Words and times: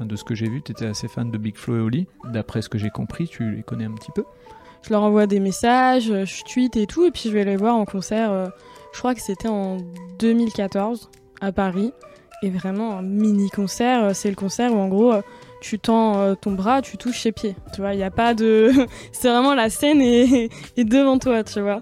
de 0.00 0.16
ce 0.16 0.24
que 0.24 0.34
j'ai 0.34 0.48
vu, 0.48 0.62
tu 0.62 0.72
étais 0.72 0.86
assez 0.86 1.08
fan 1.08 1.30
de 1.30 1.38
Big 1.38 1.56
Flo 1.56 1.76
et 1.76 1.80
Oli. 1.80 2.06
D'après 2.32 2.62
ce 2.62 2.68
que 2.68 2.78
j'ai 2.78 2.90
compris, 2.90 3.28
tu 3.28 3.50
les 3.56 3.62
connais 3.62 3.84
un 3.84 3.92
petit 3.92 4.10
peu. 4.12 4.24
Je 4.82 4.90
leur 4.90 5.02
envoie 5.02 5.26
des 5.26 5.40
messages, 5.40 6.04
je 6.06 6.44
tweete 6.44 6.76
et 6.76 6.86
tout, 6.86 7.04
et 7.06 7.10
puis 7.10 7.24
je 7.26 7.30
vais 7.30 7.44
les 7.44 7.56
voir 7.56 7.76
en 7.76 7.84
concert. 7.84 8.32
euh, 8.32 8.48
je 8.92 8.98
crois 8.98 9.14
que 9.14 9.20
c'était 9.20 9.48
en 9.48 9.76
2014 10.18 11.10
à 11.40 11.52
Paris. 11.52 11.92
Et 12.42 12.48
vraiment, 12.48 12.96
un 12.98 13.02
mini 13.02 13.50
concert, 13.50 14.04
euh, 14.04 14.10
c'est 14.14 14.30
le 14.30 14.34
concert 14.36 14.72
où 14.72 14.78
en 14.78 14.88
gros, 14.88 15.12
euh, 15.12 15.22
tu 15.60 15.78
tends 15.78 16.18
euh, 16.20 16.34
ton 16.34 16.52
bras, 16.52 16.80
tu 16.80 16.96
touches 16.96 17.20
ses 17.20 17.32
pieds. 17.32 17.54
Tu 17.74 17.82
vois, 17.82 17.92
il 17.92 17.98
n'y 17.98 18.02
a 18.02 18.10
pas 18.10 18.32
de. 18.32 18.72
c'est 19.12 19.28
vraiment 19.28 19.54
la 19.54 19.68
scène 19.68 20.00
est 20.00 20.48
devant 20.84 21.18
toi, 21.18 21.44
tu 21.44 21.60
vois. 21.60 21.80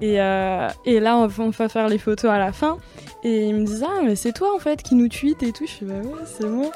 Et, 0.00 0.20
euh, 0.20 0.68
et 0.84 1.00
là, 1.00 1.16
on 1.16 1.26
va 1.26 1.68
faire 1.68 1.88
les 1.88 1.98
photos 1.98 2.30
à 2.30 2.38
la 2.38 2.52
fin. 2.52 2.78
Et 3.24 3.48
ils 3.48 3.54
me 3.54 3.64
disent 3.64 3.84
Ah, 3.86 4.00
mais 4.04 4.16
c'est 4.16 4.32
toi 4.32 4.54
en 4.54 4.58
fait 4.58 4.82
qui 4.82 4.94
nous 4.94 5.08
tweet 5.08 5.42
et 5.42 5.52
tout. 5.52 5.66
Je 5.66 5.72
fais 5.72 5.84
Bah 5.84 5.94
ouais, 6.02 6.24
c'est 6.24 6.46
moi. 6.46 6.70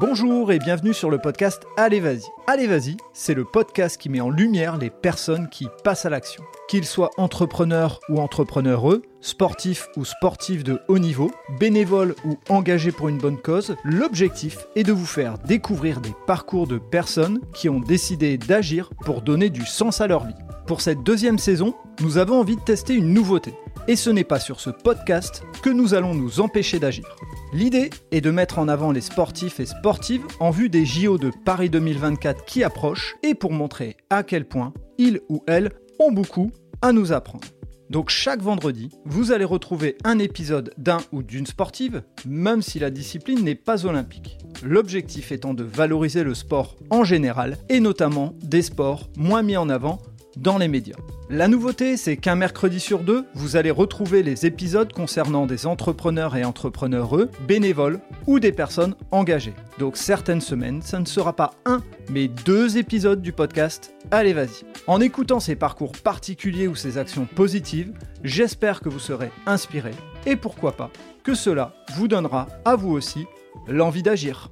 Bonjour 0.00 0.50
et 0.50 0.58
bienvenue 0.58 0.94
sur 0.94 1.10
le 1.10 1.18
podcast 1.18 1.64
Allez 1.76 2.00
Vas-y. 2.00 2.22
Allez 2.46 2.66
Vas-y, 2.66 2.96
c'est 3.12 3.34
le 3.34 3.44
podcast 3.44 4.00
qui 4.00 4.08
met 4.08 4.22
en 4.22 4.30
lumière 4.30 4.78
les 4.78 4.88
personnes 4.88 5.50
qui 5.50 5.68
passent 5.84 6.06
à 6.06 6.08
l'action. 6.08 6.42
Qu'ils 6.70 6.86
soient 6.86 7.10
entrepreneurs 7.18 8.00
ou 8.08 8.18
entrepreneureux, 8.18 9.02
sportifs 9.20 9.88
ou 9.98 10.06
sportifs 10.06 10.64
de 10.64 10.80
haut 10.88 10.98
niveau, 10.98 11.30
bénévoles 11.58 12.14
ou 12.24 12.38
engagés 12.48 12.92
pour 12.92 13.10
une 13.10 13.18
bonne 13.18 13.36
cause, 13.36 13.76
l'objectif 13.84 14.56
est 14.74 14.84
de 14.84 14.92
vous 14.92 15.04
faire 15.04 15.36
découvrir 15.36 16.00
des 16.00 16.14
parcours 16.26 16.66
de 16.66 16.78
personnes 16.78 17.42
qui 17.52 17.68
ont 17.68 17.80
décidé 17.80 18.38
d'agir 18.38 18.88
pour 19.04 19.20
donner 19.20 19.50
du 19.50 19.66
sens 19.66 20.00
à 20.00 20.06
leur 20.06 20.24
vie. 20.26 20.34
Pour 20.66 20.80
cette 20.80 21.02
deuxième 21.02 21.38
saison, 21.38 21.74
nous 22.00 22.16
avons 22.16 22.40
envie 22.40 22.56
de 22.56 22.62
tester 22.62 22.94
une 22.94 23.12
nouveauté. 23.12 23.52
Et 23.88 23.96
ce 23.96 24.10
n'est 24.10 24.24
pas 24.24 24.40
sur 24.40 24.60
ce 24.60 24.70
podcast 24.70 25.42
que 25.62 25.70
nous 25.70 25.94
allons 25.94 26.14
nous 26.14 26.40
empêcher 26.40 26.78
d'agir. 26.78 27.16
L'idée 27.52 27.90
est 28.12 28.20
de 28.20 28.30
mettre 28.30 28.58
en 28.58 28.68
avant 28.68 28.92
les 28.92 29.00
sportifs 29.00 29.58
et 29.58 29.66
sportives 29.66 30.24
en 30.38 30.50
vue 30.50 30.68
des 30.68 30.84
JO 30.84 31.18
de 31.18 31.30
Paris 31.44 31.70
2024 31.70 32.44
qui 32.44 32.62
approchent 32.62 33.16
et 33.22 33.34
pour 33.34 33.52
montrer 33.52 33.96
à 34.10 34.22
quel 34.22 34.44
point 34.44 34.72
ils 34.98 35.20
ou 35.28 35.42
elles 35.46 35.72
ont 35.98 36.12
beaucoup 36.12 36.52
à 36.82 36.92
nous 36.92 37.12
apprendre. 37.12 37.48
Donc 37.90 38.08
chaque 38.08 38.40
vendredi, 38.40 38.90
vous 39.04 39.32
allez 39.32 39.44
retrouver 39.44 39.96
un 40.04 40.20
épisode 40.20 40.72
d'un 40.78 40.98
ou 41.10 41.24
d'une 41.24 41.46
sportive, 41.46 42.04
même 42.24 42.62
si 42.62 42.78
la 42.78 42.90
discipline 42.90 43.42
n'est 43.42 43.56
pas 43.56 43.84
olympique. 43.84 44.38
L'objectif 44.62 45.32
étant 45.32 45.54
de 45.54 45.64
valoriser 45.64 46.22
le 46.22 46.34
sport 46.34 46.76
en 46.90 47.02
général 47.02 47.58
et 47.68 47.80
notamment 47.80 48.34
des 48.42 48.62
sports 48.62 49.08
moins 49.16 49.42
mis 49.42 49.56
en 49.56 49.68
avant 49.68 49.98
dans 50.36 50.58
les 50.58 50.68
médias. 50.68 50.96
La 51.28 51.48
nouveauté, 51.48 51.96
c'est 51.96 52.16
qu'un 52.16 52.34
mercredi 52.34 52.80
sur 52.80 53.00
deux, 53.00 53.24
vous 53.34 53.56
allez 53.56 53.70
retrouver 53.70 54.22
les 54.22 54.46
épisodes 54.46 54.92
concernant 54.92 55.46
des 55.46 55.66
entrepreneurs 55.66 56.36
et 56.36 56.44
entrepreneureux, 56.44 57.30
bénévoles 57.46 58.00
ou 58.26 58.40
des 58.40 58.52
personnes 58.52 58.96
engagées. 59.10 59.54
Donc 59.78 59.96
certaines 59.96 60.40
semaines, 60.40 60.82
ça 60.82 60.98
ne 60.98 61.04
sera 61.04 61.34
pas 61.34 61.52
un, 61.66 61.82
mais 62.10 62.28
deux 62.28 62.78
épisodes 62.78 63.22
du 63.22 63.32
podcast 63.32 63.94
Allez 64.10 64.32
vas-y. 64.32 64.64
En 64.86 65.00
écoutant 65.00 65.40
ces 65.40 65.54
parcours 65.56 65.92
particuliers 65.92 66.66
ou 66.66 66.74
ces 66.74 66.98
actions 66.98 67.26
positives, 67.26 67.92
j'espère 68.24 68.80
que 68.80 68.88
vous 68.88 68.98
serez 68.98 69.30
inspiré 69.46 69.92
et 70.26 70.36
pourquoi 70.36 70.72
pas 70.72 70.90
que 71.22 71.34
cela 71.34 71.74
vous 71.94 72.08
donnera 72.08 72.48
à 72.64 72.76
vous 72.76 72.90
aussi 72.90 73.26
l'envie 73.68 74.02
d'agir. 74.02 74.50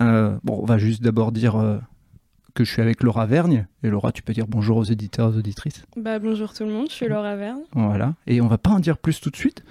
Euh, 0.00 0.36
bon, 0.44 0.60
on 0.60 0.66
va 0.66 0.76
juste 0.76 1.02
d'abord 1.02 1.32
dire 1.32 1.56
euh, 1.56 1.78
que 2.56 2.64
je 2.64 2.72
suis 2.72 2.82
avec 2.82 3.02
Laura 3.02 3.26
Vergne. 3.26 3.66
Et 3.82 3.90
Laura, 3.90 4.10
tu 4.10 4.22
peux 4.22 4.32
dire 4.32 4.46
bonjour 4.48 4.78
aux 4.78 4.84
éditeurs, 4.84 5.28
aux 5.28 5.36
auditrices. 5.36 5.84
Bah 5.96 6.18
bonjour 6.18 6.54
tout 6.54 6.64
le 6.64 6.72
monde, 6.72 6.88
je 6.88 6.94
suis 6.94 7.06
Laura 7.06 7.36
Verne. 7.36 7.60
Voilà. 7.72 8.14
Et 8.26 8.40
on 8.40 8.48
va 8.48 8.58
pas 8.58 8.70
en 8.70 8.80
dire 8.80 8.98
plus 8.98 9.20
tout 9.20 9.30
de 9.30 9.36
suite. 9.36 9.62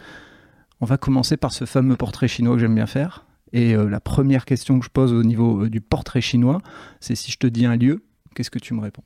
On 0.79 0.85
va 0.85 0.97
commencer 0.97 1.35
par 1.35 1.51
ce 1.51 1.65
fameux 1.65 1.95
portrait 1.95 2.27
chinois 2.27 2.53
que 2.53 2.59
j'aime 2.59 2.75
bien 2.75 2.85
faire. 2.85 3.25
Et 3.53 3.75
euh, 3.75 3.89
la 3.89 3.99
première 3.99 4.45
question 4.45 4.79
que 4.79 4.85
je 4.85 4.91
pose 4.91 5.13
au 5.13 5.23
niveau 5.23 5.63
euh, 5.63 5.69
du 5.69 5.81
portrait 5.81 6.21
chinois, 6.21 6.61
c'est 6.99 7.15
si 7.15 7.31
je 7.31 7.37
te 7.37 7.47
dis 7.47 7.65
un 7.65 7.75
lieu, 7.75 8.03
qu'est-ce 8.35 8.51
que 8.51 8.59
tu 8.59 8.73
me 8.73 8.81
réponds? 8.81 9.03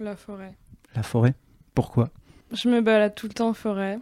La 0.00 0.16
forêt. 0.16 0.56
La 0.96 1.02
forêt? 1.02 1.34
Pourquoi? 1.74 2.10
Je 2.52 2.68
me 2.68 2.80
balade 2.80 3.14
tout 3.14 3.28
le 3.28 3.34
temps 3.34 3.50
en 3.50 3.54
forêt. 3.54 3.98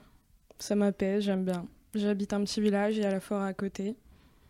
Ça 0.58 0.76
m'apaise, 0.76 1.24
j'aime 1.24 1.44
bien. 1.44 1.66
J'habite 1.94 2.32
un 2.32 2.42
petit 2.44 2.60
village 2.60 2.98
et 2.98 3.04
à 3.04 3.10
la 3.10 3.20
forêt 3.20 3.48
à 3.48 3.52
côté. 3.52 3.96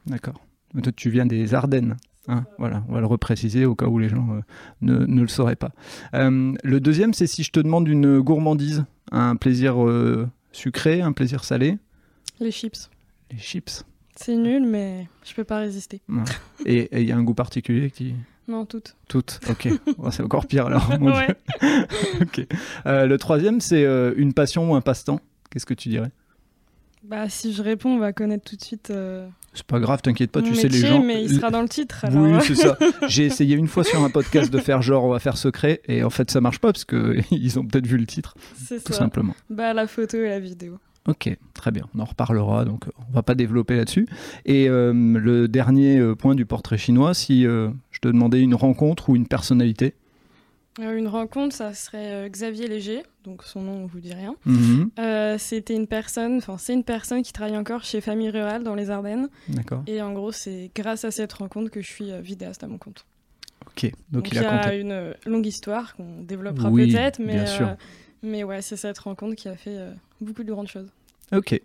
D'accord. 0.06 0.40
Toi, 0.80 0.92
tu 0.92 1.10
viens 1.10 1.26
des 1.26 1.54
Ardennes. 1.54 1.96
Hein 2.28 2.44
voilà, 2.58 2.84
on 2.88 2.92
va 2.92 3.00
le 3.00 3.06
repréciser 3.06 3.64
au 3.64 3.74
cas 3.74 3.86
où 3.86 3.98
les 3.98 4.08
gens 4.08 4.28
euh, 4.32 4.40
ne, 4.82 5.04
ne 5.06 5.22
le 5.22 5.28
sauraient 5.28 5.56
pas. 5.56 5.72
Euh, 6.14 6.52
le 6.62 6.80
deuxième, 6.80 7.12
c'est 7.14 7.26
si 7.26 7.42
je 7.42 7.50
te 7.50 7.60
demande 7.60 7.88
une 7.88 8.20
gourmandise, 8.20 8.84
un 9.10 9.36
plaisir 9.36 9.82
euh, 9.84 10.28
sucré, 10.52 11.00
un 11.02 11.12
plaisir 11.12 11.44
salé. 11.44 11.78
Les 12.40 12.50
chips. 12.52 12.90
Les 13.30 13.38
chips. 13.38 13.84
C'est 14.14 14.36
nul, 14.36 14.66
mais 14.66 15.06
je 15.24 15.34
peux 15.34 15.44
pas 15.44 15.58
résister. 15.58 16.00
Ouais. 16.08 16.22
Et 16.66 17.00
il 17.00 17.08
y 17.08 17.12
a 17.12 17.16
un 17.16 17.22
goût 17.22 17.34
particulier 17.34 17.90
qui. 17.90 18.14
Non, 18.48 18.64
toutes. 18.64 18.96
Toutes, 19.08 19.40
ok. 19.50 19.68
Oh, 19.98 20.10
c'est 20.10 20.22
encore 20.22 20.46
pire 20.46 20.66
alors. 20.66 20.88
mon 21.00 21.12
Ouais. 21.14 21.26
Dieu. 21.60 21.68
Ok. 22.22 22.46
Euh, 22.86 23.06
le 23.06 23.18
troisième, 23.18 23.60
c'est 23.60 23.84
une 24.16 24.32
passion 24.32 24.70
ou 24.70 24.74
un 24.74 24.80
passe-temps. 24.80 25.20
Qu'est-ce 25.50 25.66
que 25.66 25.74
tu 25.74 25.88
dirais? 25.88 26.10
Bah, 27.08 27.28
si 27.30 27.54
je 27.54 27.62
réponds, 27.62 27.90
on 27.96 27.98
va 27.98 28.12
connaître 28.12 28.44
tout 28.50 28.56
de 28.56 28.62
suite 28.62 28.90
euh, 28.90 29.26
C'est 29.54 29.64
pas 29.66 29.80
grave, 29.80 30.02
t'inquiète 30.02 30.30
pas, 30.30 30.40
mon 30.42 30.48
tu 30.48 30.54
sais 30.54 30.68
les 30.68 30.78
gens. 30.78 31.02
mais 31.02 31.22
il 31.24 31.34
sera 31.34 31.50
dans 31.50 31.62
le 31.62 31.68
titre. 31.68 32.04
Alors, 32.04 32.22
Oui, 32.22 32.32
c'est 32.42 32.54
ça. 32.54 32.76
J'ai 33.08 33.24
essayé 33.24 33.56
une 33.56 33.66
fois 33.66 33.82
sur 33.82 34.04
un 34.04 34.10
podcast 34.10 34.52
de 34.52 34.58
faire 34.58 34.82
genre 34.82 35.04
on 35.04 35.08
va 35.10 35.18
faire 35.18 35.38
secret 35.38 35.80
et 35.88 36.02
en 36.04 36.10
fait 36.10 36.30
ça 36.30 36.42
marche 36.42 36.58
pas 36.58 36.70
parce 36.70 36.84
que 36.84 37.16
ils 37.30 37.58
ont 37.58 37.64
peut-être 37.66 37.86
vu 37.86 37.96
le 37.96 38.04
titre 38.06 38.34
c'est 38.56 38.84
tout 38.84 38.92
ça. 38.92 38.98
simplement. 38.98 39.34
Bah, 39.48 39.72
la 39.72 39.86
photo 39.86 40.18
et 40.18 40.28
la 40.28 40.38
vidéo. 40.38 40.78
Ok, 41.06 41.34
très 41.54 41.70
bien, 41.70 41.84
on 41.94 42.00
en 42.00 42.04
reparlera 42.04 42.66
donc 42.66 42.86
euh, 42.86 42.90
on 43.08 43.14
va 43.14 43.22
pas 43.22 43.34
développer 43.34 43.76
là-dessus. 43.76 44.06
Et 44.44 44.68
euh, 44.68 44.92
le 44.92 45.48
dernier 45.48 46.12
point 46.18 46.34
du 46.34 46.44
portrait 46.44 46.76
chinois, 46.76 47.14
si 47.14 47.46
euh, 47.46 47.70
je 47.90 48.00
te 48.00 48.08
demandais 48.08 48.40
une 48.42 48.54
rencontre 48.54 49.08
ou 49.08 49.16
une 49.16 49.26
personnalité. 49.26 49.94
Euh, 50.78 50.96
une 50.96 51.08
rencontre, 51.08 51.54
ça 51.54 51.74
serait 51.74 52.12
euh, 52.12 52.28
Xavier 52.28 52.68
Léger, 52.68 53.02
donc 53.24 53.42
son 53.42 53.62
nom, 53.62 53.82
on 53.82 53.86
vous 53.86 54.00
dit 54.00 54.12
rien. 54.14 54.36
Mhm, 54.44 54.90
Euh, 54.98 55.36
C'était 55.38 55.74
une 55.74 55.86
personne, 55.86 56.36
enfin, 56.36 56.56
c'est 56.58 56.72
une 56.74 56.84
personne 56.84 57.22
qui 57.22 57.32
travaille 57.32 57.56
encore 57.56 57.82
chez 57.84 58.00
Famille 58.00 58.30
Rurale 58.30 58.62
dans 58.62 58.74
les 58.74 58.90
Ardennes. 58.90 59.28
D'accord. 59.48 59.82
Et 59.86 60.00
en 60.00 60.12
gros, 60.12 60.30
c'est 60.32 60.70
grâce 60.74 61.04
à 61.04 61.10
cette 61.10 61.32
rencontre 61.32 61.70
que 61.70 61.80
je 61.82 61.86
suis 61.90 62.10
vidéaste 62.22 62.62
à 62.62 62.68
mon 62.68 62.78
compte. 62.78 63.04
Ok, 63.66 63.84
donc, 63.84 64.24
Donc, 64.24 64.32
il 64.32 64.36
il 64.38 64.44
a 64.46 64.74
une 64.74 65.14
longue 65.26 65.46
histoire 65.46 65.94
qu'on 65.96 66.22
développera 66.22 66.70
Oui, 66.70 66.92
peut-être, 66.92 67.18
mais, 67.18 67.34
bien 67.34 67.46
sûr. 67.46 67.68
euh, 67.68 67.74
mais 68.22 68.44
ouais, 68.44 68.62
c'est 68.62 68.76
cette 68.76 68.98
rencontre 68.98 69.34
qui 69.34 69.48
a 69.48 69.56
fait 69.56 69.76
euh, 69.76 69.92
beaucoup 70.20 70.44
de 70.44 70.52
grandes 70.52 70.68
choses. 70.68 70.90
Ok. 71.32 71.60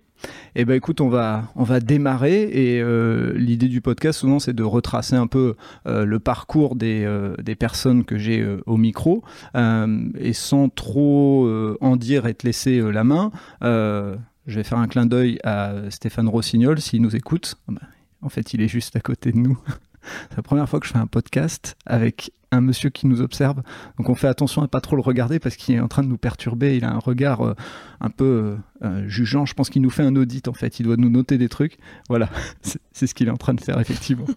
Eh 0.55 0.65
ben 0.65 0.75
écoute, 0.75 1.01
on 1.01 1.09
va 1.09 1.79
démarrer 1.81 2.43
et 2.43 2.81
euh, 2.81 3.33
l'idée 3.35 3.67
du 3.67 3.81
podcast 3.81 4.19
souvent 4.19 4.39
c'est 4.39 4.53
de 4.53 4.63
retracer 4.63 5.15
un 5.15 5.27
peu 5.27 5.55
euh, 5.87 6.05
le 6.05 6.19
parcours 6.19 6.75
des, 6.75 7.03
euh, 7.05 7.35
des 7.41 7.55
personnes 7.55 8.05
que 8.05 8.17
j'ai 8.17 8.45
au 8.65 8.77
micro 8.77 9.23
et 9.55 10.33
sans 10.33 10.69
trop 10.69 11.49
en 11.81 11.95
dire 11.95 12.27
et 12.27 12.33
te 12.33 12.45
laisser 12.45 12.81
la 12.91 13.03
main. 13.03 13.31
je 13.61 14.15
vais 14.47 14.63
faire 14.63 14.77
un 14.77 14.87
clin 14.87 15.05
d'œil 15.05 15.39
à 15.43 15.73
Stéphane 15.89 16.27
Rossignol 16.27 16.79
s'il 16.79 17.01
nous 17.01 17.15
écoute. 17.15 17.55
Bah, 17.67 17.81
en 18.21 18.29
fait, 18.29 18.53
il 18.53 18.61
est 18.61 18.67
juste 18.67 18.95
à 18.95 18.99
côté 18.99 19.31
de 19.31 19.37
nous. 19.37 19.57
C'est 20.29 20.37
la 20.37 20.43
première 20.43 20.69
fois 20.69 20.79
que 20.79 20.87
je 20.87 20.91
fais 20.91 20.99
un 20.99 21.07
podcast 21.07 21.75
avec 21.85 22.31
un 22.53 22.61
monsieur 22.61 22.89
qui 22.89 23.07
nous 23.07 23.21
observe. 23.21 23.61
Donc 23.97 24.09
on 24.09 24.15
fait 24.15 24.27
attention 24.27 24.61
à 24.61 24.67
pas 24.67 24.81
trop 24.81 24.95
le 24.95 25.01
regarder 25.01 25.39
parce 25.39 25.55
qu'il 25.55 25.75
est 25.75 25.79
en 25.79 25.87
train 25.87 26.03
de 26.03 26.07
nous 26.07 26.17
perturber. 26.17 26.77
Il 26.77 26.85
a 26.85 26.91
un 26.91 26.99
regard 26.99 27.41
euh, 27.41 27.55
un 27.99 28.09
peu 28.09 28.25
euh, 28.25 28.55
euh, 28.87 29.07
jugeant. 29.07 29.45
Je 29.45 29.53
pense 29.53 29.69
qu'il 29.69 29.81
nous 29.81 29.89
fait 29.89 30.03
un 30.03 30.15
audit 30.15 30.47
en 30.47 30.53
fait. 30.53 30.79
Il 30.79 30.83
doit 30.83 30.97
nous 30.97 31.09
noter 31.09 31.37
des 31.37 31.49
trucs. 31.49 31.77
Voilà, 32.09 32.29
c'est 32.91 33.07
ce 33.07 33.13
qu'il 33.13 33.27
est 33.27 33.31
en 33.31 33.37
train 33.37 33.53
de 33.53 33.61
faire 33.61 33.79
effectivement. 33.79 34.27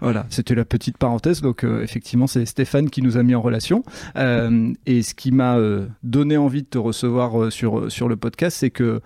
Voilà, 0.00 0.26
c'était 0.28 0.54
la 0.54 0.66
petite 0.66 0.96
parenthèse. 0.96 1.40
Donc, 1.40 1.64
effectivement, 1.64 2.28
c'est 2.28 2.44
Stéphane 2.44 2.88
qui 2.88 3.02
nous 3.02 3.16
a 3.16 3.24
mis 3.24 3.34
en 3.34 3.40
relation. 3.40 3.82
Et 4.14 5.02
ce 5.02 5.14
qui 5.14 5.32
m'a 5.32 5.56
donné 6.04 6.36
envie 6.36 6.62
de 6.62 6.68
te 6.68 6.78
recevoir 6.78 7.50
sur, 7.50 7.90
sur 7.90 8.06
le 8.06 8.16
podcast, 8.16 8.58
c'est 8.58 8.70
que 8.70 9.00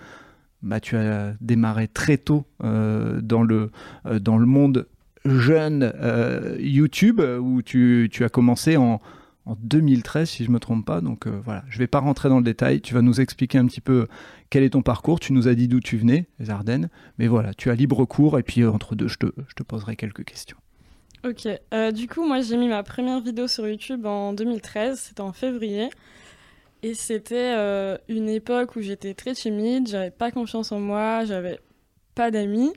bah, 0.62 0.80
tu 0.80 0.96
as 0.96 1.34
démarré 1.40 1.88
très 1.88 2.18
tôt 2.18 2.44
euh, 2.62 3.20
dans, 3.20 3.42
le, 3.42 3.70
euh, 4.06 4.18
dans 4.18 4.38
le 4.38 4.46
monde 4.46 4.86
jeune 5.24 5.92
euh, 5.96 6.56
YouTube, 6.60 7.20
où 7.20 7.62
tu, 7.62 8.08
tu 8.10 8.24
as 8.24 8.28
commencé 8.28 8.76
en, 8.76 9.00
en 9.46 9.56
2013, 9.62 10.28
si 10.28 10.44
je 10.44 10.48
ne 10.48 10.54
me 10.54 10.60
trompe 10.60 10.84
pas. 10.84 11.00
Donc, 11.00 11.26
voilà, 11.26 11.64
je 11.68 11.76
ne 11.76 11.80
vais 11.80 11.86
pas 11.86 12.00
rentrer 12.00 12.28
dans 12.28 12.38
le 12.38 12.44
détail. 12.44 12.80
Tu 12.80 12.94
vas 12.94 13.02
nous 13.02 13.20
expliquer 13.20 13.58
un 13.58 13.66
petit 13.66 13.80
peu 13.80 14.06
quel 14.48 14.62
est 14.62 14.70
ton 14.70 14.82
parcours. 14.82 15.20
Tu 15.20 15.32
nous 15.32 15.48
as 15.48 15.54
dit 15.54 15.68
d'où 15.68 15.80
tu 15.80 15.96
venais, 15.96 16.26
les 16.38 16.50
Ardennes. 16.50 16.88
Mais 17.18 17.26
voilà, 17.26 17.54
tu 17.54 17.70
as 17.70 17.74
libre 17.74 18.04
cours. 18.04 18.38
Et 18.38 18.42
puis, 18.42 18.64
entre 18.64 18.94
deux, 18.94 19.08
je 19.08 19.18
te, 19.18 19.26
je 19.48 19.54
te 19.54 19.62
poserai 19.62 19.96
quelques 19.96 20.24
questions. 20.24 20.56
Ok, 21.22 21.46
du 21.92 22.08
coup, 22.08 22.26
moi 22.26 22.40
j'ai 22.40 22.56
mis 22.56 22.68
ma 22.68 22.82
première 22.82 23.20
vidéo 23.20 23.46
sur 23.46 23.68
YouTube 23.68 24.06
en 24.06 24.32
2013, 24.32 24.98
c'était 24.98 25.20
en 25.20 25.34
février. 25.34 25.90
Et 26.82 26.94
c'était 26.94 27.54
euh, 27.56 27.98
une 28.08 28.28
époque 28.28 28.76
où 28.76 28.80
j'étais 28.80 29.14
très 29.14 29.34
timide, 29.34 29.88
j'avais 29.88 30.10
pas 30.10 30.30
confiance 30.30 30.72
en 30.72 30.80
moi, 30.80 31.24
j'avais 31.24 31.58
pas 32.14 32.30
d'amis. 32.30 32.72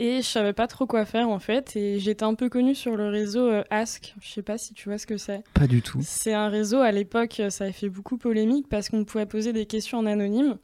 Et 0.00 0.18
je 0.18 0.26
savais 0.26 0.52
pas 0.52 0.68
trop 0.68 0.86
quoi 0.86 1.04
faire 1.04 1.28
en 1.28 1.40
fait. 1.40 1.74
Et 1.74 1.98
j'étais 1.98 2.24
un 2.24 2.34
peu 2.34 2.48
connue 2.48 2.74
sur 2.74 2.96
le 2.96 3.08
réseau 3.08 3.50
euh, 3.50 3.64
Ask. 3.70 4.14
Je 4.20 4.28
sais 4.28 4.42
pas 4.42 4.56
si 4.56 4.72
tu 4.72 4.88
vois 4.88 4.98
ce 4.98 5.06
que 5.06 5.16
c'est. 5.16 5.42
Pas 5.54 5.66
du 5.66 5.82
tout. 5.82 5.98
C'est 6.02 6.34
un 6.34 6.48
réseau 6.48 6.78
à 6.78 6.92
l'époque, 6.92 7.42
ça 7.48 7.64
avait 7.64 7.72
fait 7.72 7.88
beaucoup 7.88 8.16
polémique 8.16 8.68
parce 8.68 8.88
qu'on 8.90 9.04
pouvait 9.04 9.26
poser 9.26 9.52
des 9.52 9.66
questions 9.66 9.98
en 9.98 10.06
anonyme. 10.06 10.56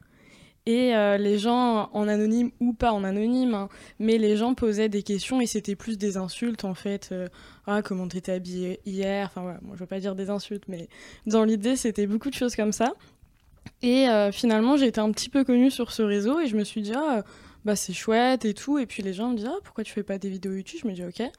Et 0.66 0.94
euh, 0.94 1.18
les 1.18 1.38
gens, 1.38 1.90
en 1.92 2.08
anonyme 2.08 2.50
ou 2.58 2.72
pas 2.72 2.92
en 2.92 3.04
anonyme, 3.04 3.54
hein, 3.54 3.68
mais 3.98 4.16
les 4.16 4.36
gens 4.38 4.54
posaient 4.54 4.88
des 4.88 5.02
questions 5.02 5.42
et 5.42 5.46
c'était 5.46 5.76
plus 5.76 5.98
des 5.98 6.16
insultes 6.16 6.64
en 6.64 6.72
fait. 6.72 7.10
Euh, 7.12 7.28
ah, 7.66 7.82
comment 7.82 8.08
t'étais 8.08 8.32
habillé 8.32 8.80
hier 8.86 9.26
Enfin, 9.26 9.58
moi 9.60 9.74
je 9.74 9.80
veux 9.80 9.86
pas 9.86 10.00
dire 10.00 10.14
des 10.14 10.30
insultes, 10.30 10.64
mais 10.66 10.88
dans 11.26 11.44
l'idée, 11.44 11.76
c'était 11.76 12.06
beaucoup 12.06 12.30
de 12.30 12.34
choses 12.34 12.56
comme 12.56 12.72
ça. 12.72 12.94
Et 13.82 14.08
euh, 14.08 14.32
finalement, 14.32 14.78
j'ai 14.78 14.86
été 14.86 15.00
un 15.00 15.10
petit 15.12 15.28
peu 15.28 15.44
connue 15.44 15.70
sur 15.70 15.92
ce 15.92 16.02
réseau 16.02 16.40
et 16.40 16.46
je 16.46 16.56
me 16.56 16.64
suis 16.64 16.80
dit, 16.80 16.92
ah, 16.96 17.24
bah 17.66 17.76
c'est 17.76 17.92
chouette 17.92 18.46
et 18.46 18.54
tout. 18.54 18.78
Et 18.78 18.86
puis 18.86 19.02
les 19.02 19.12
gens 19.12 19.30
me 19.30 19.36
disent, 19.36 19.50
ah, 19.50 19.58
pourquoi 19.64 19.84
tu 19.84 19.92
fais 19.92 20.02
pas 20.02 20.16
des 20.16 20.30
vidéos 20.30 20.52
YouTube? 20.52 20.80
Je 20.82 20.88
me 20.88 20.94
dis, 20.94 21.04
ok. 21.04 21.30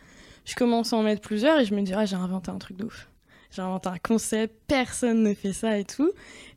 Je 0.45 0.53
commence 0.53 0.93
à 0.93 0.97
en 0.97 1.03
mettre 1.03 1.21
plusieurs 1.21 1.59
et 1.59 1.65
je 1.65 1.73
me 1.73 1.81
dis, 1.81 1.93
ah, 1.95 2.05
j'ai 2.05 2.15
inventé 2.15 2.51
un 2.51 2.59
truc 2.59 2.77
de 2.77 2.85
ouf 2.85 3.09
j'ai 3.55 3.61
inventé 3.61 3.89
un 3.89 3.97
concept, 3.97 4.53
personne 4.67 5.23
ne 5.23 5.33
fait 5.33 5.53
ça 5.53 5.77
et 5.77 5.85
tout. 5.85 6.11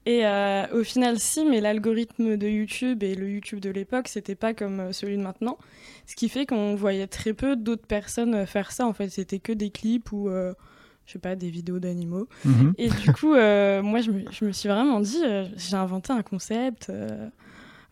Et 0.07 0.27
euh, 0.27 0.67
au 0.73 0.83
final, 0.83 1.19
si, 1.19 1.45
mais 1.45 1.61
l'algorithme 1.61 2.37
de 2.37 2.49
YouTube 2.49 3.03
et 3.03 3.15
le 3.15 3.29
YouTube 3.29 3.61
de 3.61 3.71
l'époque, 3.71 4.09
c'était 4.09 4.35
pas 4.35 4.55
comme 4.55 4.81
euh, 4.81 4.93
celui 4.93 5.17
de 5.17 5.23
maintenant. 5.23 5.59
Ce 6.07 6.17
qui 6.17 6.29
fait 6.29 6.47
qu'on 6.47 6.75
voyait 6.75 7.07
très 7.07 7.35
peu 7.35 7.57
d'autres 7.57 7.87
personnes 7.87 8.35
euh, 8.35 8.47
faire 8.47 8.73
ça. 8.73 8.87
En 8.87 8.93
fait, 8.95 9.11
c'était 9.11 9.39
que 9.39 9.53
des 9.53 9.71
clips 9.71 10.11
ou, 10.11 10.29
je 10.31 11.13
sais 11.13 11.19
pas, 11.19 11.37
des 11.37 11.51
vidéos 11.51 11.79
d'animaux. 11.79 12.27
Mhm. 12.45 12.75
Et 12.79 12.89
du 12.89 13.13
coup, 13.13 13.35
moi, 13.35 14.01
je 14.01 14.11
me, 14.11 14.25
je 14.31 14.45
me, 14.45 14.53
suis 14.53 14.69
vraiment 14.69 15.01
dit, 15.01 15.23
j'ai 15.57 15.77
inventé 15.77 16.13
un 16.13 16.23
concept. 16.23 16.91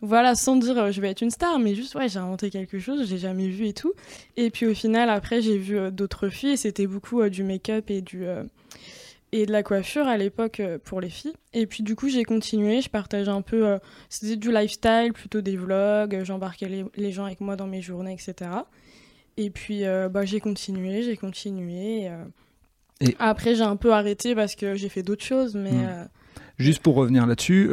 voilà, 0.00 0.34
sans 0.34 0.56
dire 0.56 0.90
je 0.92 1.00
vais 1.00 1.10
être 1.10 1.20
une 1.20 1.30
star, 1.30 1.58
mais 1.58 1.74
juste, 1.74 1.94
ouais, 1.94 2.08
j'ai 2.08 2.18
inventé 2.18 2.50
quelque 2.50 2.78
chose, 2.78 3.06
j'ai 3.06 3.18
jamais 3.18 3.48
vu 3.48 3.66
et 3.66 3.72
tout. 3.72 3.92
Et 4.36 4.50
puis 4.50 4.66
au 4.66 4.74
final, 4.74 5.10
après, 5.10 5.42
j'ai 5.42 5.58
vu 5.58 5.78
d'autres 5.92 6.28
filles 6.28 6.56
c'était 6.56 6.86
beaucoup 6.86 7.28
du 7.28 7.44
make-up 7.44 7.90
et 7.90 8.00
du 8.00 8.24
et 9.36 9.46
de 9.46 9.52
la 9.52 9.62
coiffure 9.62 10.06
à 10.06 10.16
l'époque 10.16 10.60
euh, 10.60 10.78
pour 10.82 11.00
les 11.00 11.10
filles. 11.10 11.34
Et 11.52 11.66
puis 11.66 11.82
du 11.82 11.94
coup, 11.94 12.08
j'ai 12.08 12.24
continué, 12.24 12.80
je 12.80 12.88
partageais 12.88 13.30
un 13.30 13.42
peu, 13.42 13.66
euh, 13.66 13.78
c'était 14.08 14.36
du 14.36 14.50
lifestyle, 14.50 15.12
plutôt 15.12 15.40
des 15.40 15.56
vlogs, 15.56 16.22
j'embarquais 16.24 16.86
les, 16.96 17.12
gens 17.12 17.26
avec 17.26 17.40
moi 17.40 17.56
dans 17.56 17.66
mes 17.66 17.82
journées, 17.82 18.14
etc. 18.14 18.50
Et 19.36 19.50
puis 19.50 19.84
euh, 19.84 20.08
bah, 20.08 20.24
j'ai 20.24 20.40
continué, 20.40 21.02
j'ai 21.02 21.16
continué. 21.16 22.10
Et... 23.00 23.14
Après, 23.18 23.54
j'ai 23.54 23.62
un 23.62 23.76
peu 23.76 23.92
arrêté 23.92 24.34
parce 24.34 24.54
que 24.54 24.74
j'ai 24.74 24.88
fait 24.88 25.02
d'autres 25.02 25.24
choses, 25.24 25.54
mais... 25.54 25.72
Hmm. 25.72 26.08
Juste 26.58 26.82
pour 26.82 26.94
revenir 26.94 27.26
là-dessus, 27.26 27.70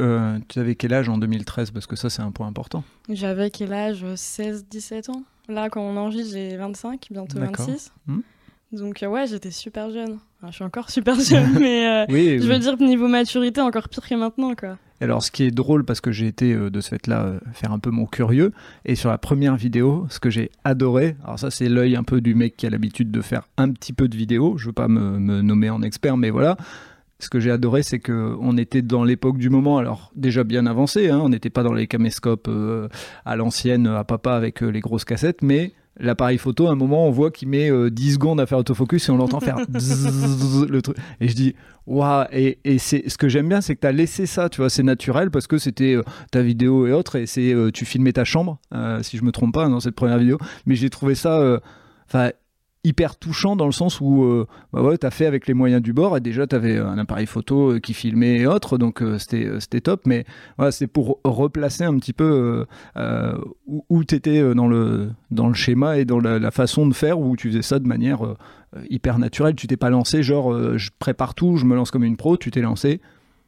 tu 0.49 0.59
avais 0.59 0.75
quel 0.75 0.93
âge 0.93 1.07
en 1.07 1.17
2013 1.17 1.71
Parce 1.71 1.87
que 1.87 1.95
ça, 1.95 2.09
c'est 2.09 2.21
un 2.21 2.31
point 2.31 2.47
important. 2.47 2.83
J'avais 3.07 3.49
quel 3.49 3.71
âge? 3.71 4.03
16-17 4.03 5.09
ans? 5.09 5.23
Là, 5.47 5.69
quand 5.69 5.81
on 5.81 5.95
enregistre, 5.95 6.33
j'ai 6.33 6.57
25, 6.57 7.07
bientôt 7.09 7.39
26. 7.39 7.93
Donc 8.73 9.03
euh, 9.03 9.07
ouais, 9.07 9.27
j'étais 9.27 9.51
super 9.51 9.91
jeune. 9.91 10.17
je 10.47 10.51
suis 10.51 10.63
encore 10.63 10.89
super 10.89 11.19
jeune, 11.19 11.53
mais 11.59 11.87
euh, 11.87 12.05
je 12.09 12.47
veux 12.47 12.57
dire 12.57 12.75
niveau 12.77 13.07
maturité 13.07 13.61
encore 13.61 13.87
pire 13.87 14.07
que 14.07 14.15
maintenant 14.15 14.55
quoi. 14.55 14.77
Alors 14.99 15.21
ce 15.21 15.29
qui 15.29 15.43
est 15.43 15.51
drôle 15.51 15.85
parce 15.85 16.01
que 16.01 16.11
j'ai 16.11 16.25
été 16.25 16.53
euh, 16.53 16.71
de 16.71 16.81
ce 16.81 16.89
fait-là 16.89 17.33
faire 17.53 17.71
un 17.71 17.77
peu 17.77 17.91
mon 17.91 18.07
curieux 18.07 18.51
et 18.85 18.95
sur 18.95 19.11
la 19.11 19.19
première 19.19 19.57
vidéo, 19.57 20.07
ce 20.09 20.19
que 20.19 20.31
j'ai 20.31 20.49
adoré, 20.63 21.15
alors 21.23 21.37
ça 21.37 21.51
c'est 21.51 21.69
l'œil 21.69 21.95
un 21.95 22.03
peu 22.03 22.19
du 22.19 22.33
mec 22.33 22.57
qui 22.57 22.65
a 22.65 22.71
l'habitude 22.71 23.11
de 23.11 23.21
faire 23.21 23.47
un 23.57 23.69
petit 23.69 23.93
peu 23.93 24.07
de 24.07 24.17
vidéos, 24.17 24.57
je 24.57 24.65
veux 24.65 24.73
pas 24.73 24.87
me, 24.87 25.19
nommer 25.41 25.69
en 25.69 25.83
expert, 25.83 26.17
mais 26.17 26.31
voilà. 26.31 26.57
Ce 27.19 27.29
que 27.29 27.39
j'ai 27.39 27.51
adoré, 27.51 27.83
c'est 27.83 27.99
que 27.99 28.35
on 28.41 28.57
était 28.57 28.81
dans 28.81 29.05
l'époque 29.05 29.37
du 29.37 29.49
moment, 29.49 29.77
alors 29.77 30.11
déjà 30.15 30.43
bien 30.43 30.65
avancé, 30.65 31.09
hein, 31.09 31.21
on 31.23 31.29
n'était 31.29 31.51
pas 31.51 31.63
dans 31.63 31.71
les 31.71 31.87
caméscopes 31.87 32.49
à 33.23 33.35
l'ancienne, 33.35 33.87
à 33.87 34.03
papa 34.03 34.33
avec 34.33 34.61
les 34.61 34.81
grosses 34.81 35.05
cassettes, 35.05 35.41
mais 35.41 35.73
l'appareil 35.99 36.37
photo, 36.37 36.67
à 36.67 36.71
un 36.71 36.75
moment, 36.75 37.07
on 37.07 37.11
voit 37.11 37.31
qu'il 37.31 37.47
met 37.47 37.69
10 37.69 37.71
euh, 37.71 38.13
secondes 38.13 38.39
à 38.39 38.45
faire 38.45 38.57
autofocus 38.57 39.07
et 39.07 39.11
on 39.11 39.17
l'entend 39.17 39.39
faire 39.39 39.57
le 39.67 40.81
truc. 40.81 40.97
Et 41.19 41.27
je 41.27 41.35
dis, 41.35 41.55
waouh, 41.85 42.25
et, 42.31 42.59
et 42.63 42.77
c'est 42.77 43.09
ce 43.09 43.17
que 43.17 43.29
j'aime 43.29 43.49
bien, 43.49 43.61
c'est 43.61 43.75
que 43.75 43.81
tu 43.81 43.87
as 43.87 43.91
laissé 43.91 44.25
ça, 44.25 44.49
tu 44.49 44.61
vois, 44.61 44.69
c'est 44.69 44.83
naturel 44.83 45.31
parce 45.31 45.47
que 45.47 45.57
c'était 45.57 45.95
euh, 45.95 46.03
ta 46.31 46.41
vidéo 46.41 46.87
et 46.87 46.91
autres, 46.91 47.17
et 47.17 47.25
c'est 47.25 47.53
euh, 47.53 47.71
tu 47.71 47.85
filmais 47.85 48.13
ta 48.13 48.23
chambre, 48.23 48.59
si 49.01 49.17
je 49.17 49.23
me 49.23 49.31
trompe 49.31 49.53
pas, 49.53 49.67
dans 49.69 49.79
cette 49.79 49.95
première 49.95 50.17
vidéo, 50.17 50.37
mais 50.65 50.75
j'ai 50.75 50.89
trouvé 50.89 51.15
ça. 51.15 51.59
Enfin, 52.07 52.31
hyper 52.83 53.15
touchant 53.15 53.55
dans 53.55 53.65
le 53.65 53.71
sens 53.71 54.01
où 54.01 54.23
euh, 54.23 54.45
bah 54.73 54.81
ouais, 54.81 54.97
tu 54.97 55.05
as 55.05 55.11
fait 55.11 55.25
avec 55.25 55.47
les 55.47 55.53
moyens 55.53 55.81
du 55.81 55.93
bord 55.93 56.17
et 56.17 56.19
déjà 56.19 56.45
tu 56.47 56.55
avais 56.55 56.77
un 56.77 56.97
appareil 56.97 57.25
photo 57.25 57.73
euh, 57.73 57.79
qui 57.79 57.93
filmait 57.93 58.39
et 58.39 58.47
autres 58.47 58.77
donc 58.77 59.01
euh, 59.01 59.17
c'était 59.17 59.47
c'était 59.59 59.79
top 59.79 60.01
mais 60.05 60.25
voilà, 60.57 60.71
c'est 60.71 60.87
pour 60.87 61.19
replacer 61.23 61.85
un 61.85 61.97
petit 61.97 62.13
peu 62.13 62.65
où, 63.89 64.03
tu 64.03 64.15
étais 64.15 64.53
dans 64.53 64.67
le 64.67 65.11
dans 65.31 65.47
le 65.47 65.53
schéma 65.53 65.97
et 65.97 66.05
dans 66.05 66.19
la, 66.19 66.51
façon 66.51 66.85
de 66.85 66.93
faire 66.93 67.19
où 67.19 67.35
tu 67.35 67.49
faisais 67.49 67.61
ça 67.61 67.79
de 67.79 67.87
manière 67.87 68.21
hyper 68.89 69.17
naturelle, 69.17 69.55
tu 69.55 69.67
t'es 69.67 69.77
pas 69.77 69.89
lancé 69.89 70.23
genre 70.23 70.77
je 70.77 70.89
prépare 70.99 71.33
tout, 71.33 71.57
je 71.57 71.65
me 71.65 71.75
lance 71.75 71.91
comme 71.91 72.03
une 72.03 72.17
pro, 72.17 72.37
tu 72.37 72.51
t'es 72.51 72.61
lancé 72.61 73.01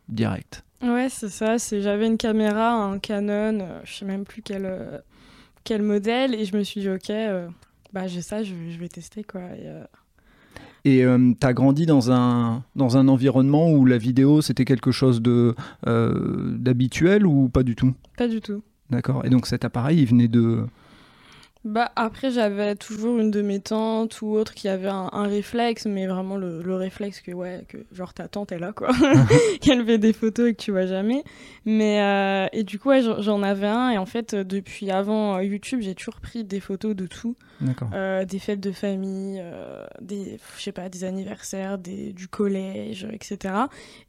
direct. 0.07 0.63
Ouais, 0.81 1.07
c'est 1.09 1.29
ça, 1.29 1.57
j'avais 1.57 2.07
une 2.07 2.17
caméra, 2.17 2.73
un 2.73 2.99
Canon, 2.99 3.65
je 3.83 3.93
sais 3.93 4.05
même 4.05 4.23
plus 4.23 4.41
quel 4.41 5.03
quel 5.63 5.81
modèle 5.81 6.33
et 6.35 6.45
je 6.45 6.55
me 6.55 6.63
suis 6.63 6.81
dit 6.81 6.89
OK 6.89 7.11
bah, 7.95 8.07
j'ai 8.07 8.21
ça, 8.21 8.43
je, 8.43 8.53
vais 8.77 8.89
tester 8.89 9.23
quoi. 9.23 9.39
Et, 10.83 11.01
euh, 11.01 11.17
euh, 11.17 11.33
tu 11.39 11.47
as 11.47 11.53
grandi 11.53 11.85
dans 11.85 12.11
un, 12.11 12.61
dans 12.75 12.97
un 12.97 13.07
environnement 13.07 13.71
où 13.71 13.85
la 13.85 13.97
vidéo 13.97 14.41
c'était 14.41 14.65
quelque 14.65 14.91
chose 14.91 15.21
de 15.21 15.55
euh, 15.87 16.57
d'habituel 16.57 17.25
ou 17.25 17.47
pas 17.47 17.63
du 17.63 17.73
tout? 17.73 17.93
Pas 18.17 18.27
du 18.27 18.41
tout. 18.41 18.61
D'accord. 18.89 19.25
Et 19.25 19.29
donc 19.29 19.47
cet 19.47 19.63
appareil, 19.63 19.99
il 19.99 20.07
venait 20.07 20.27
de, 20.27 20.65
bah 21.65 21.91
après 21.95 22.29
j'avais 22.29 22.75
toujours 22.75 23.17
une 23.17 23.31
de 23.31 23.41
mes 23.41 23.59
tantes 23.59 24.21
ou 24.21 24.27
autre 24.27 24.53
qui 24.53 24.69
avait 24.69 24.87
un, 24.87 25.09
réflexe 25.27 25.87
mais 25.87 26.05
vraiment 26.05 26.37
le, 26.37 26.61
le, 26.61 26.75
réflexe 26.75 27.21
que 27.21 27.31
ouais 27.31 27.65
que 27.67 27.79
genre 27.91 28.13
ta 28.13 28.27
tante 28.27 28.51
est 28.51 28.59
là 28.59 28.71
quoi. 28.71 28.89
Qu'elle 29.61 29.83
fait 29.83 29.97
des 29.97 30.13
photos 30.13 30.49
et 30.49 30.53
que 30.53 30.61
tu 30.61 30.69
vois 30.69 30.85
jamais. 30.85 31.23
Mais 31.65 32.01
euh, 32.01 32.47
et 32.53 32.63
du 32.63 32.77
coup 32.77 32.89
ouais, 32.89 33.01
j'en 33.01 33.41
avais 33.41 33.65
un 33.65 33.89
et 33.89 33.97
en 33.97 34.05
fait 34.05 34.35
depuis 34.35 34.91
avant 34.91 35.39
YouTube 35.39 35.79
j'ai 35.81 35.95
toujours 35.95 36.21
pris 36.21 36.43
des 36.43 36.59
photos 36.59 36.95
de 36.95 37.07
tout. 37.07 37.35
Euh, 37.93 38.25
des 38.25 38.37
fêtes 38.37 38.59
de 38.59 38.71
famille 38.71 39.39
euh, 39.41 39.85
des 40.01 40.37
je 40.57 40.61
sais 40.61 40.73
pas 40.73 40.89
des 40.89 41.05
anniversaires 41.05 41.77
des 41.77 42.11
du 42.11 42.27
collège 42.27 43.07
etc 43.09 43.53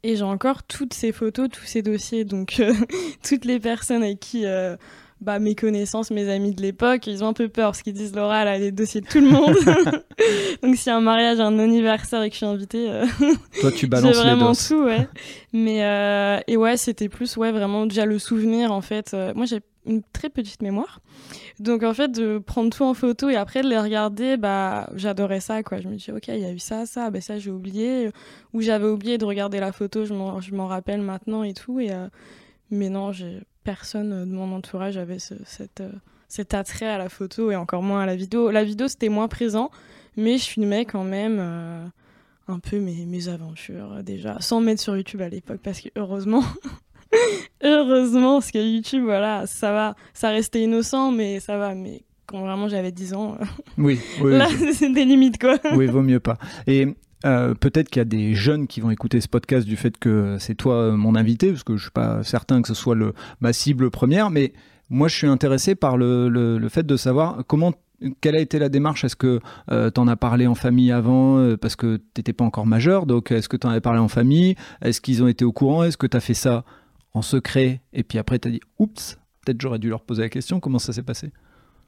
et 0.03 0.17
j'ai 0.17 0.23
encore 0.23 0.63
toutes 0.63 0.93
ces 0.93 1.11
photos 1.11 1.49
tous 1.49 1.65
ces 1.65 1.81
dossiers. 1.81 2.23
Donc 2.23 2.61
toutes 3.27 3.45
les 3.45 3.59
personnes 3.59 4.03
avec 4.03 4.19
qui 4.19 4.45
bah, 5.19 5.39
mes 5.39 5.55
connaissances, 5.55 6.11
mes 6.11 6.29
amis 6.29 6.53
de 6.53 6.61
l'époque, 6.61 7.07
ils 7.07 7.23
ont 7.23 7.27
un 7.27 7.33
peu 7.33 7.49
peur 7.49 7.69
parce 7.71 7.81
qu'ils 7.81 7.93
disent 7.93 8.15
Laura, 8.15 8.43
elle 8.43 8.47
a 8.47 8.57
les 8.57 8.71
dossiers 8.71 9.01
de 9.01 9.07
tout 9.07 9.19
le 9.19 9.29
monde. 9.29 9.55
Donc 10.63 10.75
s'il 10.75 10.87
y 10.87 10.93
a 10.93 10.97
un 10.97 11.01
mariage, 11.01 11.39
un 11.39 11.57
anniversaire 11.57 12.21
et 12.21 12.29
que 12.29 12.33
je 12.33 12.37
suis 12.37 12.45
invitée, 12.45 12.89
euh, 12.89 13.05
toi 13.61 13.71
tu 13.71 13.87
balances 13.87 14.15
j'ai 14.15 14.21
vraiment 14.21 14.51
les 14.51 14.57
tout, 14.57 14.83
ouais. 14.83 15.07
Mais 15.53 15.83
euh, 15.83 16.39
et 16.47 16.55
ouais, 16.55 16.77
c'était 16.77 17.09
plus 17.09 17.35
ouais 17.37 17.51
vraiment 17.51 17.87
déjà 17.87 18.05
le 18.05 18.19
souvenir 18.19 18.71
en 18.71 18.81
fait. 18.81 19.13
Euh, 19.13 19.33
moi 19.35 19.45
j'ai 19.45 19.61
une 19.87 20.03
très 20.13 20.29
petite 20.29 20.61
mémoire. 20.61 20.99
Donc 21.59 21.81
en 21.81 21.93
fait 21.93 22.11
de 22.11 22.37
prendre 22.37 22.69
tout 22.69 22.83
en 22.83 22.93
photo 22.93 23.29
et 23.29 23.35
après 23.35 23.63
de 23.63 23.69
les 23.69 23.79
regarder, 23.79 24.37
bah 24.37 24.87
j'adorais 24.93 25.39
ça 25.39 25.63
quoi. 25.63 25.79
Je 25.79 25.87
me 25.87 25.95
dis 25.95 26.11
OK, 26.11 26.27
il 26.27 26.39
y 26.39 26.45
a 26.45 26.51
eu 26.51 26.59
ça, 26.59 26.85
ça, 26.85 27.09
bah 27.09 27.21
ça 27.21 27.39
j'ai 27.39 27.49
oublié 27.49 28.11
ou 28.53 28.61
j'avais 28.61 28.87
oublié 28.87 29.17
de 29.17 29.25
regarder 29.25 29.59
la 29.59 29.71
photo, 29.71 30.05
je 30.05 30.13
m'en 30.13 30.67
rappelle 30.67 31.01
maintenant 31.01 31.41
et 31.41 31.53
tout 31.53 31.79
et 31.79 31.89
mais 32.69 32.89
non, 32.89 33.11
j'ai 33.11 33.41
personne 33.67 34.23
de 34.23 34.33
mon 34.33 34.53
entourage 34.55 34.95
avait 34.95 35.19
cette, 35.19 35.81
euh, 35.81 35.91
cet 36.29 36.53
attrait 36.53 36.87
à 36.87 36.97
la 36.97 37.09
photo 37.09 37.51
et 37.51 37.57
encore 37.57 37.83
moins 37.83 37.99
à 37.99 38.05
la 38.05 38.15
vidéo. 38.15 38.49
La 38.49 38.63
vidéo, 38.63 38.87
c'était 38.87 39.09
moins 39.09 39.27
présent, 39.27 39.71
mais 40.15 40.37
je 40.37 40.45
filmais 40.45 40.85
quand 40.85 41.03
même 41.03 41.35
euh, 41.37 41.85
un 42.47 42.59
peu 42.59 42.79
mes, 42.79 43.05
mes 43.05 43.27
aventures 43.27 43.91
euh, 43.91 44.03
déjà, 44.03 44.37
sans 44.39 44.61
mettre 44.61 44.81
sur 44.81 44.95
YouTube 44.95 45.19
à 45.19 45.27
l'époque, 45.27 45.59
parce 45.61 45.81
que 45.81 45.89
heureusement, 45.97 46.45
heureusement, 47.61 48.39
parce 48.39 48.51
que 48.51 48.57
YouTube, 48.57 49.03
voilà, 49.03 49.45
ça 49.47 49.73
va, 49.73 49.95
ça 50.13 50.29
restait 50.29 50.61
innocent, 50.61 51.11
mais 51.11 51.41
ça 51.41 51.57
va, 51.57 51.75
mais 51.75 52.03
quand 52.25 52.39
vraiment 52.39 52.69
j'avais 52.69 52.93
10 52.93 53.15
ans, 53.15 53.37
oui, 53.77 53.99
oui 54.21 54.31
là, 54.31 54.47
c'est 54.73 54.93
des 54.93 55.03
limites, 55.03 55.41
quoi. 55.41 55.57
oui, 55.75 55.87
vaut 55.87 56.01
mieux 56.01 56.21
pas. 56.21 56.37
Et 56.67 56.87
euh, 57.25 57.53
peut-être 57.53 57.89
qu'il 57.89 57.99
y 57.99 58.01
a 58.01 58.05
des 58.05 58.35
jeunes 58.35 58.67
qui 58.67 58.81
vont 58.81 58.91
écouter 58.91 59.21
ce 59.21 59.27
podcast 59.27 59.67
du 59.67 59.75
fait 59.75 59.97
que 59.97 60.37
c'est 60.39 60.55
toi 60.55 60.75
euh, 60.75 60.91
mon 60.91 61.15
invité, 61.15 61.49
parce 61.49 61.63
que 61.63 61.75
je 61.77 61.83
suis 61.83 61.91
pas 61.91 62.23
certain 62.23 62.61
que 62.61 62.67
ce 62.67 62.73
soit 62.73 62.95
le, 62.95 63.13
ma 63.41 63.53
cible 63.53 63.89
première, 63.89 64.29
mais 64.29 64.53
moi 64.89 65.07
je 65.07 65.15
suis 65.15 65.27
intéressé 65.27 65.75
par 65.75 65.97
le, 65.97 66.29
le, 66.29 66.69
fait 66.69 66.85
de 66.85 66.95
savoir 66.95 67.43
comment 67.47 67.73
quelle 68.21 68.35
a 68.35 68.39
été 68.39 68.59
la 68.59 68.69
démarche. 68.69 69.03
Est-ce 69.03 69.15
que 69.15 69.39
euh, 69.71 69.89
tu 69.89 69.99
en 69.99 70.07
as 70.07 70.15
parlé 70.15 70.45
en 70.45 70.53
famille 70.53 70.91
avant 70.91 71.55
parce 71.57 71.75
que 71.75 71.97
tu 71.97 72.03
n'étais 72.17 72.33
pas 72.33 72.45
encore 72.45 72.67
majeur 72.67 73.07
Donc 73.07 73.31
est-ce 73.31 73.49
que 73.49 73.57
tu 73.57 73.65
en 73.65 73.71
avais 73.71 73.81
parlé 73.81 73.99
en 73.99 74.07
famille? 74.07 74.55
Est-ce 74.81 75.01
qu'ils 75.01 75.23
ont 75.23 75.27
été 75.27 75.43
au 75.43 75.51
courant? 75.51 75.83
Est-ce 75.83 75.97
que 75.97 76.07
tu 76.07 76.15
as 76.15 76.21
fait 76.21 76.35
ça 76.35 76.63
en 77.13 77.23
secret? 77.23 77.81
Et 77.93 78.03
puis 78.03 78.19
après 78.19 78.37
tu 78.37 78.47
as 78.47 78.51
dit 78.51 78.61
Oups, 78.77 79.17
peut-être 79.43 79.59
j'aurais 79.59 79.79
dû 79.79 79.89
leur 79.89 80.01
poser 80.01 80.21
la 80.21 80.29
question. 80.29 80.59
Comment 80.59 80.79
ça 80.79 80.93
s'est 80.93 81.03
passé? 81.03 81.31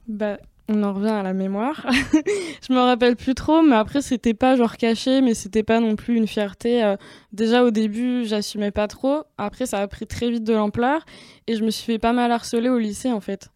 Bah, 0.07 0.37
on 0.69 0.83
en 0.83 0.93
revient 0.93 1.09
à 1.09 1.23
la 1.23 1.33
mémoire. 1.33 1.85
je 1.91 2.71
me 2.71 2.79
rappelle 2.79 3.15
plus 3.15 3.33
trop, 3.33 3.61
mais 3.61 3.75
après 3.75 4.01
c'était 4.01 4.35
pas 4.35 4.55
genre 4.55 4.77
caché, 4.77 5.21
mais 5.21 5.33
c'était 5.33 5.63
pas 5.63 5.79
non 5.79 5.95
plus 5.95 6.15
une 6.15 6.27
fierté. 6.27 6.83
Euh, 6.83 6.95
déjà 7.33 7.63
au 7.63 7.71
début, 7.71 8.23
j'assumais 8.25 8.71
pas 8.71 8.87
trop. 8.87 9.23
Après, 9.37 9.65
ça 9.65 9.79
a 9.79 9.87
pris 9.87 10.05
très 10.05 10.29
vite 10.29 10.43
de 10.43 10.53
l'ampleur 10.53 11.05
et 11.47 11.55
je 11.55 11.65
me 11.65 11.71
suis 11.71 11.85
fait 11.85 11.99
pas 11.99 12.13
mal 12.13 12.31
harceler 12.31 12.69
au 12.69 12.77
lycée 12.77 13.11
en 13.11 13.19
fait. 13.19 13.49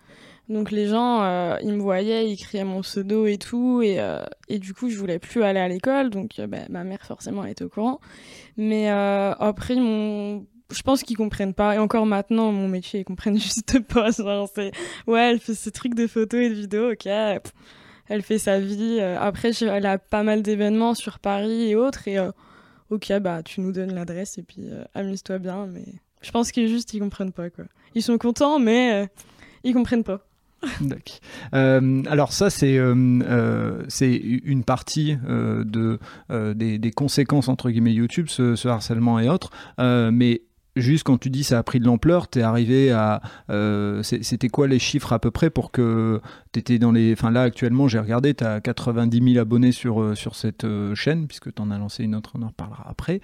Donc 0.50 0.72
les 0.72 0.88
gens, 0.88 1.22
euh, 1.22 1.56
ils 1.62 1.72
me 1.72 1.82
voyaient, 1.82 2.30
ils 2.30 2.38
criaient 2.38 2.66
mon 2.66 2.82
pseudo 2.82 3.28
et 3.28 3.38
tout, 3.38 3.82
et, 3.82 4.00
euh, 4.00 4.20
du 4.50 4.74
coup 4.74 4.90
je 4.90 4.98
voulais 4.98 5.20
plus 5.20 5.42
aller 5.44 5.60
à 5.60 5.70
l'école, 5.70 6.10
donc 6.10 6.42
bah, 6.50 6.58
ma 6.70 6.84
mère 6.84 7.06
forcément 7.06 7.46
était 7.46 7.64
au 7.64 7.70
courant. 7.70 8.02
Mais 8.58 8.90
après, 8.90 9.76
mon... 9.76 10.46
je 10.72 10.82
pense 10.82 11.04
qu'ils 11.04 11.18
comprennent 11.18 11.54
pas, 11.54 11.76
et 11.76 11.78
encore 11.78 12.06
maintenant 12.06 12.52
mon 12.52 12.68
métier 12.68 13.02
ils 13.02 13.06
comprennent 13.06 13.40
juste 13.40 13.80
pas. 13.82 14.10
Ouais, 15.08 15.32
elle 15.32 15.40
fait 15.40 15.54
ces 15.54 15.72
trucs 15.72 15.96
de 15.96 16.08
photos 16.08 16.42
et 16.42 16.50
de 16.50 16.56
vidéos, 16.56 16.92
ok. 16.92 17.08
Elle 18.10 18.22
fait 18.22 18.38
sa 18.38 18.60
vie. 18.60 19.00
Après, 19.00 19.52
elle 19.62 19.86
a 19.86 19.98
pas 19.98 20.24
mal 20.24 20.42
d'événements 20.42 20.94
sur 20.94 21.20
Paris 21.20 21.70
et 21.70 21.76
autres, 21.76 22.08
et 22.08 22.18
ok, 22.90 23.14
bah 23.20 23.44
tu 23.44 23.62
nous 23.62 23.72
donnes 23.72 23.94
l'adresse 23.94 24.38
et 24.38 24.44
puis 24.44 24.70
amuse-toi 24.94 25.40
bien, 25.40 25.68
mais 25.68 25.86
je 26.22 26.32
pense 26.32 26.52
qu'ils 26.52 26.68
juste 26.68 26.94
ils 26.94 27.00
comprennent 27.00 27.32
pas 27.32 27.50
quoi. 27.50 27.66
Ils 27.96 28.04
sont 28.04 28.18
contents, 28.18 28.60
mais 28.60 29.08
ils 29.64 29.74
comprennent 29.74 30.04
pas. 30.04 30.26
Euh, 31.54 32.02
alors 32.08 32.34
ça, 32.34 32.50
c'est 32.50 32.78
euh, 32.78 32.96
euh, 32.96 33.84
une 34.02 34.64
partie 34.64 35.16
de, 35.16 36.00
des, 36.30 36.80
des, 36.80 36.92
conséquences, 36.92 37.48
entre 37.48 37.70
guillemets, 37.70 37.94
YouTube, 37.94 38.28
ce, 38.28 38.68
harcèlement 38.68 39.20
et 39.20 39.30
autres. 39.30 39.52
mais 39.78 40.42
juste 40.76 41.04
quand 41.04 41.18
tu 41.18 41.30
dis 41.30 41.44
ça 41.44 41.60
a 41.60 41.64
pris 41.64 41.80
de 41.80 41.86
l'ampleur, 41.86 42.28
t'es 42.28 42.42
arrivé 42.42 42.92
à... 42.92 43.22
C'était 44.04 44.50
quoi 44.50 44.68
les 44.68 44.80
chiffres 44.80 45.14
à 45.14 45.20
peu 45.20 45.32
près 45.32 45.50
pour 45.50 45.72
que 45.72 46.22
t'étais 46.52 46.80
dans 46.80 46.92
les... 46.92 47.14
Enfin 47.14 47.32
là, 47.32 47.44
actuellement, 47.44 47.88
j'ai 47.88 48.00
regardé, 48.00 48.34
t'as 48.34 48.60
90 48.60 49.34
000 49.34 49.42
abonnés 49.42 49.72
sur, 49.72 50.18
sur 50.18 50.36
cette 50.36 50.66
chaîne, 50.96 51.28
puisque 51.28 51.54
t'en 51.54 51.72
as 51.72 51.78
lancé 51.78 52.04
une 52.04 52.16
autre, 52.16 52.32
on 52.36 52.42
en 52.42 52.48
reparlera 52.48 52.86
après. 52.90 53.22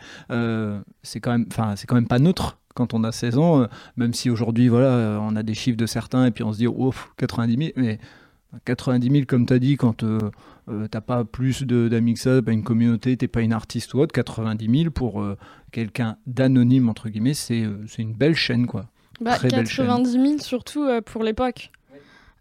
c'est 1.03 1.19
quand, 1.19 1.31
même, 1.31 1.47
quand 1.47 1.95
même 1.95 2.07
pas 2.07 2.19
neutre 2.19 2.59
quand 2.79 2.93
on 2.93 3.03
a 3.03 3.11
16 3.11 3.37
ans, 3.37 3.61
euh, 3.61 3.67
même 3.97 4.13
si 4.13 4.29
aujourd'hui, 4.29 4.69
voilà, 4.69 4.87
euh, 4.87 5.17
on 5.21 5.35
a 5.35 5.43
des 5.43 5.53
chiffres 5.53 5.77
de 5.77 5.85
certains 5.85 6.25
et 6.25 6.31
puis 6.31 6.43
on 6.43 6.53
se 6.53 6.57
dit, 6.57 6.67
oh, 6.67 6.93
90 7.17 7.57
000, 7.57 7.71
mais 7.75 7.99
90 8.65 9.11
000, 9.11 9.25
comme 9.27 9.45
tu 9.45 9.53
as 9.53 9.59
dit, 9.59 9.77
quand 9.77 10.03
euh, 10.03 10.19
t'as 10.89 11.01
pas 11.01 11.23
plus 11.23 11.63
d'amis 11.63 12.15
que 12.15 12.19
ça, 12.19 12.41
pas 12.41 12.51
une 12.51 12.63
communauté, 12.63 13.15
t'es 13.17 13.27
pas 13.27 13.41
une 13.41 13.53
artiste 13.53 13.93
ou 13.93 13.99
autre, 13.99 14.13
90 14.13 14.79
000 14.81 14.91
pour 14.91 15.23
quelqu'un 15.71 16.17
d'anonyme, 16.25 16.89
entre 16.89 17.09
guillemets, 17.09 17.33
c'est 17.33 17.63
une 17.97 18.13
belle 18.13 18.35
chaîne, 18.35 18.67
quoi. 18.67 18.85
Bah, 19.21 19.37
90 19.37 20.11
000 20.11 20.37
surtout 20.39 20.87
pour 21.05 21.23
l'époque. 21.23 21.71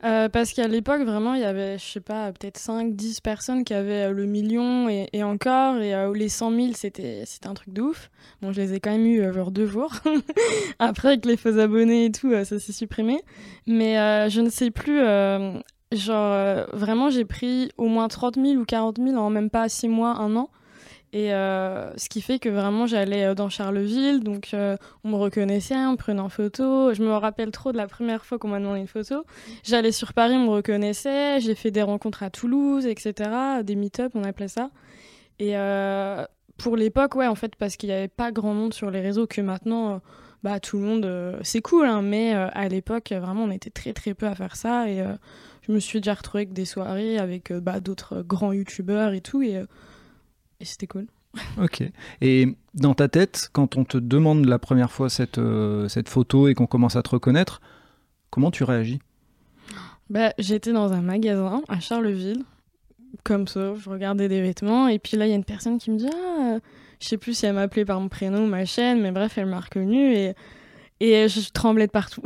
Euh, 0.04 0.28
parce 0.28 0.52
qu'à 0.52 0.68
l'époque, 0.68 1.02
vraiment, 1.02 1.34
il 1.34 1.40
y 1.40 1.44
avait, 1.44 1.76
je 1.76 1.84
sais 1.84 2.00
pas, 2.00 2.32
peut-être 2.32 2.58
5, 2.58 2.94
10 2.94 3.20
personnes 3.20 3.64
qui 3.64 3.74
avaient 3.74 4.08
euh, 4.08 4.12
le 4.12 4.26
million 4.26 4.88
et, 4.88 5.22
encore. 5.22 5.78
Et 5.78 5.94
euh, 5.94 6.14
les 6.14 6.28
100 6.28 6.54
000, 6.54 6.66
c'était 6.74 7.24
un 7.44 7.54
truc 7.54 7.72
de 7.72 7.82
ouf. 7.82 8.10
Bon, 8.40 8.52
je 8.52 8.60
les 8.60 8.74
ai 8.74 8.80
quand 8.80 8.92
même 8.92 9.06
eu 9.06 9.32
genre 9.32 9.50
deux 9.50 9.66
jours. 9.66 9.92
Après, 10.78 11.08
avec 11.08 11.26
les 11.26 11.36
faux 11.36 11.58
abonnés 11.58 12.06
et 12.06 12.12
tout, 12.12 12.30
ça 12.30 12.44
s'est 12.44 12.72
supprimé. 12.72 13.20
Mais 13.66 13.94
je 14.30 14.40
ne 14.40 14.50
sais 14.50 14.70
plus. 14.70 15.00
Genre, 15.92 16.66
vraiment, 16.72 17.10
j'ai 17.10 17.24
pris 17.24 17.70
au 17.76 17.86
moins 17.86 18.08
30 18.08 18.36
000 18.36 18.54
ou 18.54 18.64
40 18.64 18.98
000 18.98 19.16
en 19.16 19.30
même 19.30 19.50
pas 19.50 19.68
6 19.68 19.88
mois, 19.88 20.16
un 20.16 20.36
an. 20.36 20.50
Et 21.12 21.32
euh, 21.32 21.96
ce 21.96 22.10
qui 22.10 22.20
fait 22.20 22.38
que 22.38 22.50
vraiment 22.50 22.86
j'allais 22.86 23.24
euh, 23.24 23.34
dans 23.34 23.48
Charleville, 23.48 24.20
donc 24.22 24.50
euh, 24.52 24.76
on 25.04 25.10
me 25.10 25.16
reconnaissait, 25.16 25.74
on 25.74 25.92
me 25.92 25.96
prenait 25.96 26.20
en 26.20 26.28
photo. 26.28 26.92
Je 26.92 27.02
me 27.02 27.12
rappelle 27.12 27.50
trop 27.50 27.72
de 27.72 27.78
la 27.78 27.86
première 27.86 28.26
fois 28.26 28.38
qu'on 28.38 28.48
m'a 28.48 28.58
demandé 28.58 28.80
une 28.80 28.88
photo. 28.88 29.24
J'allais 29.64 29.92
sur 29.92 30.12
Paris, 30.12 30.34
on 30.34 30.44
me 30.44 30.50
reconnaissait. 30.50 31.40
J'ai 31.40 31.54
fait 31.54 31.70
des 31.70 31.82
rencontres 31.82 32.22
à 32.22 32.30
Toulouse, 32.30 32.86
etc. 32.86 33.30
Des 33.64 33.74
meet-up, 33.74 34.12
on 34.14 34.24
appelait 34.24 34.48
ça. 34.48 34.70
Et 35.38 35.54
pour 36.58 36.76
l'époque, 36.76 37.14
ouais, 37.14 37.26
en 37.26 37.36
fait, 37.36 37.54
parce 37.56 37.76
qu'il 37.76 37.88
n'y 37.88 37.94
avait 37.94 38.08
pas 38.08 38.32
grand 38.32 38.52
monde 38.52 38.74
sur 38.74 38.90
les 38.90 39.00
réseaux, 39.00 39.26
que 39.26 39.40
maintenant, 39.40 40.02
bah, 40.42 40.60
tout 40.60 40.78
le 40.78 40.82
monde, 40.82 41.38
c'est 41.42 41.62
cool, 41.62 41.86
hein, 41.86 42.02
mais 42.02 42.34
à 42.34 42.68
l'époque, 42.68 43.12
vraiment, 43.12 43.44
on 43.44 43.50
était 43.50 43.70
très 43.70 43.92
très 43.92 44.12
peu 44.14 44.26
à 44.26 44.34
faire 44.34 44.56
ça. 44.56 44.90
Et 44.90 45.02
je 45.68 45.72
me 45.72 45.80
suis 45.80 46.00
déjà 46.00 46.14
retrouvée 46.14 46.42
avec 46.42 46.52
des 46.52 46.64
soirées 46.64 47.18
avec 47.18 47.52
bah, 47.52 47.80
d'autres 47.80 48.22
grands 48.22 48.52
youtubeurs 48.52 49.12
et 49.12 49.20
tout. 49.20 49.42
Et 49.42 49.62
et 50.60 50.64
c'était 50.64 50.86
cool. 50.86 51.06
Ok. 51.62 51.82
Et 52.20 52.56
dans 52.74 52.94
ta 52.94 53.08
tête, 53.08 53.50
quand 53.52 53.76
on 53.76 53.84
te 53.84 53.98
demande 53.98 54.46
la 54.46 54.58
première 54.58 54.90
fois 54.90 55.08
cette, 55.08 55.38
euh, 55.38 55.88
cette 55.88 56.08
photo 56.08 56.48
et 56.48 56.54
qu'on 56.54 56.66
commence 56.66 56.96
à 56.96 57.02
te 57.02 57.10
reconnaître, 57.10 57.60
comment 58.30 58.50
tu 58.50 58.64
réagis? 58.64 59.00
Bah, 60.10 60.32
J'étais 60.38 60.72
dans 60.72 60.92
un 60.92 61.02
magasin 61.02 61.62
à 61.68 61.80
Charleville, 61.80 62.44
comme 63.24 63.46
ça, 63.46 63.74
je 63.74 63.90
regardais 63.90 64.28
des 64.28 64.40
vêtements, 64.40 64.88
et 64.88 64.98
puis 64.98 65.16
là, 65.16 65.26
il 65.26 65.30
y 65.30 65.32
a 65.32 65.36
une 65.36 65.44
personne 65.44 65.78
qui 65.78 65.90
me 65.90 65.98
dit 65.98 66.08
Ah, 66.10 66.58
je 67.00 67.08
sais 67.08 67.18
plus 67.18 67.34
si 67.34 67.46
elle 67.46 67.54
m'appelait 67.54 67.84
par 67.84 68.00
mon 68.00 68.08
prénom 68.08 68.44
ou 68.44 68.48
ma 68.48 68.64
chaîne, 68.64 69.00
mais 69.00 69.12
bref, 69.12 69.36
elle 69.36 69.46
m'a 69.46 69.60
reconnue, 69.60 70.14
et 70.14 70.34
et 71.00 71.28
je 71.28 71.50
tremblais 71.50 71.86
de 71.86 71.92
partout. 71.92 72.22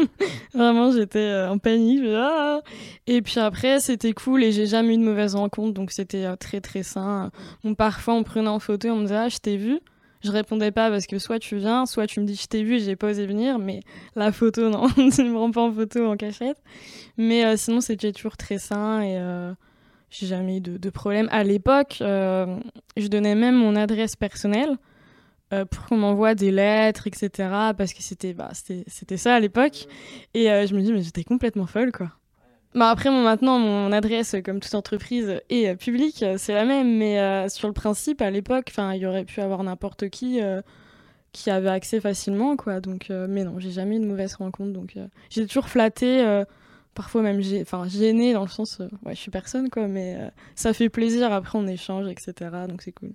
Vraiment, 0.54 0.90
j'étais 0.90 1.18
euh, 1.18 1.50
en 1.50 1.58
panique. 1.58 2.02
Ah 2.14 2.60
et 3.06 3.20
puis 3.20 3.38
après, 3.38 3.80
c'était 3.80 4.12
cool 4.12 4.42
et 4.42 4.52
j'ai 4.52 4.66
jamais 4.66 4.94
eu 4.94 4.98
de 4.98 5.02
mauvaise 5.02 5.34
rencontre, 5.34 5.74
donc 5.74 5.90
c'était 5.90 6.24
euh, 6.24 6.36
très 6.36 6.60
très 6.60 6.82
sain. 6.82 7.30
parfois, 7.76 8.14
on 8.14 8.22
prenait 8.22 8.48
en 8.48 8.58
photo, 8.58 8.88
on 8.88 8.96
me 8.96 9.02
disait 9.02 9.16
Ah, 9.16 9.28
je 9.28 9.38
t'ai 9.38 9.56
vu. 9.56 9.80
Je 10.24 10.32
répondais 10.32 10.72
pas 10.72 10.90
parce 10.90 11.06
que 11.06 11.18
soit 11.18 11.38
tu 11.38 11.56
viens, 11.56 11.84
soit 11.84 12.06
tu 12.06 12.20
me 12.20 12.24
dis 12.26 12.34
je 12.34 12.46
t'ai 12.46 12.62
vu 12.62 12.76
et 12.76 12.78
j'ai 12.80 12.96
pas 12.96 13.10
osé 13.10 13.26
venir, 13.26 13.58
mais 13.58 13.80
la 14.16 14.32
photo, 14.32 14.70
non, 14.70 14.88
tu 14.94 15.22
ne 15.22 15.30
me 15.30 15.36
rends 15.36 15.50
pas 15.50 15.62
en 15.62 15.72
photo 15.72 16.06
en 16.06 16.16
cachette. 16.16 16.56
Mais 17.18 17.44
euh, 17.44 17.56
sinon, 17.56 17.80
c'était 17.80 18.12
toujours 18.12 18.36
très 18.36 18.58
sain 18.58 19.02
et 19.02 19.20
j'ai 20.10 20.26
jamais 20.26 20.56
eu 20.56 20.60
de, 20.60 20.78
de 20.78 20.90
problème. 20.90 21.28
À 21.30 21.44
l'époque, 21.44 21.96
je 22.00 23.06
donnais 23.08 23.34
même 23.34 23.56
mon 23.56 23.76
adresse 23.76 24.16
personnelle. 24.16 24.78
Euh, 25.52 25.64
pour 25.64 25.86
qu'on 25.86 25.96
m'envoie 25.96 26.34
des 26.34 26.50
lettres, 26.50 27.06
etc. 27.06 27.30
Parce 27.78 27.92
que 27.92 28.02
c'était 28.02 28.34
bah, 28.34 28.50
c'était 28.52 29.16
ça 29.16 29.36
à 29.36 29.40
l'époque. 29.40 29.86
Et 30.34 30.50
euh, 30.50 30.66
je 30.66 30.74
me 30.74 30.80
dis, 30.82 30.92
mais 30.92 31.02
j'étais 31.02 31.22
complètement 31.22 31.66
folle, 31.66 31.92
quoi. 31.92 32.10
Bah 32.74 32.90
après, 32.90 33.10
maintenant, 33.10 33.58
mon 33.58 33.92
adresse, 33.92 34.34
comme 34.44 34.58
toute 34.58 34.74
entreprise, 34.74 35.40
est 35.48 35.68
euh, 35.68 35.76
publique, 35.76 36.24
c'est 36.36 36.52
la 36.52 36.64
même. 36.64 36.96
Mais 36.96 37.48
sur 37.48 37.68
le 37.68 37.74
principe, 37.74 38.20
à 38.22 38.30
l'époque, 38.30 38.72
il 38.76 38.96
y 39.00 39.06
aurait 39.06 39.24
pu 39.24 39.40
avoir 39.40 39.62
n'importe 39.62 40.08
qui 40.08 40.40
qui 41.32 41.50
avait 41.50 41.68
accès 41.68 42.00
facilement, 42.00 42.56
quoi. 42.56 42.80
Donc, 42.80 43.10
mais 43.10 43.44
non, 43.44 43.58
j'ai 43.58 43.70
jamais 43.70 43.96
eu 43.96 44.00
de 44.00 44.06
mauvaise 44.06 44.34
rencontre. 44.34 44.72
Donc, 44.72 44.94
j'ai 45.30 45.46
toujours 45.46 45.68
flatté 45.68 46.42
parfois 46.96 47.22
même 47.22 47.40
enfin 47.60 47.86
gêné 47.86 48.32
dans 48.32 48.42
le 48.42 48.48
sens 48.48 48.80
euh, 48.80 48.88
ouais 49.04 49.14
je 49.14 49.20
suis 49.20 49.30
personne 49.30 49.68
quoi 49.68 49.86
mais 49.86 50.16
euh, 50.18 50.28
ça 50.54 50.72
fait 50.72 50.88
plaisir 50.88 51.30
après 51.30 51.56
on 51.56 51.68
échange 51.68 52.08
etc 52.08 52.50
donc 52.68 52.82
c'est 52.82 52.92
cool. 52.92 53.10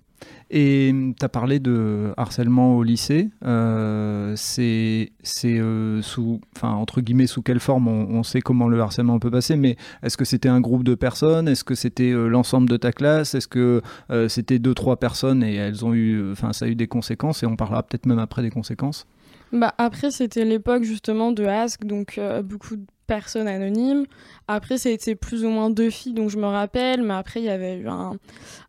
Et 0.50 0.90
hum, 0.92 1.14
tu 1.18 1.24
as 1.24 1.28
parlé 1.28 1.58
de 1.58 2.14
harcèlement 2.16 2.76
au 2.76 2.84
lycée 2.84 3.28
euh, 3.44 4.34
c'est 4.36 5.10
c'est 5.22 5.60
sous 6.00 6.40
enfin 6.56 6.74
entre 6.74 7.00
guillemets 7.00 7.26
sous 7.26 7.42
quelle 7.42 7.58
forme? 7.58 7.88
On, 7.88 8.22
sait 8.22 8.40
comment 8.40 8.68
le 8.68 8.80
harcèlement 8.80 9.18
peut 9.18 9.32
passer 9.32 9.56
mais 9.56 9.76
est-ce 10.04 10.16
que 10.16 10.24
c'était 10.24 10.48
un 10.48 10.60
groupe 10.60 10.84
de 10.84 10.94
personnes? 10.94 11.48
Est-ce 11.48 11.64
que 11.64 11.74
c'était 11.74 12.12
l'ensemble 12.12 12.68
de 12.68 12.76
ta 12.76 12.92
classe? 12.92 13.34
Est-ce 13.34 13.48
que 13.48 13.82
c'était 14.28 14.60
deux 14.60 14.74
trois 14.74 14.96
personnes 14.96 15.42
et 15.42 15.56
elles 15.56 15.84
ont 15.84 15.92
eu 15.92 16.30
enfin 16.30 16.52
ça 16.52 16.66
a 16.66 16.68
eu 16.68 16.76
des 16.76 16.86
conséquences 16.86 17.42
et 17.42 17.46
on 17.46 17.56
parlera 17.56 17.82
peut-être 17.82 18.06
même 18.06 18.20
après 18.20 18.42
des 18.42 18.50
conséquences? 18.50 19.08
Bah 19.52 19.74
après 19.76 20.12
c'était 20.12 20.44
l'époque 20.44 20.84
justement 20.84 21.32
de 21.32 21.44
Ask 21.44 21.84
donc 21.84 22.20
beaucoup 22.44 22.76
de 22.76 22.86
personnes 23.12 23.46
anonymes. 23.46 24.06
Après, 24.48 24.76
été 24.76 25.14
plus 25.14 25.44
ou 25.44 25.50
moins 25.50 25.68
deux 25.68 25.90
filles, 25.90 26.14
donc 26.14 26.30
je 26.30 26.38
me 26.38 26.46
rappelle. 26.46 27.02
Mais 27.02 27.12
après, 27.12 27.40
il 27.40 27.44
y 27.44 27.50
avait 27.50 27.76
eu 27.76 27.86
un, 27.86 28.16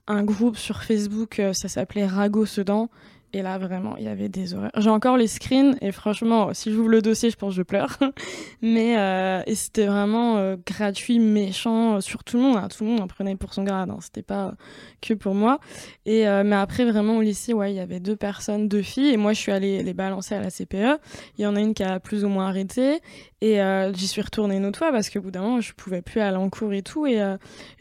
un 0.08 0.24
groupe 0.24 0.58
sur 0.58 0.84
Facebook, 0.84 1.40
euh, 1.40 1.54
ça 1.54 1.70
s'appelait 1.70 2.06
Rago 2.06 2.46
Sedan. 2.46 2.90
Et 3.36 3.42
là, 3.42 3.58
vraiment, 3.58 3.98
il 3.98 4.04
y 4.04 4.08
avait 4.08 4.30
des 4.30 4.54
horreurs. 4.54 4.70
J'ai 4.78 4.92
encore 4.92 5.18
les 5.18 5.26
screens 5.26 5.76
et 5.82 5.92
franchement, 5.92 6.54
si 6.54 6.72
j'ouvre 6.72 6.90
le 6.90 7.02
dossier, 7.02 7.32
je 7.32 7.36
pense 7.36 7.54
que 7.54 7.58
je 7.58 7.64
pleure. 7.64 7.98
Mais 8.62 8.96
euh, 8.96 9.42
c'était 9.56 9.88
vraiment 9.88 10.38
euh, 10.38 10.56
gratuit, 10.64 11.18
méchant 11.18 12.00
sur 12.00 12.24
tout 12.24 12.38
le 12.38 12.44
monde. 12.44 12.58
Hein. 12.58 12.68
Tout 12.68 12.84
le 12.84 12.92
monde 12.92 13.02
en 13.02 13.08
prenait 13.08 13.36
pour 13.36 13.56
son 13.56 13.64
grade. 13.64 13.90
Hein. 13.90 13.98
C'était 14.02 14.22
pas 14.22 14.54
que 15.02 15.16
pour 15.16 15.34
moi. 15.34 15.60
Et 16.06 16.26
mais 16.46 16.56
après, 16.56 16.86
vraiment 16.86 17.18
au 17.18 17.22
lycée, 17.22 17.54
ouais, 17.54 17.74
il 17.74 17.76
y 17.76 17.80
avait 17.80 18.00
deux 18.00 18.16
personnes, 18.16 18.68
deux 18.68 18.84
filles. 18.84 19.14
Et 19.14 19.18
moi, 19.18 19.34
je 19.34 19.40
suis 19.40 19.52
allée 19.52 19.82
les 19.82 19.94
balancer 19.96 20.36
à 20.36 20.40
la 20.40 20.52
CPE. 20.52 21.00
Il 21.40 21.42
y 21.42 21.48
en 21.48 21.56
a 21.56 21.60
une 21.60 21.74
qui 21.74 21.84
a 21.84 22.00
plus 22.00 22.24
ou 22.24 22.30
moins 22.30 22.48
arrêté. 22.48 23.00
Et 23.42 23.60
j'y 23.94 24.08
suis 24.08 24.22
retournée 24.22 24.58
une 24.58 24.66
autre 24.66 24.78
fois 24.78 24.92
parce 24.92 25.10
qu'au 25.10 25.22
bout 25.22 25.32
d'un 25.32 25.42
moment, 25.42 25.60
je 25.60 25.74
pouvais 25.74 26.02
plus 26.02 26.22
aller 26.22 26.38
en 26.38 26.50
cours 26.50 26.74
et 26.74 26.84
tout. 26.84 27.08
Et 27.08 27.20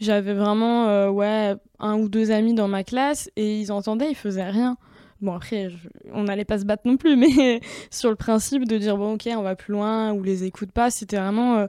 j'avais 0.00 0.34
vraiment, 0.34 1.08
ouais, 1.10 1.54
un 1.78 1.96
ou 1.98 2.08
deux 2.08 2.30
amis 2.30 2.54
dans 2.54 2.68
ma 2.68 2.84
classe 2.84 3.30
et 3.36 3.60
ils 3.60 3.70
entendaient, 3.70 4.08
ils 4.08 4.16
faisaient 4.16 4.48
rien. 4.48 4.78
Bon, 5.22 5.34
après, 5.34 5.70
on 6.12 6.24
n'allait 6.24 6.44
pas 6.44 6.58
se 6.58 6.64
battre 6.64 6.82
non 6.84 6.96
plus, 6.96 7.16
mais 7.36 7.60
sur 7.90 8.10
le 8.10 8.16
principe 8.16 8.66
de 8.66 8.76
dire, 8.76 8.96
bon, 8.96 9.14
ok, 9.14 9.28
on 9.36 9.42
va 9.42 9.56
plus 9.56 9.72
loin, 9.72 10.12
ou 10.12 10.22
les 10.22 10.44
écoute 10.44 10.72
pas, 10.72 10.90
c'était 10.90 11.16
vraiment. 11.16 11.58
Euh, 11.58 11.66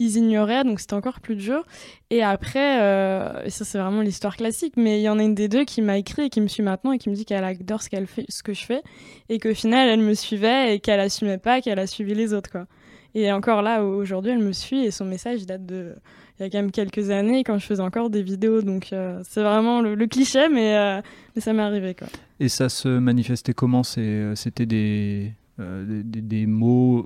ils 0.00 0.16
ignoraient, 0.16 0.64
donc 0.64 0.80
c'était 0.80 0.94
encore 0.94 1.20
plus 1.20 1.36
dur. 1.36 1.64
Et 2.10 2.20
après, 2.24 2.82
euh, 2.82 3.48
ça 3.48 3.64
c'est 3.64 3.78
vraiment 3.78 4.00
l'histoire 4.00 4.36
classique, 4.36 4.74
mais 4.76 4.98
il 4.98 5.02
y 5.02 5.08
en 5.08 5.20
a 5.20 5.22
une 5.22 5.36
des 5.36 5.46
deux 5.46 5.64
qui 5.64 5.82
m'a 5.82 5.98
écrit 5.98 6.22
et 6.22 6.30
qui 6.30 6.40
me 6.40 6.48
suit 6.48 6.64
maintenant 6.64 6.90
et 6.90 6.98
qui 6.98 7.10
me 7.10 7.14
dit 7.14 7.24
qu'elle 7.24 7.44
adore 7.44 7.80
ce, 7.80 7.88
qu'elle 7.88 8.08
fait, 8.08 8.24
ce 8.28 8.42
que 8.42 8.54
je 8.54 8.64
fais, 8.64 8.82
et 9.28 9.38
qu'au 9.38 9.54
final, 9.54 9.88
elle 9.88 10.00
me 10.00 10.14
suivait 10.14 10.74
et 10.74 10.80
qu'elle 10.80 10.98
assumait 10.98 11.38
pas, 11.38 11.60
qu'elle 11.60 11.78
a 11.78 11.86
suivi 11.86 12.12
les 12.12 12.34
autres, 12.34 12.50
quoi. 12.50 12.66
Et 13.14 13.30
encore 13.30 13.62
là, 13.62 13.84
aujourd'hui, 13.84 14.32
elle 14.32 14.40
me 14.40 14.52
suit 14.52 14.84
et 14.84 14.90
son 14.90 15.04
message 15.04 15.46
date 15.46 15.64
de 15.64 15.94
il 16.38 16.42
y 16.42 16.46
a 16.46 16.50
quand 16.50 16.58
même 16.58 16.72
quelques 16.72 17.10
années 17.10 17.44
quand 17.44 17.58
je 17.58 17.66
faisais 17.66 17.82
encore 17.82 18.10
des 18.10 18.22
vidéos. 18.22 18.62
Donc 18.62 18.92
euh, 18.92 19.20
c'est 19.22 19.42
vraiment 19.42 19.80
le, 19.80 20.06
cliché, 20.06 20.48
mais, 20.48 21.02
mais 21.34 21.40
ça 21.40 21.52
m'est 21.52 21.62
arrivé, 21.62 21.94
quoi. 21.94 22.08
Et 22.40 22.48
ça 22.48 22.68
se 22.68 22.88
manifestait 22.88 23.54
comment? 23.54 23.82
Euh, 23.98 24.34
C'était 24.34 24.66
des, 24.66 25.32
des, 25.58 26.46
mots 26.46 27.04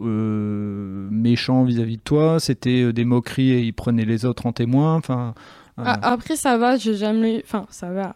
méchants 1.11 1.65
vis-à-vis 1.65 1.99
de 1.99 2.03
toi? 2.03 2.41
C'était 2.41 2.93
des 2.93 3.05
moqueries 3.05 3.51
et 3.51 3.61
ils 3.61 3.75
prenaient 3.75 4.07
les 4.07 4.25
autres 4.25 4.47
en 4.47 4.53
témoin? 4.53 4.97
Enfin. 4.97 5.35
Après, 5.77 6.35
ça 6.35 6.57
va, 6.59 6.77
j'ai 6.77 6.95
jamais. 6.95 7.43
Enfin, 7.45 7.67
ça 7.71 7.91
va 7.91 8.15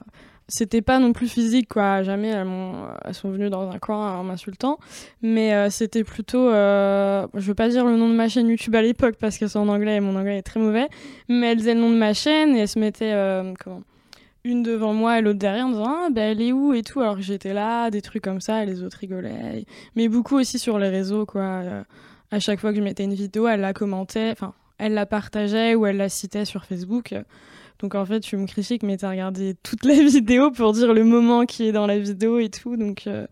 c'était 0.52 0.82
pas 0.82 0.98
non 0.98 1.14
plus 1.14 1.28
physique 1.28 1.68
quoi. 1.68 2.02
Jamais 2.02 2.28
elles, 2.28 3.14
sont 3.14 3.30
venues 3.30 3.48
dans 3.48 3.70
un 3.70 3.78
coin 3.78 4.18
en 4.18 4.22
m'insultant. 4.22 4.78
Mais 5.22 5.54
euh, 5.54 5.70
c'était 5.70 6.04
plutôt 6.04 6.50
euh, 6.50 7.26
je 7.32 7.40
veux 7.40 7.54
pas 7.54 7.70
dire 7.70 7.86
le 7.86 7.96
nom 7.96 8.06
de 8.06 8.14
ma 8.14 8.28
chaîne 8.28 8.48
YouTube 8.48 8.74
à 8.74 8.82
l'époque 8.82 9.14
parce 9.18 9.38
que 9.38 9.46
c'est 9.46 9.58
en 9.58 9.68
anglais 9.68 9.96
et 9.96 10.00
mon 10.00 10.14
anglais 10.14 10.36
est 10.36 10.42
très 10.42 10.60
mauvais. 10.60 10.88
Mais 11.30 11.52
elles 11.52 11.56
disaient 11.56 11.72
le 11.72 11.80
nom 11.80 11.88
de 11.88 11.96
ma 11.96 12.12
chaîne 12.12 12.54
et 12.54 12.60
elles 12.60 12.68
se 12.68 12.78
mettaient 12.78 13.14
euh, 13.14 13.54
comment 13.64 13.82
une 14.44 14.62
devant 14.62 14.92
moi 14.92 15.20
et 15.20 15.22
l'autre 15.22 15.38
derrière 15.38 15.66
en 15.66 15.70
disant 15.70 15.86
ah 15.86 16.08
ben 16.10 16.32
elle 16.32 16.42
est 16.42 16.52
où 16.52 16.74
et 16.74 16.82
tout. 16.82 17.00
Alors 17.00 17.16
que 17.16 17.22
j'étais 17.22 17.54
là 17.54 17.90
des 17.90 18.02
trucs 18.02 18.22
comme 18.22 18.42
ça 18.42 18.62
et 18.62 18.66
les 18.66 18.82
autres 18.82 18.98
rigolaient. 18.98 19.64
Mais 19.96 20.08
beaucoup 20.08 20.36
aussi 20.36 20.58
sur 20.58 20.78
les 20.78 20.90
réseaux 20.90 21.24
quoi. 21.24 21.62
À 22.30 22.40
chaque 22.40 22.60
fois 22.60 22.72
que 22.72 22.76
je 22.76 22.82
mettais 22.82 23.04
une 23.04 23.14
vidéo 23.14 23.48
elle 23.48 23.60
la 23.60 23.72
commentait 23.72 24.32
enfin 24.32 24.52
elle 24.76 24.92
la 24.92 25.06
partageait 25.06 25.74
ou 25.76 25.86
elle 25.86 25.96
la 25.96 26.10
citait 26.10 26.44
sur 26.44 26.66
Facebook 26.66 27.14
donc 27.82 27.96
en 27.96 28.06
fait, 28.06 28.20
tu 28.20 28.36
me 28.36 28.46
critiques, 28.46 28.84
mais 28.84 28.96
t'as 28.96 29.10
regardé 29.10 29.54
toute 29.62 29.84
la 29.84 29.94
vidéo 30.04 30.52
pour 30.52 30.72
dire 30.72 30.94
le 30.94 31.04
moment 31.04 31.44
qui 31.44 31.64
est 31.64 31.72
dans 31.72 31.86
la 31.86 31.98
vidéo 31.98 32.38
et 32.38 32.48
tout. 32.48 32.76
Donc 32.76 33.04
euh, 33.06 33.26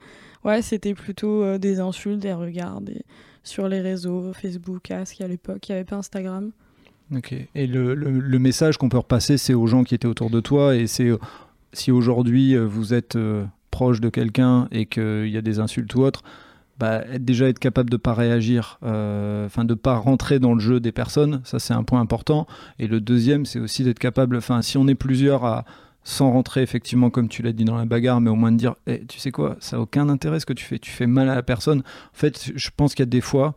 ouais, 0.45 0.61
c'était 0.61 0.95
plutôt 0.95 1.43
euh, 1.43 1.59
des 1.59 1.79
insultes, 1.79 2.19
des 2.19 2.33
regards 2.33 2.81
sur 3.45 3.69
les 3.69 3.81
réseaux, 3.81 4.33
Facebook, 4.35 4.91
Ask 4.91 5.21
à 5.21 5.29
l'époque, 5.29 5.67
il 5.69 5.73
n'y 5.73 5.77
avait 5.77 5.85
pas 5.85 5.97
Instagram. 5.97 6.51
Ok. 7.15 7.35
Et 7.55 7.67
le, 7.67 7.95
le, 7.95 8.39
message 8.39 8.77
qu'on 8.77 8.89
peut 8.89 8.99
repasser, 8.99 9.39
c'est 9.39 9.55
aux 9.55 9.67
gens 9.67 9.83
qui 9.83 9.95
étaient 9.95 10.07
autour 10.07 10.31
de 10.31 10.41
toi. 10.41 10.77
Et 10.77 10.87
c'est 10.87 11.09
euh, 11.09 11.19
si 11.73 11.91
aujourd'hui 11.91 12.57
vous 12.57 12.93
êtes 12.93 13.17
proche 13.71 14.01
de 14.01 14.09
quelqu'un 14.09 14.69
et 14.73 14.87
qu'il 14.87 15.29
y 15.29 15.37
a 15.37 15.43
des 15.43 15.61
insultes 15.61 15.95
ou 15.95 16.03
autres, 16.03 16.23
bah, 16.81 17.05
déjà 17.19 17.47
être 17.47 17.59
capable 17.59 17.91
de 17.91 17.99
pas 17.99 18.15
réagir, 18.15 18.79
euh, 18.85 19.45
enfin 19.45 19.67
de 19.67 19.75
pas 19.75 19.97
rentrer 19.97 20.39
dans 20.39 20.55
le 20.55 20.61
jeu 20.61 20.81
des 20.81 20.93
personnes, 20.93 21.43
ça 21.45 21.59
c'est 21.59 21.75
un 21.75 21.85
point 21.85 22.01
important. 22.01 22.47
Et 22.79 22.87
le 22.87 23.03
deuxième, 23.03 23.45
c'est 23.45 23.61
aussi 23.61 23.85
d'être 23.85 23.99
capable, 23.99 24.39
enfin 24.39 24.63
si 24.63 24.79
on 24.79 24.89
est 24.89 24.95
plusieurs 24.95 25.45
à 25.45 25.67
sans 26.05 26.33
rentrer 26.33 26.63
effectivement 26.63 27.11
comme 27.11 27.29
tu 27.29 27.43
l'as 27.43 27.53
dit 27.53 27.67
dans 27.67 27.77
la 27.77 27.85
bagarre, 27.85 28.23
mais 28.23 28.31
au 28.31 28.35
moins 28.35 28.51
de 28.51 28.57
dire, 28.57 28.77
eh, 28.87 29.05
tu 29.05 29.19
sais 29.19 29.31
quoi, 29.31 29.57
ça 29.61 29.77
a 29.77 29.79
aucun 29.79 30.09
intérêt 30.09 30.41
ce 30.41 30.47
que 30.47 30.55
tu 30.55 30.65
fais, 30.65 30.79
tu 30.79 30.91
fais 30.91 31.07
mal 31.07 31.29
à 31.29 31.35
la 31.35 31.43
personne. 31.43 31.81
En 31.81 32.15
fait, 32.15 32.51
je 32.55 32.71
pense 32.75 32.95
qu'il 32.95 33.03
y 33.03 33.09
a 33.09 33.11
des 33.11 33.21
fois, 33.21 33.57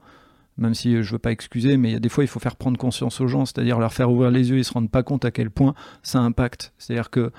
même 0.58 0.74
si 0.74 1.02
je 1.02 1.12
veux 1.14 1.20
pas 1.20 1.32
excuser, 1.32 1.78
mais 1.78 1.92
il 1.92 1.94
y 1.94 1.96
a 1.96 2.02
des 2.02 2.10
fois 2.10 2.26
il 2.26 2.28
faut 2.28 2.42
faire 2.42 2.58
prendre 2.58 2.78
conscience 2.78 3.22
aux 3.22 3.28
gens, 3.28 3.46
c'est-à-dire 3.46 3.80
leur 3.80 3.94
faire 3.94 4.12
ouvrir 4.12 4.32
les 4.32 4.50
yeux, 4.50 4.58
ils 4.58 4.66
se 4.66 4.74
rendent 4.74 4.92
pas 4.92 5.04
compte 5.04 5.24
à 5.24 5.32
quel 5.32 5.50
point 5.50 5.76
ça 6.02 6.20
impacte. 6.20 6.74
C'est-à-dire 6.78 7.10
que 7.10 7.32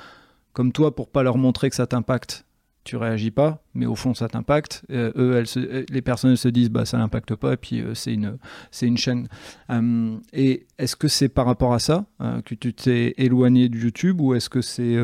comme 0.55 0.73
toi, 0.73 0.95
pour 0.95 1.11
pas 1.11 1.23
leur 1.23 1.37
montrer 1.37 1.69
que 1.69 1.77
ça 1.77 1.87
t'impacte, 1.87 2.44
tu 2.85 2.97
réagis 2.97 3.31
pas, 3.31 3.63
mais 3.75 3.87
au 3.87 3.95
fond 3.95 4.15
ça 4.15 4.29
t'impacte. 4.29 4.85
Euh, 4.91 5.11
eux, 5.17 5.37
elles 5.37 5.47
se, 5.47 5.91
les 5.91 6.03
personnes 6.03 6.37
se 6.37 6.49
disent 6.49 6.69
bah 6.69 6.85
ça 6.85 6.99
n'impacte 6.99 7.35
pas, 7.35 7.55
et 7.55 7.57
puis 7.57 7.81
euh, 7.81 7.95
c'est 7.95 8.13
une 8.13 8.37
c'est 8.71 8.87
une 8.87 8.99
chaîne. 8.99 9.29
Euh, 9.71 10.17
et 10.35 10.67
est-ce 10.79 10.95
que 10.95 11.09
c'est 11.09 11.31
par 11.31 11.47
rapport 11.47 11.73
à 11.73 11.79
ça 11.79 12.05
que 12.45 12.55
tu 12.55 12.75
t'es 12.75 13.15
éloigné 13.17 13.69
de 13.69 13.77
YouTube 13.77 14.21
ou 14.21 14.35
est-ce 14.35 14.49
que 14.49 14.61
c'est 14.61 14.97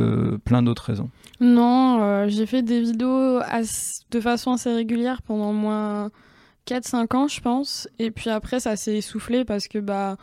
plein 0.44 0.62
d'autres 0.62 0.84
raisons? 0.84 1.10
Non, 1.40 2.28
j'ai 2.28 2.46
fait 2.46 2.62
des 2.62 2.80
vidéos 2.80 3.40
de 4.10 4.20
façon 4.20 4.52
assez 4.52 4.72
régulière 4.72 5.22
pendant 5.22 5.52
moins 5.52 6.10
4-5 6.66 7.16
ans, 7.16 7.28
je 7.28 7.40
pense. 7.40 7.88
Et 7.99 8.10
puis 8.10 8.30
après, 8.30 8.60
ça 8.60 8.76
s'est 8.76 8.96
essoufflé 8.96 9.44
parce 9.44 9.68
que 9.68 9.78
bah 9.78 10.16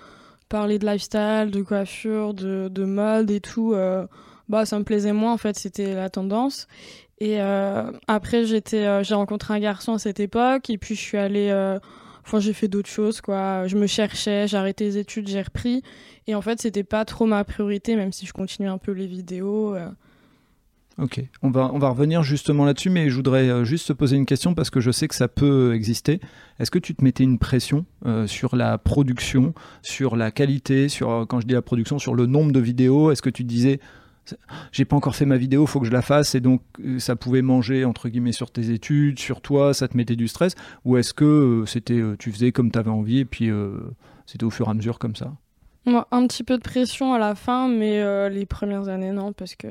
parler 0.49 0.79
de 0.79 0.85
lifestyle, 0.85 1.49
de 1.51 1.61
coiffure, 1.61 2.33
de, 2.33 2.67
de 2.69 2.85
mode 2.85 3.31
et 3.31 3.41
tout 3.41 3.75
bah 4.49 4.65
ça 4.65 4.79
me 4.79 4.83
plaisait 4.83 5.13
moins 5.13 5.33
en 5.33 5.37
fait 5.37 5.57
c'était 5.57 5.93
la 5.93 6.09
tendance 6.09 6.67
et 7.19 7.41
euh, 7.41 7.91
après, 8.07 8.45
j'étais, 8.45 8.85
euh, 8.85 9.03
j'ai 9.03 9.15
rencontré 9.15 9.53
un 9.53 9.59
garçon 9.59 9.93
à 9.93 9.99
cette 9.99 10.19
époque, 10.19 10.69
et 10.69 10.77
puis 10.77 10.95
je 10.95 11.01
suis 11.01 11.17
allée. 11.17 11.49
Euh, 11.49 11.79
enfin, 12.23 12.39
j'ai 12.39 12.53
fait 12.53 12.67
d'autres 12.67 12.89
choses, 12.89 13.21
quoi. 13.21 13.65
Je 13.67 13.75
me 13.75 13.87
cherchais, 13.87 14.47
j'ai 14.47 14.57
arrêté 14.57 14.83
les 14.83 14.97
études, 14.97 15.27
j'ai 15.27 15.41
repris. 15.41 15.81
Et 16.27 16.35
en 16.35 16.41
fait, 16.41 16.61
c'était 16.61 16.83
pas 16.83 17.05
trop 17.05 17.25
ma 17.25 17.43
priorité, 17.43 17.95
même 17.95 18.11
si 18.11 18.25
je 18.25 18.33
continue 18.33 18.67
un 18.67 18.77
peu 18.77 18.91
les 18.91 19.07
vidéos. 19.07 19.75
Ok, 20.99 21.23
on 21.43 21.51
va, 21.51 21.69
on 21.73 21.77
va 21.77 21.89
revenir 21.89 22.23
justement 22.23 22.65
là-dessus, 22.65 22.89
mais 22.89 23.09
je 23.09 23.15
voudrais 23.15 23.63
juste 23.65 23.87
te 23.87 23.93
poser 23.93 24.17
une 24.17 24.25
question 24.25 24.55
parce 24.55 24.71
que 24.71 24.79
je 24.79 24.89
sais 24.89 25.07
que 25.07 25.13
ça 25.13 25.27
peut 25.27 25.73
exister. 25.75 26.19
Est-ce 26.59 26.71
que 26.71 26.79
tu 26.79 26.95
te 26.95 27.03
mettais 27.03 27.23
une 27.23 27.37
pression 27.37 27.85
sur 28.25 28.55
la 28.55 28.77
production, 28.77 29.53
sur 29.83 30.15
la 30.15 30.31
qualité, 30.31 30.89
sur, 30.89 31.25
quand 31.29 31.39
je 31.39 31.47
dis 31.47 31.53
la 31.53 31.61
production, 31.61 31.97
sur 31.97 32.13
le 32.13 32.25
nombre 32.25 32.51
de 32.51 32.59
vidéos? 32.59 33.11
Est-ce 33.11 33.21
que 33.21 33.29
tu 33.29 33.43
disais 33.43 33.79
j'ai 34.71 34.85
pas 34.85 34.95
encore 34.95 35.15
fait 35.15 35.25
ma 35.25 35.37
vidéo, 35.37 35.65
faut 35.65 35.79
que 35.79 35.85
je 35.85 35.91
la 35.91 36.01
fasse, 36.01 36.35
et 36.35 36.39
donc 36.39 36.61
euh, 36.79 36.99
ça 36.99 37.15
pouvait 37.15 37.41
manger 37.41 37.85
entre 37.85 38.09
guillemets 38.09 38.31
sur 38.31 38.51
tes 38.51 38.71
études, 38.71 39.19
sur 39.19 39.41
toi, 39.41 39.73
ça 39.73 39.87
te 39.87 39.95
mettait 39.95 40.15
du 40.15 40.27
stress, 40.27 40.55
ou 40.85 40.97
est-ce 40.97 41.13
que 41.13 41.25
euh, 41.25 41.65
c'était, 41.65 41.99
euh, 41.99 42.15
tu 42.17 42.31
faisais 42.31 42.51
comme 42.51 42.71
tu 42.71 42.79
avais 42.79 42.89
envie 42.89 43.19
et 43.19 43.25
puis 43.25 43.49
c'était 44.25 44.43
au 44.43 44.49
fur 44.49 44.67
et 44.67 44.71
à 44.71 44.73
mesure 44.73 44.99
comme 44.99 45.15
ça? 45.15 45.33
Un 45.85 46.27
petit 46.27 46.43
peu 46.43 46.57
de 46.57 46.63
pression 46.63 47.13
à 47.13 47.19
la 47.19 47.33
fin, 47.33 47.69
mais 47.69 48.29
les 48.29 48.45
premières 48.45 48.89
années 48.89 49.13
non, 49.13 49.31
parce 49.31 49.55
que 49.55 49.67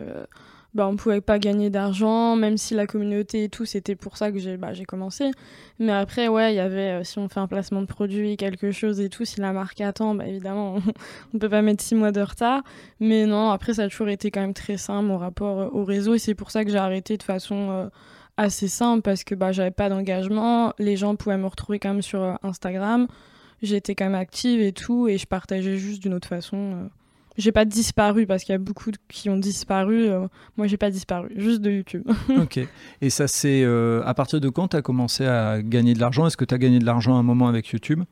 bah, 0.76 0.86
on 0.86 0.96
pouvait 0.96 1.22
pas 1.22 1.38
gagner 1.38 1.70
d'argent, 1.70 2.36
même 2.36 2.58
si 2.58 2.74
la 2.74 2.86
communauté 2.86 3.44
et 3.44 3.48
tout, 3.48 3.64
c'était 3.64 3.96
pour 3.96 4.18
ça 4.18 4.30
que 4.30 4.38
j'ai 4.38 4.58
bah, 4.58 4.72
commencé. 4.86 5.30
Mais 5.78 5.92
après, 5.92 6.28
ouais, 6.28 6.52
il 6.52 6.56
y 6.56 6.60
avait, 6.60 7.00
euh, 7.00 7.04
si 7.04 7.18
on 7.18 7.28
fait 7.30 7.40
un 7.40 7.46
placement 7.46 7.80
de 7.80 7.86
produit, 7.86 8.36
quelque 8.36 8.70
chose 8.72 9.00
et 9.00 9.08
tout, 9.08 9.24
si 9.24 9.40
la 9.40 9.52
marque 9.52 9.80
attend, 9.80 10.14
bah, 10.14 10.26
évidemment, 10.26 10.76
on 11.34 11.38
peut 11.38 11.48
pas 11.48 11.62
mettre 11.62 11.82
six 11.82 11.94
mois 11.94 12.12
de 12.12 12.20
retard. 12.20 12.62
Mais 13.00 13.24
non, 13.24 13.50
après, 13.50 13.72
ça 13.74 13.84
a 13.84 13.88
toujours 13.88 14.10
été 14.10 14.30
quand 14.30 14.42
même 14.42 14.54
très 14.54 14.76
simple, 14.76 15.06
mon 15.06 15.16
rapport 15.16 15.60
euh, 15.60 15.68
au 15.72 15.84
réseau, 15.84 16.14
et 16.14 16.18
c'est 16.18 16.34
pour 16.34 16.50
ça 16.50 16.62
que 16.62 16.70
j'ai 16.70 16.76
arrêté 16.76 17.16
de 17.16 17.22
façon 17.22 17.70
euh, 17.70 17.88
assez 18.36 18.68
simple, 18.68 19.00
parce 19.00 19.24
que 19.24 19.34
bah, 19.34 19.52
j'avais 19.52 19.70
pas 19.70 19.88
d'engagement, 19.88 20.74
les 20.78 20.96
gens 20.96 21.16
pouvaient 21.16 21.38
me 21.38 21.46
retrouver 21.46 21.78
quand 21.78 21.88
même 21.88 22.02
sur 22.02 22.38
Instagram, 22.42 23.08
j'étais 23.62 23.94
quand 23.94 24.04
même 24.04 24.14
active 24.14 24.60
et 24.60 24.72
tout, 24.72 25.08
et 25.08 25.16
je 25.16 25.26
partageais 25.26 25.78
juste 25.78 26.02
d'une 26.02 26.12
autre 26.12 26.28
façon 26.28 26.90
j'ai 27.38 27.52
pas 27.52 27.64
disparu 27.64 28.26
parce 28.26 28.44
qu'il 28.44 28.52
y 28.52 28.56
a 28.56 28.58
beaucoup 28.58 28.90
qui 29.08 29.28
ont 29.28 29.36
disparu. 29.36 30.08
Euh, 30.08 30.26
moi, 30.56 30.66
j'ai 30.66 30.76
pas 30.76 30.90
disparu, 30.90 31.30
juste 31.36 31.60
de 31.60 31.70
YouTube. 31.70 32.04
ok. 32.36 32.60
Et 33.00 33.10
ça, 33.10 33.28
c'est 33.28 33.62
euh, 33.62 34.02
à 34.04 34.14
partir 34.14 34.40
de 34.40 34.48
quand 34.48 34.68
tu 34.68 34.76
as 34.76 34.82
commencé 34.82 35.26
à 35.26 35.62
gagner 35.62 35.94
de 35.94 36.00
l'argent? 36.00 36.26
Est-ce 36.26 36.36
que 36.36 36.44
tu 36.44 36.54
as 36.54 36.58
gagné 36.58 36.78
de 36.78 36.86
l'argent 36.86 37.16
à 37.16 37.18
un 37.18 37.22
moment 37.22 37.48
avec 37.48 37.68
YouTube? 37.68 38.02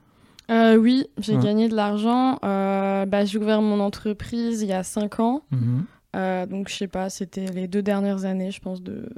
Euh, 0.51 0.77
Oui, 0.77 1.07
j'ai 1.19 1.39
gagné 1.39 1.69
de 1.69 1.75
l'argent. 1.75 2.39
Bah, 2.43 3.25
j'ai 3.25 3.39
ouvert 3.39 3.63
mon 3.63 3.81
entreprise 3.81 4.63
il 4.63 4.69
y 4.69 4.73
a 4.73 4.83
5 4.83 5.21
ans. 5.21 5.43
Mhm. 5.51 6.47
donc, 6.49 6.69
je 6.69 6.75
sais 6.75 6.89
pas, 6.89 7.09
c'était 7.09 7.47
les 7.47 7.67
deux 7.67 7.83
dernières 7.83 8.25
années, 8.25 8.51
je 8.51 8.61
pense, 8.61 8.83
de... 8.83 9.09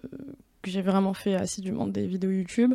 que 0.63 0.71
j'ai 0.71 0.83
vraiment 0.83 1.15
fait 1.15 1.35
assidûment 1.35 1.87
des 1.89 2.07
vidéos 2.07 2.31
YouTube. 2.31 2.75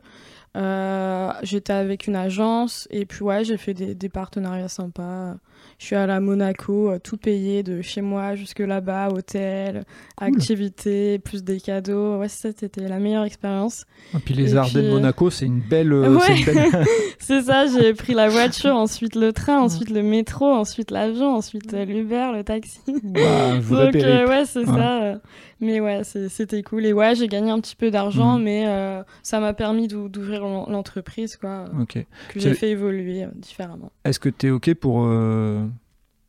J'étais 1.43 1.73
avec 1.73 2.07
une 2.07 2.17
agence 2.17 2.89
et 2.91 3.05
puis, 3.05 3.23
ouais, 3.23 3.45
j'ai 3.45 3.57
fait 3.57 3.73
des, 3.73 3.95
des 3.95 4.09
partenariats 4.09 4.67
sympas. 4.67 5.37
Je 5.81 5.87
suis 5.87 5.95
allée 5.95 6.13
à 6.13 6.19
Monaco, 6.19 6.91
euh, 6.91 6.99
tout 6.99 7.17
payé 7.17 7.63
de 7.63 7.81
chez 7.81 8.01
moi 8.01 8.35
jusque 8.35 8.59
là-bas, 8.59 9.09
hôtel, 9.09 9.83
activités, 10.15 11.17
plus 11.17 11.43
des 11.43 11.59
cadeaux. 11.59 12.19
Ouais, 12.19 12.27
c'était 12.29 12.87
la 12.87 12.99
meilleure 12.99 13.23
expérience. 13.23 13.85
Et 14.13 14.19
puis 14.19 14.35
les 14.35 14.55
Ardennes 14.55 14.85
de 14.85 14.91
Monaco, 14.91 15.31
c'est 15.31 15.47
une 15.47 15.59
belle. 15.59 15.91
Euh, 15.91 16.19
c'est 17.19 17.41
ça, 17.41 17.65
j'ai 17.65 17.95
pris 17.95 18.13
la 18.13 18.29
voiture, 18.29 18.75
ensuite 18.75 19.15
le 19.15 19.33
train, 19.33 19.59
ensuite 19.59 19.89
le 19.89 20.03
métro, 20.03 20.45
ensuite 20.45 20.91
l'avion, 20.91 21.35
ensuite 21.35 21.73
euh, 21.73 21.83
l'Uber, 21.83 22.29
le 22.35 22.43
taxi. 22.43 22.79
Donc 22.85 23.15
ouais, 23.15 24.43
c'est 24.45 24.65
ça. 24.67 25.19
Mais 25.61 25.79
ouais, 25.79 26.01
c'était 26.03 26.63
cool. 26.63 26.85
Et 26.85 26.93
ouais, 26.93 27.15
j'ai 27.15 27.27
gagné 27.27 27.51
un 27.51 27.59
petit 27.59 27.75
peu 27.75 27.91
d'argent, 27.91 28.37
mhm. 28.37 28.43
mais 28.43 29.03
ça 29.23 29.39
m'a 29.39 29.53
permis 29.53 29.87
d'ouvrir 29.87 30.43
l'entreprise, 30.43 31.37
quoi. 31.37 31.65
Que 31.87 32.39
j'ai 32.39 32.53
fait 32.53 32.71
évoluer 32.71 33.25
différemment. 33.35 33.91
Est-ce 34.03 34.19
que 34.19 34.29
tu 34.29 34.47
es 34.47 34.49
OK 34.49 34.73
pour 34.73 35.07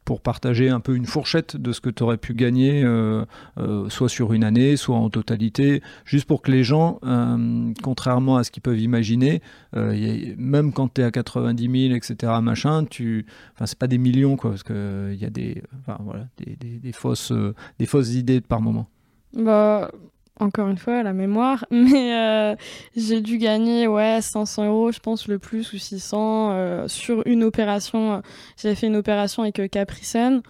pour 0.04 0.20
partager 0.20 0.68
un 0.68 0.80
peu 0.80 0.96
une 0.96 1.06
fourchette 1.06 1.56
de 1.56 1.72
ce 1.72 1.80
que 1.80 1.90
tu 1.90 2.02
aurais 2.02 2.16
pu 2.16 2.34
gagner, 2.34 2.82
euh, 2.84 3.24
euh, 3.58 3.88
soit 3.88 4.08
sur 4.08 4.32
une 4.32 4.44
année, 4.44 4.76
soit 4.76 4.96
en 4.96 5.10
totalité, 5.10 5.82
juste 6.04 6.26
pour 6.26 6.42
que 6.42 6.50
les 6.50 6.64
gens, 6.64 6.98
euh, 7.04 7.72
contrairement 7.82 8.36
à 8.36 8.44
ce 8.44 8.50
qu'ils 8.50 8.62
peuvent 8.62 8.80
imaginer, 8.80 9.42
même 9.72 10.72
quand 10.72 10.94
tu 10.94 11.00
es 11.00 11.04
à 11.04 11.10
90 11.10 11.88
000, 11.88 11.94
etc., 11.94 12.32
machin, 12.42 12.84
tu, 12.84 13.26
enfin, 13.54 13.66
c'est 13.66 13.78
pas 13.78 13.86
des 13.86 13.98
millions, 13.98 14.36
quoi, 14.36 14.50
parce 14.50 14.62
qu'il 14.62 15.16
y 15.18 15.24
a 15.24 15.30
des, 15.30 15.62
voilà, 15.86 16.26
des, 16.38 16.56
des, 16.56 16.78
des, 16.78 16.92
fausses, 16.92 17.32
des 17.78 17.86
fausses 17.86 18.14
idées 18.14 18.40
par 18.40 18.60
moment. 18.60 18.88
Bah, 19.34 19.90
encore 20.40 20.68
une 20.68 20.78
fois, 20.78 21.02
la 21.02 21.12
mémoire, 21.12 21.64
mais 21.70 22.14
euh, 22.14 22.56
j'ai 22.96 23.20
dû 23.20 23.38
gagner 23.38 23.86
ouais 23.86 24.20
500 24.20 24.66
euros, 24.66 24.92
je 24.92 24.98
pense 24.98 25.28
le 25.28 25.38
plus 25.38 25.72
ou 25.72 25.78
600 25.78 26.50
euh, 26.52 26.88
sur 26.88 27.26
une 27.26 27.44
opération. 27.44 28.22
J'avais 28.60 28.74
fait 28.74 28.86
une 28.88 28.96
opération 28.96 29.42
avec 29.42 29.58
euh, 29.60 29.68
Capricène. 29.68 30.42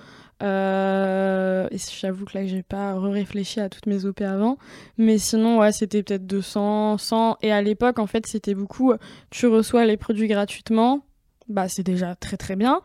Euh, 0.42 1.68
et 1.70 1.76
j'avoue 1.78 2.24
que 2.24 2.36
là, 2.36 2.46
j'ai 2.46 2.64
pas 2.64 2.98
réfléchi 2.98 3.60
à 3.60 3.68
toutes 3.68 3.86
mes 3.86 4.04
OP 4.04 4.22
avant. 4.22 4.58
Mais 4.98 5.18
sinon, 5.18 5.58
ouais, 5.60 5.70
c'était 5.70 6.02
peut-être 6.02 6.26
200, 6.26 6.98
100. 6.98 7.36
Et 7.42 7.52
à 7.52 7.62
l'époque, 7.62 8.00
en 8.00 8.06
fait, 8.08 8.26
c'était 8.26 8.54
beaucoup. 8.54 8.92
Tu 9.30 9.46
reçois 9.46 9.84
les 9.84 9.96
produits 9.96 10.26
gratuitement 10.26 11.04
bah, 11.52 11.68
c'est 11.68 11.82
déjà 11.82 12.14
très 12.14 12.36
très 12.36 12.56
bien. 12.56 12.80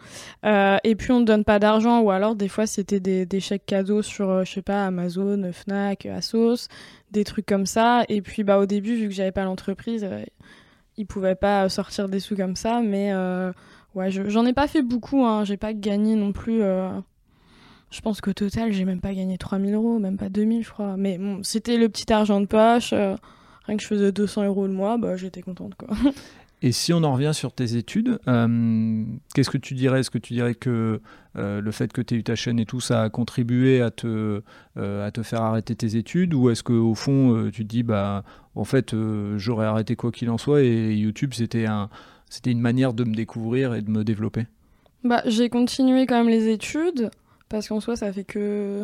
Euh, 0.45 0.77
et 0.83 0.95
puis 0.95 1.11
on 1.11 1.19
ne 1.21 1.25
donne 1.25 1.43
pas 1.43 1.59
d'argent, 1.59 2.01
ou 2.01 2.11
alors 2.11 2.35
des 2.35 2.47
fois 2.47 2.67
c'était 2.67 2.99
des, 2.99 3.39
chèques 3.39 3.65
cadeaux 3.65 4.01
sur, 4.01 4.29
euh, 4.29 4.43
je 4.43 4.53
sais 4.53 4.61
pas, 4.61 4.85
Amazon, 4.85 5.49
Fnac, 5.51 6.05
Asos, 6.05 6.67
des 7.11 7.23
trucs 7.23 7.45
comme 7.45 7.65
ça. 7.65 8.03
Et 8.09 8.21
puis 8.21 8.43
bah, 8.43 8.59
au 8.59 8.65
début, 8.65 8.95
vu 8.95 9.07
que 9.07 9.13
j'avais 9.13 9.31
pas 9.31 9.43
l'entreprise, 9.43 10.03
euh, 10.03 10.23
il 10.97 11.05
pouvait 11.05 11.35
pas 11.35 11.67
sortir 11.69 12.09
des 12.09 12.19
sous 12.19 12.35
comme 12.35 12.55
ça, 12.55 12.81
mais 12.81 13.13
ouais, 13.95 14.11
j'en 14.11 14.45
ai 14.45 14.53
pas 14.53 14.67
fait 14.67 14.81
beaucoup, 14.81 15.23
hein. 15.25 15.43
j'ai 15.43 15.57
pas 15.57 15.73
gagné 15.73 16.15
non 16.15 16.31
plus. 16.31 16.61
Je 17.89 18.01
pense 18.01 18.19
qu'au 18.19 18.33
total, 18.33 18.73
j'ai 18.73 18.83
même 18.83 18.99
pas 18.99 19.13
gagné 19.13 19.37
3000 19.37 19.73
euros, 19.75 19.99
même 19.99 20.17
pas 20.17 20.29
2000, 20.29 20.63
je 20.63 20.69
crois. 20.71 20.97
Mais 20.97 21.19
c'était 21.43 21.77
le 21.77 21.87
petit 21.87 22.11
argent 22.11 22.41
de 22.41 22.47
poche. 22.47 22.93
rien 22.93 23.77
que 23.77 23.81
je 23.83 23.87
faisais 23.87 24.11
200 24.11 24.45
euros 24.45 24.65
le 24.65 24.73
mois, 24.73 24.97
bah, 24.97 25.17
j'étais 25.17 25.43
contente, 25.43 25.75
quoi. 25.75 25.89
Et 26.63 26.71
si 26.71 26.91
on 26.91 27.03
en 27.03 27.13
revient 27.13 27.33
sur 27.33 27.53
tes 27.53 27.75
études, 27.75 28.19
euh, 28.27 29.03
qu'est-ce 29.35 29.51
que 29.51 29.59
tu 29.59 29.75
dirais? 29.75 29.99
Est-ce 29.99 30.09
que 30.09 30.17
tu 30.17 30.33
dirais 30.33 30.55
que 30.55 31.01
euh, 31.35 31.61
le 31.61 31.71
fait 31.71 31.93
que 31.93 32.01
tu 32.01 32.15
aies 32.15 32.17
eu 32.17 32.23
ta 32.23 32.33
chaîne 32.33 32.59
et 32.59 32.65
tout, 32.65 32.79
ça 32.79 33.03
a 33.03 33.09
contribué 33.09 33.81
à 33.81 33.91
te, 33.91 34.41
euh, 34.77 35.07
à 35.07 35.11
te 35.11 35.21
faire 35.21 35.43
arrêter 35.43 35.75
tes 35.75 35.97
études? 35.97 36.33
Ou 36.33 36.49
est-ce 36.49 36.63
qu'au 36.63 36.95
fond, 36.95 37.49
tu 37.53 37.63
te 37.63 37.69
dis, 37.69 37.83
bah, 37.83 38.23
en 38.55 38.63
fait, 38.63 38.95
j'aurais 39.37 39.67
arrêté 39.67 39.95
quoi 39.95 40.11
qu'il 40.11 40.31
en 40.31 40.39
soit 40.39 40.63
et 40.63 40.95
YouTube, 40.95 41.33
c'était 41.35 41.67
un, 41.67 41.89
c'était 42.27 42.51
une 42.51 42.61
manière 42.61 42.93
de 42.93 43.03
me 43.03 43.13
découvrir 43.13 43.75
et 43.75 43.83
de 43.83 43.91
me 43.91 44.03
développer? 44.03 44.47
Bah, 45.03 45.21
J'ai 45.25 45.49
continué 45.49 46.07
quand 46.07 46.17
même 46.17 46.29
les 46.29 46.49
études, 46.49 47.11
parce 47.49 47.67
qu'en 47.67 47.79
soi, 47.79 47.95
ça 47.95 48.11
fait 48.11 48.23
que 48.23 48.83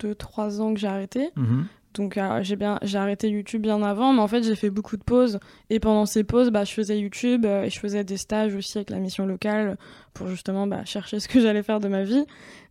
2-3 0.00 0.60
ans 0.60 0.72
que 0.72 0.78
j'ai 0.78 0.86
arrêté. 0.86 1.30
Mmh 1.34 1.62
donc 1.94 2.16
euh, 2.16 2.42
j'ai 2.42 2.56
bien 2.56 2.78
j'ai 2.82 2.98
arrêté 2.98 3.28
YouTube 3.28 3.62
bien 3.62 3.82
avant, 3.82 4.12
mais 4.12 4.20
en 4.20 4.28
fait 4.28 4.42
j'ai 4.42 4.56
fait 4.56 4.70
beaucoup 4.70 4.96
de 4.96 5.02
pauses 5.02 5.38
et 5.70 5.80
pendant 5.80 6.06
ces 6.06 6.24
pauses 6.24 6.50
bah, 6.50 6.64
je 6.64 6.72
faisais 6.72 6.98
YouTube 6.98 7.44
euh, 7.44 7.64
et 7.64 7.70
je 7.70 7.78
faisais 7.78 8.04
des 8.04 8.16
stages 8.16 8.54
aussi 8.54 8.78
avec 8.78 8.90
la 8.90 8.98
mission 8.98 9.26
locale 9.26 9.76
pour 10.14 10.28
justement 10.28 10.66
bah, 10.66 10.84
chercher 10.84 11.20
ce 11.20 11.28
que 11.28 11.40
j'allais 11.42 11.62
faire 11.62 11.80
de 11.80 11.88
ma 11.88 12.04
vie. 12.04 12.24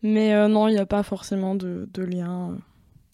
Mais 0.03 0.33
euh, 0.33 0.47
non, 0.47 0.67
il 0.67 0.73
n'y 0.73 0.79
a 0.79 0.85
pas 0.85 1.03
forcément 1.03 1.55
de, 1.55 1.87
de 1.93 2.03
lien. 2.03 2.57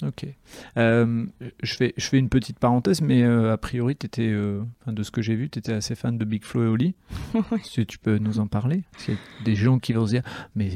Ok. 0.06 0.28
je, 0.76 1.74
fais, 1.74 1.94
je 1.98 2.08
fais 2.08 2.20
une 2.20 2.30
petite 2.30 2.60
parenthèse, 2.60 3.02
mais 3.02 3.24
a 3.24 3.58
priori, 3.58 3.94
étais, 3.94 4.32
de 4.32 5.04
ce 5.04 5.10
que 5.10 5.24
j'ai 5.24 5.36
vu, 5.36 5.50
tu 5.50 5.58
étais 5.58 5.74
assez 5.74 5.96
fan 5.96 6.20
de 6.20 6.24
Big 6.24 6.44
Flo 6.44 6.64
et 6.64 6.68
Oli. 6.68 6.96
Si 7.64 7.84
tu 7.88 7.98
peux 7.98 8.20
nous 8.20 8.40
en 8.40 8.46
parler 8.46 8.84
Parce 8.92 9.08
y 9.08 9.14
a 9.14 9.16
des 9.44 9.56
gens 9.56 9.80
qui 9.80 9.94
vont 9.94 10.06
se 10.06 10.12
dire, 10.12 10.22
mais 10.56 10.70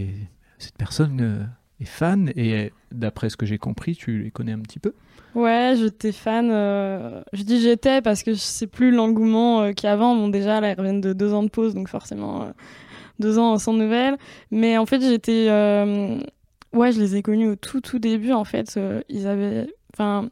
cette 0.58 0.76
personne 0.76 1.52
est 1.82 1.86
fan, 1.86 2.32
et 2.36 2.72
d'après 2.92 3.30
ce 3.30 3.38
que 3.38 3.46
j'ai 3.46 3.58
compris, 3.58 3.96
tu 3.96 4.24
les 4.24 4.32
connais 4.32 4.52
un 4.52 4.60
petit 4.60 4.80
peu 4.80 4.94
Ouais, 5.34 5.76
j'étais 5.78 6.12
fan. 6.12 6.50
Euh, 6.52 7.22
je 7.32 7.44
dis 7.44 7.62
j'étais 7.62 8.02
parce 8.02 8.22
que 8.24 8.34
c'est 8.34 8.68
plus 8.68 8.92
l'engouement 8.92 9.62
euh, 9.62 9.72
qu'avant. 9.72 10.16
Bon, 10.16 10.28
déjà, 10.28 10.60
là, 10.60 10.72
ils 10.72 10.78
reviennent 10.78 11.02
de 11.02 11.14
deux 11.14 11.34
ans 11.34 11.44
de 11.44 11.50
pause, 11.50 11.74
donc 11.74 11.88
forcément, 11.88 12.44
euh, 12.44 12.52
deux 13.20 13.38
ans 13.38 13.58
sans 13.58 13.74
nouvelles. 13.74 14.18
Mais 14.52 14.78
en 14.78 14.86
fait, 14.86 15.02
j'étais. 15.02 15.48
Ouais, 16.74 16.94
je 16.94 17.00
les 17.02 17.18
ai 17.18 17.22
connus 17.22 17.50
au 17.50 17.56
tout, 17.56 17.82
tout 17.82 18.00
début, 18.00 18.32
en 18.32 18.44
fait. 18.44 18.80
ils 19.10 19.28
avaient. 19.28 19.68
Enfin, 19.94 20.30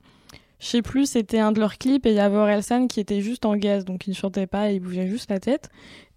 je 0.60 0.68
sais 0.68 0.82
plus, 0.82 1.06
c'était 1.06 1.40
un 1.40 1.52
de 1.52 1.60
leurs 1.60 1.78
clips 1.78 2.06
et 2.06 2.12
il 2.12 2.16
y 2.16 2.20
avait 2.20 2.38
Orelsan 2.38 2.88
qui 2.88 3.00
était 3.00 3.22
juste 3.22 3.46
en 3.46 3.56
gaz, 3.56 3.86
donc 3.86 4.08
il 4.08 4.12
ne 4.12 4.16
chantait 4.16 4.48
pas, 4.48 4.72
il 4.72 4.80
bougeait 4.82 5.08
juste 5.08 5.30
la 5.30 5.40
tête. 5.40 5.70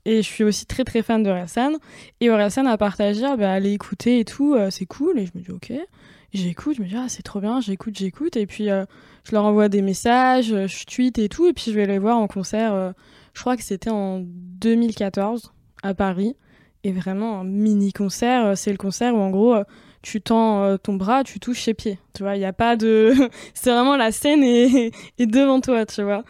Et 0.05 0.17
je 0.17 0.29
suis 0.29 0.45
aussi 0.45 0.67
très 0.67 0.85
très 0.85 1.03
fan 1.03 1.23
de 1.23 1.31
Orelsan. 1.31 1.75
Et 2.21 2.31
Orelsan 2.31 2.67
a 2.67 2.77
partagé, 2.77 3.25
ah, 3.25 3.37
bah, 3.37 3.53
allez 3.53 3.73
écouter 3.73 4.19
et 4.19 4.25
tout, 4.25 4.57
c'est 4.71 4.87
cool. 4.87 5.19
Et 5.19 5.27
je 5.27 5.33
me 5.35 5.43
dis, 5.43 5.51
ok 5.51 5.73
j'écoute, 6.33 6.77
je 6.77 6.83
me 6.83 6.88
dis 6.88 6.97
ah 6.97 7.09
c'est 7.09 7.23
trop 7.23 7.41
bien, 7.41 7.61
j'écoute, 7.61 7.97
j'écoute 7.97 8.37
et 8.37 8.47
puis 8.47 8.71
euh, 8.71 8.85
je 9.25 9.33
leur 9.33 9.45
envoie 9.45 9.69
des 9.69 9.83
messages, 9.83 10.53
euh, 10.53 10.67
je 10.67 10.85
tweet 10.85 11.19
et 11.19 11.29
tout 11.29 11.47
et 11.47 11.53
puis 11.53 11.67
je 11.71 11.73
vais 11.73 11.87
les 11.87 11.99
voir 11.99 12.19
en 12.19 12.27
concert. 12.27 12.73
Euh, 12.73 12.93
je 13.35 13.41
crois 13.41 13.57
que 13.57 13.62
c'était 13.62 13.91
en 13.91 14.21
2014 14.21 15.53
à 15.83 15.95
Paris 15.95 16.37
et 16.85 16.93
vraiment 16.93 17.41
un 17.41 17.45
mini 17.45 17.93
concert. 17.93 18.57
C'est 18.57 18.71
le 18.71 18.77
concert 18.77 19.15
où 19.15 19.19
en 19.19 19.31
gros 19.31 19.57
tu 20.03 20.21
tends 20.21 20.77
ton 20.79 20.95
bras, 20.95 21.25
tu 21.25 21.41
touches 21.41 21.62
ses 21.62 21.75
pieds. 21.75 21.99
Tu 22.15 22.23
vois, 22.23 22.37
il 22.37 22.41
n'y 22.41 22.45
a 22.45 22.53
pas 22.53 22.77
de. 22.77 23.15
c'est 23.55 23.71
vraiment 23.71 23.97
la 23.97 24.12
scène 24.12 24.43
est, 24.45 24.93
devant 25.19 25.61
toi, 25.61 25.87
tu 25.87 26.03
vois. 26.03 26.25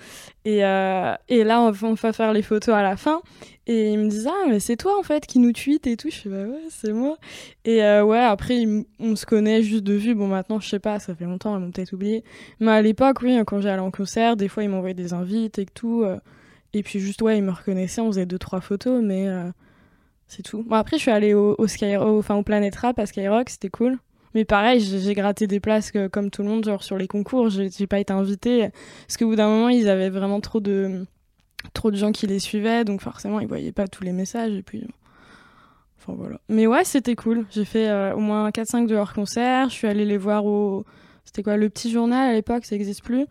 Et, 0.44 0.58
et 0.58 1.44
là, 1.44 1.60
on 1.60 1.70
va 1.70 2.12
faire 2.12 2.32
les 2.32 2.42
photos 2.42 2.74
à 2.74 2.82
la 2.82 2.96
fin. 2.96 3.20
Et 3.68 3.92
ils 3.92 3.98
me 3.98 4.08
disent 4.08 4.28
Ah, 4.28 4.46
mais 4.48 4.58
c'est 4.58 4.76
toi 4.76 4.98
en 4.98 5.02
fait 5.02 5.26
qui 5.26 5.38
nous 5.38 5.52
tweet 5.52 5.86
et 5.86 5.96
tout. 5.96 6.10
Je 6.10 6.16
fais 6.16 6.28
Bah 6.28 6.44
ouais, 6.44 6.64
c'est 6.68 6.92
moi. 6.92 7.16
Et 7.64 7.82
euh, 7.84 8.04
ouais, 8.04 8.18
après, 8.18 8.64
on 8.98 9.14
se 9.14 9.24
connaît 9.24 9.62
juste 9.62 9.84
de 9.84 9.94
vue. 9.94 10.14
Bon, 10.14 10.26
maintenant, 10.26 10.58
je 10.58 10.68
sais 10.68 10.80
pas, 10.80 10.98
ça 10.98 11.14
fait 11.14 11.24
longtemps, 11.24 11.56
ils 11.56 11.60
m'ont 11.60 11.70
peut-être 11.70 11.92
oublié. 11.92 12.24
Mais 12.58 12.72
à 12.72 12.82
l'époque, 12.82 13.22
oui, 13.22 13.38
quand 13.46 13.60
j'allais 13.60 13.80
en 13.80 13.92
concert, 13.92 14.36
des 14.36 14.48
fois, 14.48 14.64
ils 14.64 14.68
m'envoyaient 14.68 14.94
des 14.94 15.12
invites 15.12 15.58
et 15.58 15.66
tout. 15.66 16.02
Euh. 16.02 16.18
et 16.72 16.82
puis, 16.82 16.98
juste, 16.98 17.22
ouais, 17.22 17.38
ils 17.38 17.44
me 17.44 17.52
reconnaissaient, 17.52 18.00
on 18.00 18.08
faisait 18.08 18.26
deux, 18.26 18.38
trois 18.38 18.60
photos, 18.60 19.00
mais 19.02 19.28
euh, 19.28 19.48
c'est. 20.32 20.54
Bon, 20.54 20.76
après, 20.76 20.96
je 20.96 21.02
suis 21.02 21.10
allée 21.10 21.34
au, 21.34 21.54
au, 21.58 21.66
enfin, 22.18 22.34
au 22.36 22.42
Planet 22.42 22.74
Rap 22.76 22.98
à 22.98 23.06
Skyrock, 23.06 23.50
c'était 23.50 23.68
cool. 23.68 23.98
Mais 24.34 24.44
pareil, 24.44 24.80
j'ai 24.80 25.14
gratté 25.14 25.46
des 25.46 25.60
places 25.60 25.92
comme 26.10 26.30
tout 26.30 26.42
le 26.42 26.48
monde, 26.48 26.64
genre 26.64 26.82
sur 26.82 26.96
les 26.96 27.06
concours. 27.06 27.50
J'ai 27.50 27.86
pas 27.86 27.98
été 27.98 28.12
invitée. 28.12 28.70
Parce 29.06 29.18
qu'au 29.18 29.26
bout 29.26 29.36
d'un 29.36 29.48
moment, 29.48 29.68
ils 29.68 29.88
avaient 29.88 30.08
vraiment 30.08 30.40
trop 30.40 30.60
de 30.60 31.04
trop 31.74 31.90
de 31.90 31.96
gens 31.96 32.12
qui 32.12 32.26
les 32.26 32.40
suivaient, 32.40 32.84
donc 32.84 33.00
forcément 33.00 33.38
ils 33.38 33.46
voyaient 33.46 33.72
pas 33.72 33.86
tous 33.86 34.02
les 34.04 34.12
messages 34.12 34.52
et 34.52 34.62
puis. 34.62 34.86
Enfin 35.98 36.14
voilà. 36.16 36.40
Mais 36.48 36.66
ouais, 36.66 36.84
c'était 36.84 37.14
cool. 37.14 37.46
J'ai 37.50 37.64
fait 37.64 37.88
euh, 37.88 38.14
au 38.14 38.18
moins 38.18 38.50
4-5 38.50 38.86
de 38.86 38.94
leurs 38.94 39.12
concerts. 39.12 39.68
Je 39.68 39.74
suis 39.74 39.86
allée 39.86 40.04
les 40.04 40.18
voir 40.18 40.44
au. 40.46 40.84
C'était 41.24 41.44
quoi 41.44 41.56
Le 41.56 41.68
petit 41.68 41.90
journal 41.92 42.30
à 42.30 42.32
l'époque, 42.32 42.64
ça 42.64 42.74
n'existe 42.74 43.04
plus. 43.04 43.26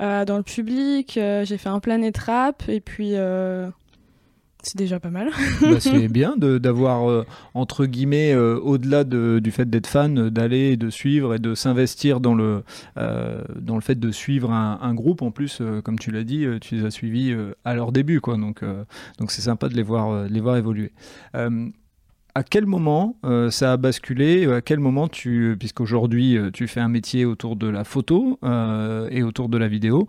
Euh, 0.00 0.24
dans 0.24 0.36
le 0.36 0.44
public, 0.44 1.16
euh, 1.16 1.44
j'ai 1.44 1.58
fait 1.58 1.68
un 1.68 1.80
Planet 1.80 2.16
Rap 2.16 2.62
et 2.68 2.80
puis 2.80 3.14
c'est 4.62 4.78
déjà 4.78 5.00
pas 5.00 5.10
mal. 5.10 5.30
Bah, 5.60 5.68
c'est 5.80 6.08
bien 6.08 6.36
d'avoir, 6.36 7.10
euh, 7.10 7.26
entre 7.54 7.86
guillemets, 7.86 8.32
euh, 8.32 8.58
au-delà 8.58 9.04
du 9.04 9.50
fait 9.50 9.68
d'être 9.68 9.86
fan, 9.86 10.18
euh, 10.18 10.30
d'aller, 10.30 10.76
de 10.76 10.88
suivre 10.90 11.34
et 11.34 11.38
de 11.38 11.54
s'investir 11.54 12.20
dans, 12.20 12.34
le 12.34 12.62
dans 12.96 13.74
le 13.74 13.80
fait 13.80 13.98
de 13.98 14.10
suivre 14.10 14.52
un, 14.52 14.94
groupe. 14.94 15.22
En 15.22 15.30
plus, 15.30 15.62
comme 15.84 15.98
tu 15.98 16.10
l'as 16.10 16.24
dit, 16.24 16.46
tu 16.60 16.76
les 16.76 16.84
as 16.84 16.90
suivis 16.90 17.34
à 17.64 17.74
leur 17.74 17.92
début. 17.92 18.20
Quoi, 18.20 18.36
donc 18.36 18.62
donc 19.18 19.30
c'est 19.30 19.42
sympa 19.42 19.68
de 19.68 19.74
les 19.74 19.82
voir, 19.82 20.28
les 20.28 20.40
voir 20.40 20.56
évoluer. 20.56 20.92
à 21.34 22.42
quel 22.42 22.66
moment 22.66 23.16
ça 23.50 23.72
a 23.72 23.76
basculé 23.76 24.46
À 24.46 24.60
quel 24.60 24.78
moment 24.78 25.08
tu, 25.08 25.56
puisqu'aujourd'hui 25.58 26.38
tu 26.52 26.68
fais 26.68 26.80
un 26.80 26.88
métier 26.88 27.24
autour 27.24 27.56
de 27.56 27.66
la 27.66 27.84
photo 27.84 28.38
et 29.10 29.22
autour 29.22 29.48
de 29.48 29.58
la 29.58 29.68
vidéo, 29.68 30.06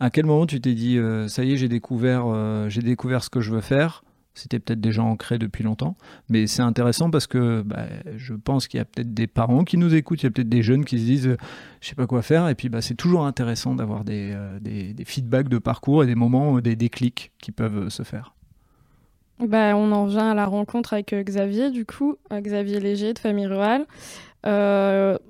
à 0.00 0.08
quel 0.08 0.24
moment 0.24 0.46
tu 0.46 0.60
t'es 0.60 0.72
dit, 0.72 0.98
euh, 0.98 1.28
ça 1.28 1.44
y 1.44 1.52
est, 1.52 1.56
j'ai 1.58 1.68
découvert, 1.68 2.24
euh, 2.26 2.68
découvert 2.68 3.22
ce 3.22 3.28
que 3.28 3.40
je 3.40 3.52
veux 3.52 3.60
faire? 3.60 4.02
C'était 4.32 4.58
peut-être 4.58 4.80
déjà 4.80 5.02
ancré 5.02 5.38
depuis 5.38 5.62
longtemps, 5.62 5.96
mais 6.30 6.46
c'est 6.46 6.62
intéressant 6.62 7.10
parce 7.10 7.26
que 7.26 7.62
bah, 7.62 7.86
je 8.16 8.32
pense 8.32 8.68
qu'il 8.68 8.78
y 8.78 8.80
a 8.80 8.84
peut-être 8.86 9.12
des 9.12 9.26
parents 9.26 9.64
qui 9.64 9.76
nous 9.76 9.94
écoutent, 9.94 10.22
il 10.22 10.26
y 10.26 10.28
a 10.28 10.30
peut-être 10.30 10.48
des 10.48 10.62
jeunes 10.62 10.84
qui 10.84 10.98
se 10.98 11.04
disent, 11.04 11.28
je 11.28 11.36
je 11.80 11.88
sais 11.88 11.94
pas 11.94 12.06
quoi 12.06 12.22
faire, 12.22 12.48
et 12.48 12.54
puis 12.54 12.70
bah, 12.70 12.80
c'est 12.80 12.94
toujours 12.94 13.26
intéressant 13.26 13.74
d'avoir 13.74 14.04
des, 14.04 14.30
euh, 14.32 14.58
des, 14.60 15.04
feedbacks 15.04 15.48
de 15.48 15.58
parcours 15.58 16.04
et 16.04 16.06
des 16.06 16.14
moments, 16.14 16.60
des 16.60 16.76
déclics 16.76 17.32
qui 17.38 17.52
peuvent 17.52 17.90
se 17.90 18.02
faire. 18.02 18.32
Bah, 19.40 19.76
on 19.76 19.92
en 19.92 20.06
vient 20.06 20.30
à 20.30 20.34
la 20.34 20.46
rencontre 20.46 20.94
avec 20.94 21.14
Xavier, 21.14 21.70
du 21.70 21.84
coup, 21.84 22.16
Xavier 22.32 22.80
Léger 22.80 23.12
de 23.12 23.18
Famille 23.18 23.46
Rurale. 23.46 23.84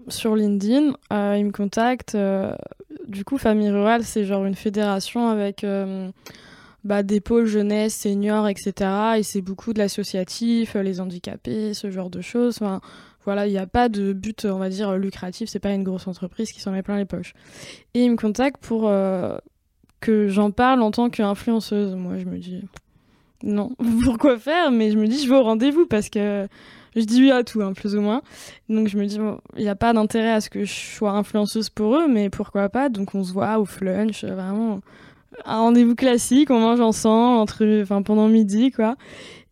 sur 0.08 0.36
LinkedIn, 0.36 0.92
il 1.10 1.46
me 1.46 1.52
contacte 1.52 2.16
du 3.10 3.24
coup, 3.24 3.38
Famille 3.38 3.70
Rurale, 3.70 4.04
c'est 4.04 4.24
genre 4.24 4.44
une 4.44 4.54
fédération 4.54 5.28
avec 5.28 5.64
euh, 5.64 6.10
bah, 6.84 7.02
des 7.02 7.20
pôles 7.20 7.46
jeunesse, 7.46 7.94
seniors, 7.94 8.48
etc. 8.48 8.72
Et 9.18 9.22
c'est 9.22 9.42
beaucoup 9.42 9.72
de 9.72 9.78
l'associatif, 9.78 10.74
les 10.74 11.00
handicapés, 11.00 11.74
ce 11.74 11.90
genre 11.90 12.08
de 12.08 12.20
choses. 12.20 12.60
Voilà, 13.24 13.46
il 13.46 13.50
n'y 13.50 13.58
a 13.58 13.66
pas 13.66 13.88
de 13.88 14.12
but, 14.12 14.46
on 14.46 14.58
va 14.58 14.68
dire, 14.70 14.96
lucratif. 14.96 15.48
C'est 15.50 15.58
pas 15.58 15.72
une 15.72 15.84
grosse 15.84 16.06
entreprise 16.06 16.52
qui 16.52 16.60
s'en 16.60 16.70
met 16.70 16.82
plein 16.82 16.96
les 16.96 17.04
poches. 17.04 17.34
Et 17.94 18.04
il 18.04 18.10
me 18.10 18.16
contacte 18.16 18.62
pour 18.62 18.88
euh, 18.88 19.36
que 20.00 20.28
j'en 20.28 20.52
parle 20.52 20.80
en 20.80 20.90
tant 20.90 21.10
qu'influenceuse. 21.10 21.94
Moi, 21.96 22.16
je 22.18 22.24
me 22.24 22.38
dis, 22.38 22.62
non, 23.42 23.72
pourquoi 24.04 24.38
faire? 24.38 24.70
Mais 24.70 24.90
je 24.90 24.98
me 24.98 25.06
dis, 25.06 25.22
je 25.22 25.28
vais 25.28 25.36
au 25.36 25.42
rendez-vous 25.42 25.86
parce 25.86 26.08
que 26.08 26.46
je 26.96 27.04
dis 27.04 27.22
oui 27.22 27.30
à 27.30 27.44
tout, 27.44 27.62
hein, 27.62 27.72
plus 27.72 27.96
ou 27.96 28.00
moins. 28.00 28.22
Donc 28.68 28.88
je 28.88 28.98
me 28.98 29.06
dis, 29.06 29.18
il 29.56 29.62
n'y 29.62 29.68
a 29.68 29.76
pas 29.76 29.92
d'intérêt 29.92 30.32
à 30.32 30.40
ce 30.40 30.50
que 30.50 30.64
je 30.64 30.72
sois 30.72 31.12
influenceuse 31.12 31.70
pour 31.70 31.96
eux, 31.96 32.08
mais 32.08 32.30
pourquoi 32.30 32.68
pas? 32.68 32.88
Donc 32.88 33.14
on 33.14 33.24
se 33.24 33.32
voit 33.32 33.58
au 33.58 33.64
flunch, 33.64 34.24
vraiment 34.24 34.80
un 35.44 35.58
rendez-vous 35.58 35.94
classique, 35.94 36.50
on 36.50 36.60
mange 36.60 36.80
ensemble 36.80 37.38
entre, 37.38 37.82
enfin, 37.82 38.02
pendant 38.02 38.28
midi, 38.28 38.70
quoi. 38.70 38.96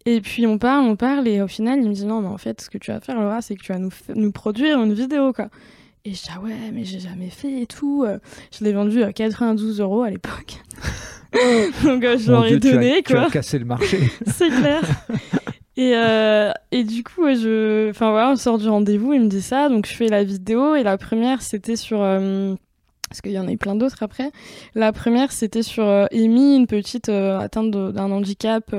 Et 0.07 0.21
puis 0.21 0.47
on 0.47 0.59
parle, 0.59 0.85
on 0.85 0.97
parle, 0.97 1.29
et 1.29 1.43
au 1.43 1.49
final, 1.49 1.81
il 1.81 1.89
me 1.89 1.95
dit 1.95 2.07
non, 2.07 2.21
mais 2.21 2.29
en 2.29 2.39
fait, 2.39 2.61
ce 2.61 2.71
que 2.71 2.79
tu 2.79 2.91
vas 2.91 3.01
faire, 3.01 3.21
Laura, 3.21 3.43
c'est 3.43 3.57
que 3.57 3.63
tu 3.63 3.73
vas 3.73 3.79
nous, 3.79 3.91
nous 4.15 4.33
produire 4.33 4.83
une 4.83 4.95
vidéo, 4.95 5.33
quoi. 5.33 5.49
Et 6.05 6.15
je 6.15 6.23
dis 6.23 6.29
ah 6.35 6.41
ouais, 6.41 6.71
mais 6.73 6.85
j'ai 6.85 7.01
jamais 7.01 7.29
fait 7.29 7.63
et 7.63 7.67
tout. 7.67 8.07
Je 8.57 8.65
l'ai 8.65 8.73
vendu 8.73 9.03
à 9.03 9.13
92 9.13 9.81
euros 9.81 10.03
à 10.03 10.11
l'époque. 10.11 10.63
Donc 11.85 12.05
euh, 12.05 12.17
je 12.19 12.31
leur 12.31 12.47
ai 12.47 12.59
donné, 12.59 13.03
quoi. 13.03 13.21
Tu 13.23 13.27
as 13.27 13.31
cassé 13.31 13.59
le 13.59 13.65
marché. 13.65 13.99
c'est 14.27 14.49
clair. 14.49 14.83
Et, 15.79 15.93
euh, 15.95 16.51
et 16.73 16.83
du 16.83 17.05
coup, 17.05 17.23
je, 17.37 17.89
enfin 17.91 18.11
voilà, 18.11 18.33
on 18.33 18.37
sort 18.37 18.59
du 18.59 18.69
rendez-vous, 18.69 19.13
il 19.13 19.21
me 19.21 19.29
dit 19.29 19.41
ça, 19.41 19.69
donc 19.69 19.87
je 19.87 19.95
fais 19.95 20.09
la 20.09 20.25
vidéo 20.25 20.75
et 20.75 20.83
la 20.83 20.99
première 20.99 21.41
c'était 21.41 21.77
sur, 21.77 22.03
euh, 22.03 22.57
parce 23.09 23.21
qu'il 23.21 23.31
y 23.31 23.39
en 23.39 23.47
a 23.47 23.53
eu 23.53 23.57
plein 23.57 23.77
d'autres 23.77 24.03
après. 24.03 24.33
La 24.75 24.93
première, 24.93 25.31
c'était 25.31 25.63
sur 25.63 25.85
euh, 25.85 26.07
Amy, 26.13 26.57
une 26.57 26.67
petite 26.67 27.09
euh, 27.09 27.39
atteinte 27.39 27.71
d'un 27.71 28.11
handicap 28.11 28.75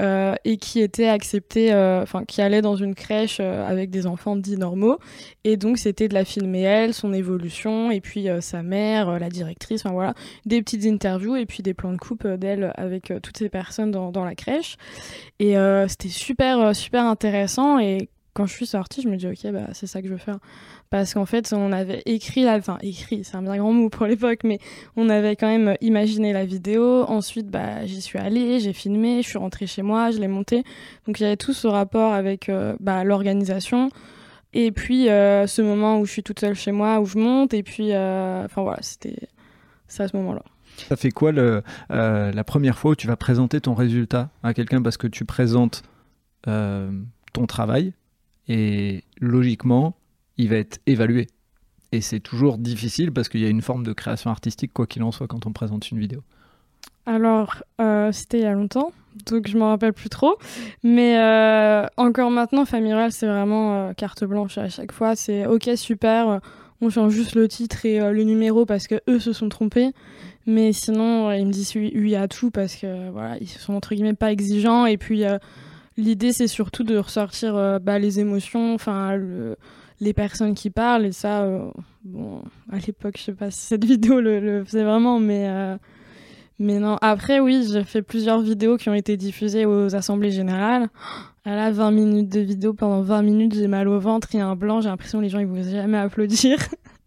euh, 0.00 0.34
et 0.44 0.56
qui 0.56 0.80
était 0.80 1.06
acceptée, 1.06 1.72
enfin 1.72 2.24
qui 2.24 2.42
allait 2.42 2.62
dans 2.62 2.76
une 2.76 2.94
crèche 2.94 3.38
avec 3.40 3.90
des 3.90 4.06
enfants 4.06 4.34
dits 4.34 4.56
normaux. 4.56 4.98
Et 5.44 5.56
donc 5.56 5.78
c'était 5.78 6.08
de 6.08 6.14
la 6.14 6.24
filmer 6.24 6.62
elle, 6.62 6.94
son 6.94 7.12
évolution, 7.12 7.90
et 7.90 8.00
puis 8.00 8.26
sa 8.40 8.62
mère, 8.62 9.18
la 9.18 9.28
directrice, 9.28 9.84
enfin 9.84 9.94
voilà, 9.94 10.14
des 10.46 10.62
petites 10.62 10.86
interviews 10.86 11.36
et 11.36 11.46
puis 11.46 11.62
des 11.62 11.74
plans 11.74 11.92
de 11.92 11.98
coupe 11.98 12.26
d'elle 12.26 12.72
avec 12.76 13.12
toutes 13.22 13.36
ces 13.36 13.48
personnes 13.48 13.90
dans, 13.90 14.10
dans 14.10 14.24
la 14.24 14.34
crèche. 14.34 14.76
Et 15.38 15.54
c'était 15.86 16.08
super, 16.08 16.74
super 16.74 17.04
intéressant. 17.04 17.78
Et 17.78 18.08
quand 18.40 18.46
je 18.46 18.54
suis 18.54 18.66
sortie, 18.66 19.02
je 19.02 19.08
me 19.08 19.16
dis 19.16 19.26
ok, 19.26 19.52
bah, 19.52 19.66
c'est 19.74 19.86
ça 19.86 20.00
que 20.00 20.08
je 20.08 20.12
veux 20.14 20.18
faire. 20.18 20.38
Parce 20.88 21.12
qu'en 21.12 21.26
fait 21.26 21.52
on 21.52 21.72
avait 21.72 22.02
écrit 22.06 22.48
enfin 22.48 22.78
écrit 22.80 23.22
c'est 23.22 23.36
un 23.36 23.42
bien 23.42 23.58
grand 23.58 23.70
mot 23.70 23.90
pour 23.90 24.06
l'époque 24.06 24.40
mais 24.44 24.58
on 24.96 25.10
avait 25.10 25.36
quand 25.36 25.46
même 25.46 25.76
imaginé 25.82 26.32
la 26.32 26.46
vidéo. 26.46 27.04
Ensuite 27.06 27.48
bah 27.48 27.84
j'y 27.84 28.00
suis 28.00 28.18
allée 28.18 28.58
j'ai 28.58 28.72
filmé 28.72 29.20
je 29.22 29.28
suis 29.28 29.38
rentrée 29.38 29.66
chez 29.66 29.82
moi 29.82 30.10
je 30.10 30.18
l'ai 30.18 30.26
montée. 30.26 30.64
Donc 31.06 31.20
il 31.20 31.24
y 31.24 31.26
avait 31.26 31.36
tout 31.36 31.52
ce 31.52 31.68
rapport 31.68 32.14
avec 32.14 32.48
euh, 32.48 32.74
bah, 32.80 33.04
l'organisation. 33.04 33.90
Et 34.54 34.72
puis 34.72 35.10
euh, 35.10 35.46
ce 35.46 35.60
moment 35.60 36.00
où 36.00 36.06
je 36.06 36.12
suis 36.12 36.22
toute 36.22 36.40
seule 36.40 36.54
chez 36.54 36.72
moi 36.72 36.98
où 36.98 37.04
je 37.04 37.18
monte. 37.18 37.52
Et 37.52 37.62
puis 37.62 37.92
euh, 37.92 38.46
enfin 38.46 38.62
voilà 38.62 38.78
c'était 38.80 39.28
ça 39.86 40.04
à 40.04 40.08
ce 40.08 40.16
moment 40.16 40.32
là 40.32 40.42
ça 40.88 40.96
fait 40.96 41.10
quoi 41.10 41.30
la 41.30 42.44
première 42.44 42.78
fois 42.78 42.92
où 42.92 42.94
tu 42.94 43.06
vas 43.06 43.16
présenter 43.16 43.60
ton 43.60 43.74
résultat 43.74 44.30
à 44.42 44.54
quelqu'un 44.54 44.80
parce 44.80 44.96
que 44.96 45.08
tu 45.08 45.26
présentes 45.26 45.82
ton 46.46 47.46
travail? 47.46 47.92
Et 48.50 49.04
logiquement 49.20 49.94
il 50.36 50.48
va 50.48 50.56
être 50.56 50.80
évalué. 50.86 51.28
Et 51.92 52.00
c'est 52.00 52.20
toujours 52.20 52.58
difficile 52.58 53.12
parce 53.12 53.28
qu'il 53.28 53.40
y 53.40 53.46
a 53.46 53.48
une 53.48 53.62
forme 53.62 53.84
de 53.84 53.92
création 53.92 54.30
artistique, 54.30 54.72
quoi 54.72 54.86
qu'il 54.86 55.02
en 55.02 55.12
soit, 55.12 55.28
quand 55.28 55.46
on 55.46 55.52
présente 55.52 55.90
une 55.90 55.98
vidéo. 55.98 56.22
Alors, 57.06 57.62
euh, 57.80 58.10
c'était 58.12 58.38
il 58.38 58.42
y 58.42 58.46
a 58.46 58.52
longtemps, 58.52 58.92
donc 59.26 59.48
je 59.48 59.56
m'en 59.56 59.68
rappelle 59.68 59.92
plus 59.92 60.08
trop. 60.08 60.36
Mais 60.82 61.18
euh, 61.18 61.86
encore 61.96 62.30
maintenant, 62.30 62.64
Famiral, 62.64 63.12
c'est 63.12 63.26
vraiment 63.26 63.74
euh, 63.74 63.92
carte 63.92 64.24
blanche 64.24 64.58
à 64.58 64.68
chaque 64.68 64.92
fois. 64.92 65.14
C'est 65.14 65.46
ok, 65.46 65.70
super, 65.76 66.40
on 66.80 66.90
change 66.90 67.12
juste 67.12 67.34
le 67.34 67.46
titre 67.48 67.84
et 67.86 67.98
le 67.98 68.22
numéro 68.24 68.66
parce 68.66 68.86
que 68.86 69.00
eux 69.08 69.18
se 69.20 69.32
sont 69.32 69.48
trompés. 69.48 69.90
Mais 70.46 70.72
sinon, 70.72 71.30
ils 71.32 71.46
me 71.46 71.52
disent 71.52 71.74
oui, 71.74 72.16
à 72.16 72.26
tout 72.28 72.50
parce 72.50 72.76
que 72.76 73.10
voilà, 73.10 73.36
ils 73.40 73.48
sont 73.48 73.74
entre 73.74 73.94
guillemets 73.94 74.14
pas 74.14 74.32
exigeants. 74.32 74.86
Et 74.86 74.96
puis, 74.96 75.24
l'idée, 76.00 76.32
c'est 76.32 76.48
surtout 76.48 76.84
de 76.84 76.96
ressortir 76.96 77.80
bah, 77.80 77.98
les 77.98 78.20
émotions, 78.20 78.74
enfin, 78.74 79.16
le 79.16 79.56
les 80.00 80.14
personnes 80.14 80.54
qui 80.54 80.70
parlent 80.70 81.06
et 81.06 81.12
ça 81.12 81.42
euh, 81.42 81.70
bon 82.04 82.42
à 82.72 82.78
l'époque 82.78 83.16
je 83.18 83.22
sais 83.24 83.32
pas 83.32 83.50
si 83.50 83.60
cette 83.60 83.84
vidéo 83.92 84.20
le, 84.20 84.64
faisait 84.64 84.84
vraiment 84.84 85.20
mais 85.20 85.46
euh, 85.48 85.76
mais 86.58 86.78
non. 86.78 86.96
Après 87.00 87.40
oui 87.40 87.66
j'ai 87.70 87.84
fait 87.84 88.02
plusieurs 88.02 88.40
vidéos 88.40 88.76
qui 88.76 88.88
ont 88.88 88.94
été 88.94 89.16
diffusées 89.16 89.64
aux 89.64 89.94
assemblées 89.94 90.30
générales. 90.30 90.88
À 91.46 91.56
la 91.56 91.70
20 91.70 91.90
minutes 91.90 92.28
de 92.28 92.40
vidéo. 92.40 92.74
Pendant 92.74 93.00
20 93.00 93.22
minutes 93.22 93.54
j'ai 93.54 93.66
mal 93.66 93.88
au 93.88 93.98
ventre 93.98 94.28
il 94.34 94.38
y 94.38 94.40
a 94.40 94.46
un 94.46 94.56
blanc. 94.56 94.82
J'ai 94.82 94.90
l'impression 94.90 95.18
que 95.18 95.24
les 95.24 95.30
gens 95.30 95.38
ils 95.38 95.46
vont 95.46 95.62
jamais 95.62 95.96
applaudir 95.96 96.58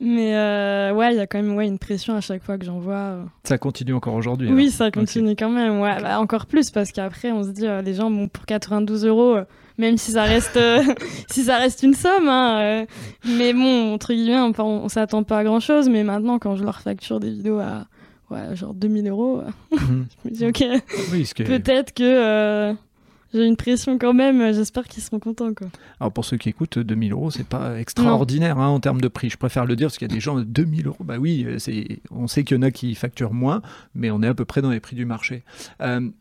mais 0.00 0.36
euh, 0.36 0.92
ouais 0.92 1.14
il 1.14 1.16
y 1.16 1.20
a 1.20 1.26
quand 1.26 1.42
même 1.42 1.56
ouais 1.56 1.66
une 1.66 1.78
pression 1.78 2.14
à 2.14 2.20
chaque 2.20 2.42
fois 2.42 2.58
que 2.58 2.64
j'en 2.64 2.78
vois 2.78 3.18
ça 3.44 3.58
continue 3.58 3.94
encore 3.94 4.14
aujourd'hui 4.14 4.50
oui 4.50 4.70
ça 4.70 4.90
continue 4.90 5.34
quand 5.36 5.50
même 5.50 5.80
ouais 5.80 6.00
bah, 6.00 6.20
encore 6.20 6.46
plus 6.46 6.70
parce 6.70 6.92
qu'après 6.92 7.32
on 7.32 7.42
se 7.42 7.50
dit 7.50 7.66
les 7.84 7.94
gens 7.94 8.10
bon 8.10 8.28
pour 8.28 8.46
92 8.46 9.04
euros 9.06 9.38
même 9.78 9.98
si 9.98 10.12
ça 10.12 10.24
reste, 10.24 10.56
euh, 10.56 10.82
si 11.30 11.44
ça 11.44 11.58
reste 11.58 11.82
une 11.82 11.94
somme. 11.94 12.28
Hein, 12.28 12.60
euh. 12.60 12.86
mais 13.24 13.52
bon, 13.52 13.94
entre 13.94 14.12
guillemets, 14.12 14.40
on, 14.40 14.52
on, 14.58 14.88
s'attend 14.88 15.22
pas 15.22 15.38
à 15.38 15.44
grand 15.44 15.60
chose. 15.60 15.88
Mais 15.88 16.04
maintenant, 16.04 16.38
quand 16.38 16.56
je 16.56 16.64
leur 16.64 16.80
facture 16.80 17.20
des 17.20 17.30
vidéos 17.30 17.58
à 17.58 17.86
ouais, 18.30 18.54
genre 18.54 18.74
2000 18.74 19.08
euros, 19.08 19.42
mhm. 19.72 20.06
je 20.24 20.28
me 20.28 20.34
dis, 20.34 20.46
ok, 20.46 21.44
peut-être 21.44 21.92
que. 21.92 22.74
J'ai 23.32 23.46
une 23.46 23.56
pression 23.56 23.98
quand 23.98 24.14
même, 24.14 24.52
j'espère 24.52 24.86
qu'ils 24.88 25.02
seront 25.02 25.18
contents. 25.18 25.54
Quoi. 25.54 25.68
Alors 26.00 26.12
pour 26.12 26.24
ceux 26.24 26.36
qui 26.36 26.48
écoutent, 26.48 26.78
2000 26.78 27.12
euros, 27.12 27.30
c'est 27.30 27.46
pas 27.46 27.78
extraordinaire 27.78 28.58
hein, 28.58 28.68
en 28.68 28.80
termes 28.80 29.00
de 29.00 29.08
prix. 29.08 29.30
Je 29.30 29.36
préfère 29.36 29.66
le 29.66 29.76
dire 29.76 29.88
parce 29.88 29.98
qu'il 29.98 30.08
y 30.08 30.12
a 30.12 30.14
des 30.14 30.20
gens, 30.20 30.38
2000 30.40 30.86
euros, 30.86 31.04
bah 31.04 31.16
oui, 31.18 31.46
on 32.10 32.26
sait 32.26 32.44
qu'il 32.44 32.56
y 32.56 32.60
en 32.60 32.62
a 32.62 32.70
qui 32.70 32.94
facturent 32.94 33.34
moins, 33.34 33.62
mais 33.94 34.10
on 34.10 34.22
est 34.22 34.28
à 34.28 34.34
peu 34.34 34.44
près 34.44 34.62
dans 34.62 34.70
les 34.70 34.80
prix 34.80 34.96
du 34.96 35.04
marché. 35.04 35.42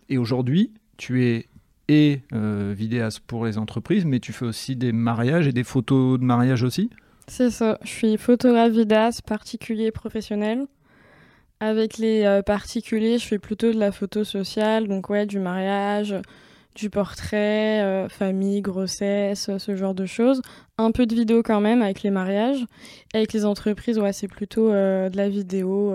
et 0.10 0.18
aujourd'hui, 0.18 0.72
tu 0.98 1.26
es 1.26 1.48
et 1.92 2.22
euh, 2.34 2.74
vidéaste 2.76 3.20
pour 3.20 3.46
les 3.46 3.58
entreprises, 3.58 4.06
mais 4.06 4.22
tu 4.22 4.32
fais 4.32 4.46
aussi 4.46 4.78
des 4.78 4.94
mariages 4.94 5.48
et 5.48 5.52
des 5.52 5.66
photos 5.66 6.18
de 6.18 6.24
mariage 6.24 6.64
aussi? 6.64 6.90
C'est 7.28 7.50
ça, 7.50 7.78
je 7.84 7.90
suis 7.90 8.18
photographe 8.18 8.72
vidéaste 8.72 9.24
particulier 9.24 9.92
professionnel. 9.92 10.68
Avec 11.60 11.98
les 11.98 12.24
euh, 12.24 12.42
particuliers, 12.42 13.20
je 13.20 13.28
fais 13.28 13.40
plutôt 13.40 13.74
de 13.74 13.78
la 13.78 13.92
photo 13.92 14.24
sociale, 14.24 14.88
donc 14.88 15.10
ouais, 15.10 15.26
du 15.26 15.40
mariage, 15.40 16.16
du 16.76 16.90
portrait, 16.90 17.82
euh, 17.82 18.10
famille, 18.10 18.62
grossesse, 18.62 19.50
ce 19.58 19.76
genre 19.76 19.94
de 19.94 20.06
choses. 20.06 20.42
Un 20.78 20.92
peu 20.92 21.06
de 21.06 21.16
vidéo 21.16 21.44
quand 21.44 21.62
même 21.62 21.82
avec 21.82 22.04
les 22.04 22.12
mariages. 22.12 22.66
avec 23.14 23.34
les 23.34 23.46
entreprises, 23.46 24.00
ouais, 24.00 24.14
c'est 24.14 24.28
plutôt 24.28 24.70
de 24.72 25.16
la 25.16 25.30
vidéo 25.30 25.94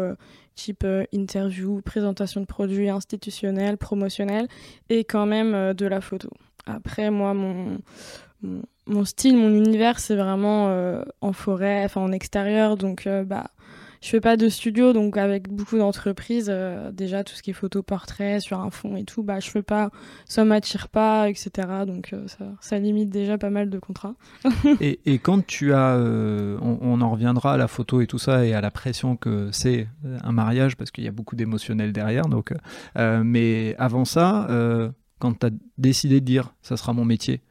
type 0.56 0.82
euh, 0.84 1.04
interview, 1.12 1.80
présentation 1.82 2.40
de 2.40 2.46
produits 2.46 2.88
institutionnels, 2.88 3.76
promotionnels, 3.76 4.48
et 4.88 5.04
quand 5.04 5.26
même 5.26 5.54
euh, 5.54 5.74
de 5.74 5.86
la 5.86 6.00
photo. 6.00 6.30
Après, 6.64 7.10
moi, 7.10 7.32
mon, 7.32 9.04
style, 9.04 9.36
mon 9.36 9.54
univers, 9.54 10.00
c'est 10.00 10.16
vraiment 10.16 10.68
euh, 10.68 11.04
en 11.20 11.32
forêt, 11.32 11.84
enfin 11.84 12.00
en 12.00 12.10
extérieur, 12.10 12.76
donc 12.76 13.08
bah 13.26 13.50
je 14.02 14.08
fais 14.08 14.20
pas 14.20 14.36
de 14.36 14.48
studio, 14.48 14.92
donc 14.92 15.16
avec 15.16 15.48
beaucoup 15.48 15.78
d'entreprises, 15.78 16.48
euh, 16.48 16.90
déjà 16.92 17.24
tout 17.24 17.34
ce 17.34 17.42
qui 17.42 17.50
est 17.50 17.54
photo, 17.54 17.82
portrait 17.82 18.40
sur 18.40 18.60
un 18.60 18.70
fond 18.70 18.96
et 18.96 19.04
tout, 19.04 19.22
bah 19.22 19.40
je 19.40 19.50
fais 19.50 19.62
pas, 19.62 19.90
ça 20.26 20.44
m'attire 20.44 20.88
pas, 20.88 21.28
etc. 21.28 21.50
Donc 21.86 22.12
euh, 22.12 22.26
ça, 22.60 22.78
limite 22.78 23.10
déjà 23.10 23.38
pas 23.38 23.50
mal 23.50 23.70
de 23.70 23.78
contrats. 23.78 24.14
et, 24.80 25.00
et, 25.06 25.18
quand 25.18 25.44
tu 25.46 25.72
as, 25.72 25.94
euh, 25.96 26.58
on, 26.60 27.00
en 27.00 27.10
reviendra 27.10 27.54
à 27.54 27.56
la 27.56 27.68
photo 27.68 28.00
et 28.00 28.06
tout 28.06 28.18
ça 28.18 28.44
et 28.44 28.54
à 28.54 28.60
la 28.60 28.70
pression 28.70 29.16
que 29.16 29.50
c'est 29.52 29.88
un 30.22 30.32
mariage 30.32 30.76
parce 30.76 30.90
qu'il 30.90 31.04
y 31.04 31.08
a 31.08 31.12
beaucoup 31.12 31.36
d'émotionnel 31.36 31.92
derrière. 31.92 32.26
Donc, 32.26 32.52
mais 32.96 33.74
avant 33.78 34.04
ça, 34.04 34.48
quand 35.18 35.38
tu 35.38 35.46
as 35.46 35.50
décidé 35.78 36.20
de 36.20 36.24
dire 36.24 36.54
ça 36.62 36.76
sera 36.76 36.92
mon 36.92 37.04
métier, 37.04 37.42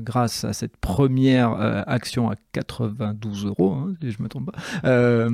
grâce 0.00 0.44
à 0.44 0.52
cette 0.52 0.76
première 0.76 1.52
action 1.88 2.30
à 2.30 2.34
92 2.52 3.46
euros, 3.46 3.72
hein, 3.72 3.94
si 4.00 4.10
je 4.10 4.22
me 4.22 4.28
trompe 4.28 4.50
pas, 4.52 5.28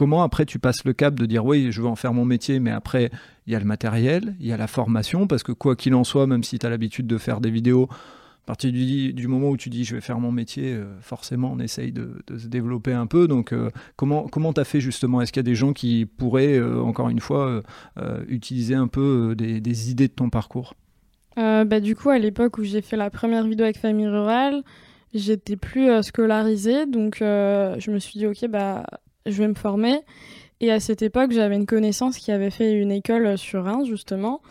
Comment 0.00 0.22
après 0.22 0.46
tu 0.46 0.58
passes 0.58 0.82
le 0.86 0.94
cap 0.94 1.14
de 1.14 1.26
dire 1.26 1.44
oui, 1.44 1.72
je 1.72 1.82
veux 1.82 1.86
en 1.86 1.94
faire 1.94 2.14
mon 2.14 2.24
métier, 2.24 2.58
mais 2.58 2.70
après 2.70 3.10
il 3.46 3.52
y 3.52 3.54
a 3.54 3.58
le 3.58 3.66
matériel, 3.66 4.34
il 4.40 4.46
y 4.46 4.52
a 4.54 4.56
la 4.56 4.66
formation, 4.66 5.26
parce 5.26 5.42
que 5.42 5.52
quoi 5.52 5.76
qu'il 5.76 5.94
en 5.94 6.04
soit, 6.04 6.26
même 6.26 6.42
si 6.42 6.58
tu 6.58 6.64
as 6.64 6.70
l'habitude 6.70 7.06
de 7.06 7.18
faire 7.18 7.38
des 7.38 7.50
vidéos, 7.50 7.86
à 7.90 8.46
partir 8.46 8.72
du, 8.72 9.28
moment 9.28 9.50
où 9.50 9.58
tu 9.58 9.68
dis 9.68 9.84
je 9.84 9.94
vais 9.94 10.00
faire 10.00 10.18
mon 10.18 10.32
métier, 10.32 10.72
euh, 10.72 10.86
forcément 11.02 11.52
on 11.52 11.58
essaye 11.58 11.92
de, 11.92 12.14
se 12.34 12.46
développer 12.46 12.94
un 12.94 13.06
peu. 13.06 13.28
Donc 13.28 13.52
euh, 13.52 13.70
comment 13.96 14.26
comment 14.26 14.54
tu 14.54 14.60
as 14.62 14.64
fait 14.64 14.80
justement? 14.80 15.20
Est-ce 15.20 15.32
qu'il 15.32 15.40
y 15.40 15.44
a 15.46 15.50
des 15.50 15.54
gens 15.54 15.74
qui 15.74 16.06
pourraient, 16.06 16.58
euh, 16.58 16.80
encore 16.80 17.10
une 17.10 17.20
fois, 17.20 17.62
utiliser 18.26 18.76
un 18.76 18.88
peu 18.88 19.34
des, 19.36 19.90
idées 19.90 20.08
de 20.08 20.14
ton 20.14 20.30
parcours? 20.30 20.76
Bah, 21.36 21.80
Du 21.80 21.94
coup, 21.94 22.08
à 22.08 22.18
l'époque 22.18 22.56
où 22.56 22.64
j'ai 22.64 22.80
fait 22.80 22.96
la 22.96 23.10
première 23.10 23.46
vidéo 23.46 23.64
avec 23.64 23.76
Famille 23.76 24.08
Rurale, 24.08 24.62
j'étais 25.12 25.56
plus 25.56 26.02
scolarisée, 26.02 26.86
donc 26.86 27.16
je 27.18 27.90
me 27.90 27.98
suis 27.98 28.18
dit 28.18 28.26
ok, 28.26 28.48
bah 28.48 28.86
je 29.26 29.42
vais 29.42 29.48
me 29.48 29.54
former. 29.54 30.00
Et 30.60 30.70
à 30.70 30.80
cette 30.80 31.02
époque, 31.02 31.32
j'avais 31.32 31.56
une 31.56 31.66
connaissance 31.66 32.18
qui 32.18 32.30
avait 32.32 32.50
fait 32.50 32.72
une 32.72 32.92
école 32.92 33.38
sur 33.38 33.64
Reims, 33.64 33.88
justement, 33.88 34.42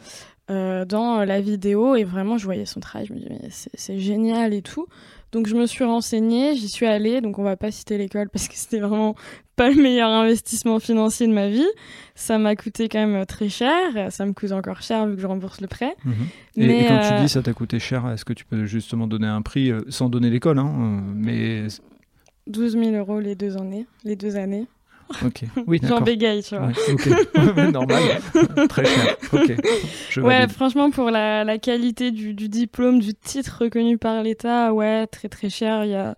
euh, 0.49 0.83
dans 0.83 1.23
la 1.23 1.39
vidéo. 1.39 1.95
Et 1.95 2.03
vraiment, 2.03 2.37
je 2.37 2.45
voyais 2.45 2.65
son 2.65 2.79
travail. 2.79 3.05
Je 3.07 3.13
me 3.13 3.19
disais, 3.19 3.69
c'est 3.75 3.99
génial 3.99 4.53
et 4.53 4.63
tout. 4.63 4.87
Donc, 5.31 5.45
je 5.45 5.55
me 5.55 5.67
suis 5.67 5.83
renseignée, 5.83 6.55
j'y 6.55 6.67
suis 6.67 6.87
allée. 6.87 7.21
Donc, 7.21 7.37
on 7.37 7.43
va 7.43 7.55
pas 7.55 7.69
citer 7.69 7.99
l'école 7.99 8.29
parce 8.29 8.47
que 8.47 8.55
c'était 8.55 8.79
vraiment 8.79 9.15
pas 9.55 9.69
le 9.69 9.79
meilleur 9.79 10.09
investissement 10.09 10.79
financier 10.79 11.27
de 11.27 11.33
ma 11.33 11.49
vie. 11.49 11.67
Ça 12.15 12.39
m'a 12.39 12.55
coûté 12.55 12.89
quand 12.89 13.05
même 13.05 13.23
très 13.27 13.49
cher. 13.49 14.11
Ça 14.11 14.25
me 14.25 14.33
coûte 14.33 14.51
encore 14.51 14.81
cher 14.81 15.05
vu 15.05 15.15
que 15.15 15.21
je 15.21 15.27
rembourse 15.27 15.61
le 15.61 15.67
prêt. 15.67 15.95
Mhm. 16.03 16.13
Et, 16.57 16.85
quand 16.87 16.99
tu 17.01 17.13
euh, 17.13 17.21
dis 17.21 17.29
ça 17.29 17.43
t'a 17.43 17.53
coûté 17.53 17.77
cher, 17.77 18.09
est-ce 18.09 18.25
que 18.25 18.33
tu 18.33 18.45
peux 18.45 18.65
justement 18.65 19.05
donner 19.05 19.27
un 19.27 19.43
prix 19.43 19.69
euh, 19.69 19.81
sans 19.89 20.09
donner 20.09 20.31
l'école 20.31 20.57
hein, 20.57 21.03
mais 21.13 21.67
12 22.49 22.73
000 22.73 22.91
euros 22.91 23.19
les 23.19 23.35
deux 23.35 23.57
années. 23.57 23.85
Les 24.03 24.15
deux 24.15 24.35
années. 24.35 24.67
Ok, 25.25 25.43
oui, 25.67 25.79
J'en 25.81 26.01
bégaye, 26.01 26.43
tu 26.43 26.55
vois. 26.55 26.69
Normal, 27.71 28.03
très 28.69 28.85
cher. 28.85 29.17
Ok. 29.33 29.53
ouais, 30.17 30.47
franchement, 30.47 30.91
pour 30.91 31.09
la, 31.09 31.43
la 31.43 31.57
qualité 31.57 32.11
du, 32.11 32.33
du, 32.33 32.47
diplôme, 32.47 32.99
du 32.99 33.15
titre 33.15 33.63
reconnu 33.63 33.97
par 33.97 34.21
l'État, 34.21 34.71
ouais, 34.73 35.07
très 35.07 35.29
très 35.29 35.49
cher. 35.49 35.85
Il 35.85 35.91
y 35.91 35.95
a 35.95 36.15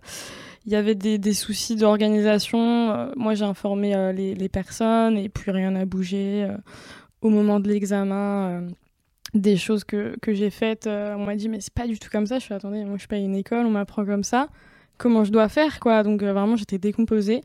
il 0.64 0.72
y 0.72 0.76
avait 0.76 0.94
des, 0.94 1.18
des 1.18 1.34
soucis 1.34 1.74
d'organisation. 1.76 2.92
Euh, 2.92 3.12
moi, 3.16 3.34
j'ai 3.34 3.44
informé 3.44 3.94
euh, 3.94 4.12
les, 4.12 4.34
les, 4.34 4.48
personnes 4.48 5.18
et 5.18 5.28
puis 5.28 5.50
rien 5.50 5.72
n'a 5.72 5.84
bougé. 5.84 6.44
Euh, 6.44 6.56
au 7.20 7.30
moment 7.30 7.60
de 7.60 7.68
l'examen, 7.68 8.66
des 9.34 9.56
choses 9.56 9.84
que, 9.84 10.16
que 10.20 10.34
j'ai 10.34 10.50
faites, 10.50 10.88
on 10.88 11.24
m'a 11.24 11.36
dit, 11.36 11.48
mais 11.48 11.60
c'est 11.60 11.72
pas 11.72 11.86
du 11.86 11.96
tout 12.00 12.08
comme 12.10 12.26
ça. 12.26 12.40
Je 12.40 12.44
suis 12.44 12.54
attendez, 12.54 12.84
moi, 12.84 12.94
je 12.94 13.00
suis 13.02 13.08
pas 13.08 13.16
une 13.16 13.36
école, 13.36 13.64
on 13.64 13.70
m'apprend 13.70 14.04
comme 14.04 14.24
ça 14.24 14.48
comment 14.98 15.24
je 15.24 15.32
dois 15.32 15.48
faire, 15.48 15.80
quoi. 15.80 16.02
Donc 16.02 16.22
euh, 16.22 16.32
vraiment, 16.32 16.56
j'étais 16.56 16.78
décomposée. 16.78 17.42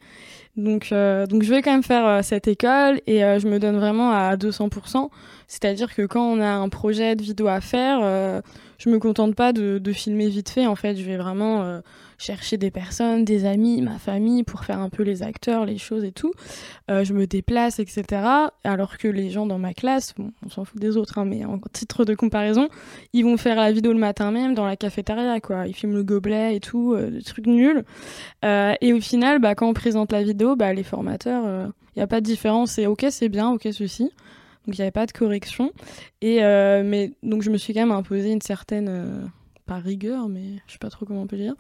Donc, 0.56 0.90
donc 0.90 1.44
je 1.44 1.54
vais 1.54 1.62
quand 1.62 1.72
même 1.72 1.84
faire 1.84 2.24
cette 2.24 2.48
école 2.48 3.00
et 3.06 3.20
je 3.20 3.48
me 3.48 3.60
donne 3.60 3.78
vraiment 3.78 4.12
à 4.12 4.36
200%. 4.38 5.10
C'est-à-dire 5.46 5.94
que 5.94 6.02
quand 6.08 6.24
on 6.24 6.42
a 6.42 6.50
un 6.50 6.68
projet 6.68 7.16
de 7.16 7.22
vidéo 7.22 7.48
à 7.48 7.62
faire, 7.62 8.42
je 8.80 8.90
me 8.90 8.98
contente 8.98 9.36
pas 9.36 9.54
de, 9.54 9.78
de, 9.78 9.94
filmer 9.94 10.30
vite 10.30 10.50
fait. 10.50 10.66
En 10.66 10.74
fait, 10.74 10.96
je 10.96 11.04
vais 11.04 11.18
vraiment 11.18 11.80
chercher 12.18 12.58
des 12.58 12.72
personnes, 12.72 13.26
des 13.26 13.46
amis, 13.46 13.82
ma 13.82 14.00
famille 14.00 14.44
pour 14.44 14.64
faire 14.64 14.80
un 14.80 14.90
peu 14.90 15.04
les 15.04 15.22
acteurs, 15.22 15.66
les 15.66 15.78
choses 15.78 16.04
et 16.04 16.12
tout. 16.12 16.32
Euh, 16.90 17.04
je 17.04 17.14
me 17.14 17.28
déplace, 17.28 17.80
etc. 17.80 18.04
Alors 18.64 18.98
que 18.98 19.08
les 19.08 19.30
gens 19.30 19.46
dans 19.46 19.60
ma 19.60 19.74
classe, 19.74 20.14
bon, 20.18 20.32
on 20.46 20.50
s'en 20.50 20.66
fout 20.66 20.80
des 20.80 20.98
autres, 20.98 21.20
hein, 21.20 21.26
mais 21.26 21.46
en 21.46 21.60
titre 21.72 22.06
de 22.06 22.16
comparaison, 22.16 22.70
ils 23.14 23.24
vont 23.24 23.38
faire 23.38 23.58
la 23.58 23.72
vidéo 23.72 23.94
le 23.94 24.00
matin 24.00 24.32
même 24.32 24.56
dans 24.56 24.66
la 24.66 24.76
cafétéria, 24.76 25.40
quoi. 25.40 25.68
Ils 25.68 25.76
filment 25.76 25.96
le 25.96 26.04
gobelet 26.04 26.56
et 26.56 26.60
tout, 26.60 26.94
euh, 26.94 27.12
des 27.12 27.22
trucs 27.22 27.46
nuls. 27.46 27.84
Euh, 28.44 28.74
et 28.82 28.94
au 28.94 29.02
final, 29.02 29.40
bah, 29.40 29.54
quand 29.54 29.70
on 29.70 29.74
présente 29.74 30.12
la 30.12 30.24
vidéo, 30.24 30.56
bah, 30.56 30.74
les 30.74 30.84
formateurs, 30.84 31.72
il 31.96 32.00
n'y 32.00 32.04
a 32.04 32.08
pas 32.08 32.20
de 32.20 32.26
différence. 32.26 32.72
C'est 32.72 32.88
ok, 32.88 33.06
c'est 33.10 33.30
bien, 33.30 33.50
ok, 33.52 33.68
ceci. 33.72 34.12
Donc 34.66 34.78
il 34.78 34.82
n'y 34.82 34.82
avait 34.82 34.92
pas 34.92 35.06
de 35.06 35.12
correction. 35.12 35.72
Et 36.22 36.40
mais 36.40 37.14
donc 37.24 37.42
je 37.44 37.52
me 37.52 37.58
suis 37.58 37.74
quand 37.74 37.82
même 37.82 37.92
imposé 37.92 38.32
une 38.32 38.42
certaine, 38.42 39.30
pas 39.68 39.78
rigueur, 39.78 40.28
mais 40.30 40.44
je 40.66 40.74
sais 40.74 40.80
pas 40.80 40.90
trop 40.90 41.06
comment 41.06 41.22
on 41.22 41.28
peut 41.28 41.38
dire, 41.38 41.54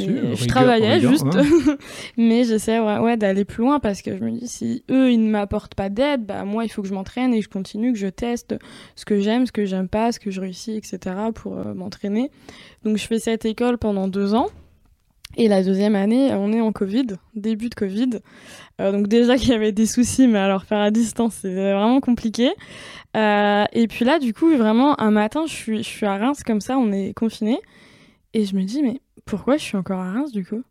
je 0.00 0.46
travaillais 0.46 1.00
juste, 1.00 1.26
mais 2.16 2.44
j'essaie 2.44 2.80
ouais, 2.80 3.16
d'aller 3.16 3.44
plus 3.44 3.62
loin 3.62 3.80
parce 3.80 4.02
que 4.02 4.16
je 4.16 4.22
me 4.22 4.30
dis 4.30 4.48
si 4.48 4.84
eux 4.90 5.10
ils 5.10 5.22
ne 5.22 5.30
m'apportent 5.30 5.74
pas 5.74 5.88
d'aide, 5.88 6.24
bah 6.26 6.44
moi 6.44 6.64
il 6.64 6.68
faut 6.68 6.82
que 6.82 6.88
je 6.88 6.94
m'entraîne 6.94 7.34
et 7.34 7.42
je 7.42 7.48
continue, 7.48 7.92
que 7.92 7.98
je 7.98 8.08
teste 8.08 8.54
ce 8.96 9.04
que 9.04 9.20
j'aime, 9.20 9.46
ce 9.46 9.52
que 9.52 9.64
j'aime 9.64 9.88
pas, 9.88 10.12
ce 10.12 10.20
que 10.20 10.30
je 10.30 10.40
réussis, 10.40 10.76
etc. 10.76 10.98
pour 11.34 11.58
euh, 11.58 11.74
m'entraîner. 11.74 12.30
Donc 12.84 12.96
je 12.96 13.06
fais 13.06 13.18
cette 13.18 13.44
école 13.44 13.78
pendant 13.78 14.08
deux 14.08 14.34
ans. 14.34 14.48
Et 15.36 15.46
la 15.46 15.62
deuxième 15.62 15.94
année, 15.94 16.34
on 16.34 16.52
est 16.52 16.60
en 16.60 16.72
Covid, 16.72 17.06
début 17.36 17.68
de 17.68 17.74
Covid. 17.76 18.18
Euh, 18.80 18.90
donc 18.90 19.06
déjà 19.06 19.36
qu'il 19.36 19.50
y 19.50 19.54
avait 19.54 19.70
des 19.70 19.86
soucis, 19.86 20.26
mais 20.26 20.40
alors 20.40 20.64
faire 20.64 20.80
à 20.80 20.90
distance, 20.90 21.38
c'est 21.42 21.54
vraiment 21.54 22.00
compliqué. 22.00 22.50
Euh, 23.16 23.64
et 23.72 23.86
puis 23.86 24.04
là, 24.04 24.18
du 24.18 24.34
coup, 24.34 24.54
vraiment, 24.56 25.00
un 25.00 25.10
matin, 25.10 25.44
je 25.46 25.52
suis, 25.52 25.78
je 25.78 25.88
suis 25.88 26.06
à 26.06 26.16
Reims 26.16 26.42
comme 26.44 26.60
ça, 26.60 26.78
on 26.78 26.90
est 26.90 27.14
confiné. 27.14 27.60
Et 28.34 28.44
je 28.44 28.56
me 28.56 28.62
dis, 28.62 28.82
mais 28.82 29.00
pourquoi 29.30 29.56
je 29.56 29.62
suis 29.62 29.76
encore 29.76 30.00
à 30.00 30.10
Reims 30.10 30.32
du 30.32 30.44
coup? 30.44 30.62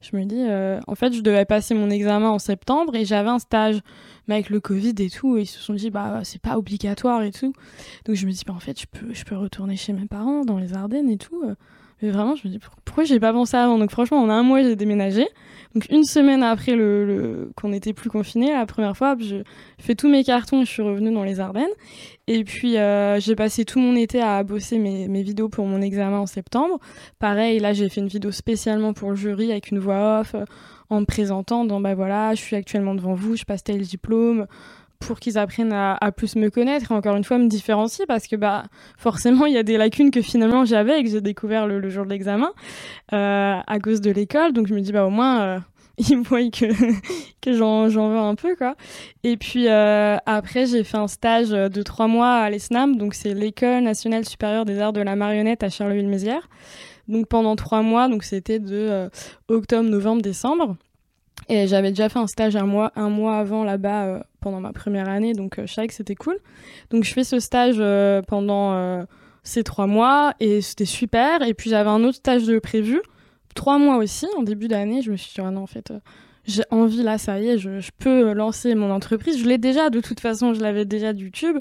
Je 0.00 0.16
me 0.16 0.24
dis, 0.24 0.40
euh, 0.40 0.80
en 0.88 0.94
fait, 0.96 1.12
je 1.12 1.20
devais 1.20 1.44
passer 1.44 1.74
mon 1.74 1.88
examen 1.88 2.30
en 2.30 2.38
septembre 2.40 2.96
et 2.96 3.04
j'avais 3.04 3.28
un 3.28 3.38
stage. 3.38 3.80
Mais 4.26 4.34
avec 4.34 4.50
le 4.50 4.60
Covid 4.60 4.94
et 4.98 5.08
tout, 5.08 5.36
ils 5.36 5.46
se 5.46 5.60
sont 5.60 5.74
dit, 5.74 5.90
bah, 5.90 6.20
c'est 6.24 6.40
pas 6.40 6.58
obligatoire 6.58 7.22
et 7.22 7.30
tout. 7.30 7.52
Donc 8.04 8.16
je 8.16 8.26
me 8.26 8.32
dis, 8.32 8.42
bah, 8.44 8.54
en 8.54 8.60
fait, 8.60 8.80
je 8.80 8.86
peux, 8.86 9.14
je 9.14 9.24
peux 9.24 9.36
retourner 9.36 9.76
chez 9.76 9.92
mes 9.92 10.06
parents 10.06 10.44
dans 10.44 10.58
les 10.58 10.74
Ardennes 10.74 11.08
et 11.08 11.16
tout. 11.16 11.42
Mais 12.02 12.10
vraiment, 12.10 12.36
je 12.36 12.46
me 12.46 12.52
dis, 12.52 12.60
pourquoi 12.84 13.04
j'ai 13.04 13.18
pas 13.18 13.32
pensé 13.32 13.56
avant 13.56 13.78
Donc 13.78 13.90
franchement, 13.90 14.22
en 14.22 14.28
un 14.28 14.42
mois, 14.42 14.62
j'ai 14.62 14.76
déménagé. 14.76 15.26
Donc 15.74 15.86
une 15.90 16.04
semaine 16.04 16.42
après 16.42 16.76
le, 16.76 17.50
qu'on 17.56 17.68
n'était 17.68 17.92
plus 17.92 18.08
confiné, 18.08 18.52
la 18.52 18.66
première 18.66 18.96
fois, 18.96 19.16
je 19.18 19.36
fais 19.78 19.94
tous 19.94 20.08
mes 20.08 20.24
cartons 20.24 20.62
et 20.62 20.64
je 20.64 20.70
suis 20.70 20.82
revenue 20.82 21.12
dans 21.12 21.24
les 21.24 21.40
Ardennes. 21.40 21.66
Et 22.26 22.44
puis 22.44 22.78
euh, 22.78 23.20
j'ai 23.20 23.34
passé 23.34 23.64
tout 23.64 23.78
mon 23.78 23.94
été 23.94 24.20
à 24.20 24.42
bosser 24.44 24.78
mes, 24.78 25.08
mes, 25.08 25.22
vidéos 25.22 25.48
pour 25.48 25.66
mon 25.66 25.82
examen 25.82 26.20
en 26.20 26.26
septembre. 26.26 26.78
Pareil, 27.18 27.58
là 27.58 27.74
j'ai 27.74 27.88
fait 27.88 28.00
une 28.00 28.08
vidéo 28.08 28.30
spécialement 28.30 28.92
pour 28.92 29.10
le 29.10 29.16
jury 29.16 29.50
avec 29.50 29.70
une 29.70 29.78
voix 29.78 30.20
off, 30.20 30.34
euh, 30.34 30.44
en 30.90 31.00
me 31.00 31.06
présentant, 31.06 31.66
dans 31.66 31.80
bah 31.80 31.94
voilà, 31.94 32.34
je 32.34 32.40
suis 32.40 32.56
actuellement 32.56 32.94
devant 32.94 33.14
vous, 33.14 33.36
je 33.36 33.44
passe 33.44 33.62
tel 33.62 33.82
diplôme 33.82 34.46
pour 34.98 35.20
qu'ils 35.20 35.38
apprennent 35.38 35.72
à, 35.72 36.12
plus 36.12 36.36
me 36.36 36.50
connaître 36.50 36.92
et 36.92 36.94
encore 36.94 37.16
une 37.16 37.24
fois 37.24 37.38
me 37.38 37.48
différencier 37.48 38.06
parce 38.06 38.26
que 38.26 38.36
bah 38.36 38.64
forcément 38.96 39.46
il 39.46 39.54
y 39.54 39.58
a 39.58 39.62
des 39.62 39.76
lacunes 39.76 40.10
que 40.10 40.22
finalement 40.22 40.64
j'avais 40.64 41.00
et 41.00 41.04
que 41.04 41.10
j'ai 41.10 41.20
découvert 41.20 41.66
le, 41.66 41.88
jour 41.88 42.04
de 42.04 42.10
l'examen 42.10 42.52
euh, 43.12 43.58
à 43.66 43.78
cause 43.80 44.00
de 44.00 44.10
l'école. 44.10 44.52
Donc 44.52 44.66
je 44.66 44.74
me 44.74 44.80
dis 44.80 44.92
bah 44.92 45.06
au 45.06 45.10
moins 45.10 45.40
euh, 45.40 45.58
ils 45.98 46.18
voient 46.18 46.50
que, 46.50 46.66
que 47.40 47.52
j'en, 47.52 47.88
veux 47.88 48.18
un 48.18 48.34
peu 48.34 48.56
quoi. 48.56 48.74
Et 49.24 49.36
puis 49.36 49.68
euh, 49.68 50.16
après 50.26 50.66
j'ai 50.66 50.84
fait 50.84 50.98
un 50.98 51.08
stage 51.08 51.50
de 51.50 51.82
trois 51.82 52.08
mois 52.08 52.34
à 52.34 52.50
l'ESNAM. 52.50 52.96
Donc 52.96 53.14
c'est 53.14 53.34
l'école 53.34 53.82
nationale 53.82 54.24
supérieure 54.24 54.64
des 54.64 54.80
arts 54.80 54.92
de 54.92 55.00
la 55.00 55.16
marionnette 55.16 55.62
à 55.62 55.70
Charleville-Mézières. 55.70 56.48
Donc 57.06 57.28
pendant 57.28 57.56
trois 57.56 57.82
mois 57.82 58.08
donc 58.08 58.24
c'était 58.24 58.58
de 58.58 59.08
octobre 59.48 59.88
novembre 59.88 60.22
décembre 60.22 60.76
et 61.48 61.66
j'avais 61.66 61.90
déjà 61.90 62.08
fait 62.08 62.18
un 62.18 62.26
stage 62.26 62.56
un 62.56 62.66
mois, 62.66 62.92
un 62.94 63.08
mois 63.08 63.38
avant 63.38 63.64
là-bas 63.64 64.04
euh, 64.04 64.20
pendant 64.40 64.60
ma 64.60 64.72
première 64.72 65.08
année, 65.08 65.32
donc 65.32 65.58
euh, 65.58 65.66
je 65.66 65.72
savais 65.72 65.88
que 65.88 65.94
c'était 65.94 66.14
cool. 66.14 66.38
Donc 66.90 67.04
je 67.04 67.12
fais 67.12 67.24
ce 67.24 67.40
stage 67.40 67.76
euh, 67.78 68.20
pendant 68.22 69.06
ces 69.44 69.64
trois 69.64 69.86
mois 69.86 70.34
et 70.40 70.60
c'était 70.60 70.84
super. 70.84 71.42
Et 71.42 71.54
puis 71.54 71.70
j'avais 71.70 71.90
un 71.90 72.04
autre 72.04 72.16
stage 72.16 72.44
de 72.44 72.58
prévu, 72.58 73.00
trois 73.54 73.78
mois 73.78 73.96
aussi, 73.96 74.26
en 74.36 74.42
début 74.42 74.68
d'année. 74.68 75.00
Je 75.00 75.10
me 75.10 75.16
suis 75.16 75.32
dit, 75.34 75.40
ah 75.40 75.50
non, 75.50 75.62
en 75.62 75.66
fait, 75.66 75.92
j'ai 76.44 76.64
envie 76.70 77.02
là, 77.02 77.16
ça 77.16 77.40
y 77.40 77.48
est, 77.48 77.58
je, 77.58 77.90
peux 77.98 78.32
lancer 78.32 78.74
mon 78.74 78.90
entreprise. 78.90 79.38
Je 79.38 79.48
l'ai 79.48 79.58
déjà, 79.58 79.88
de 79.88 80.00
toute 80.00 80.20
façon, 80.20 80.52
je 80.52 80.60
l'avais 80.60 80.84
déjà 80.84 81.14
de 81.14 81.20
YouTube. 81.20 81.56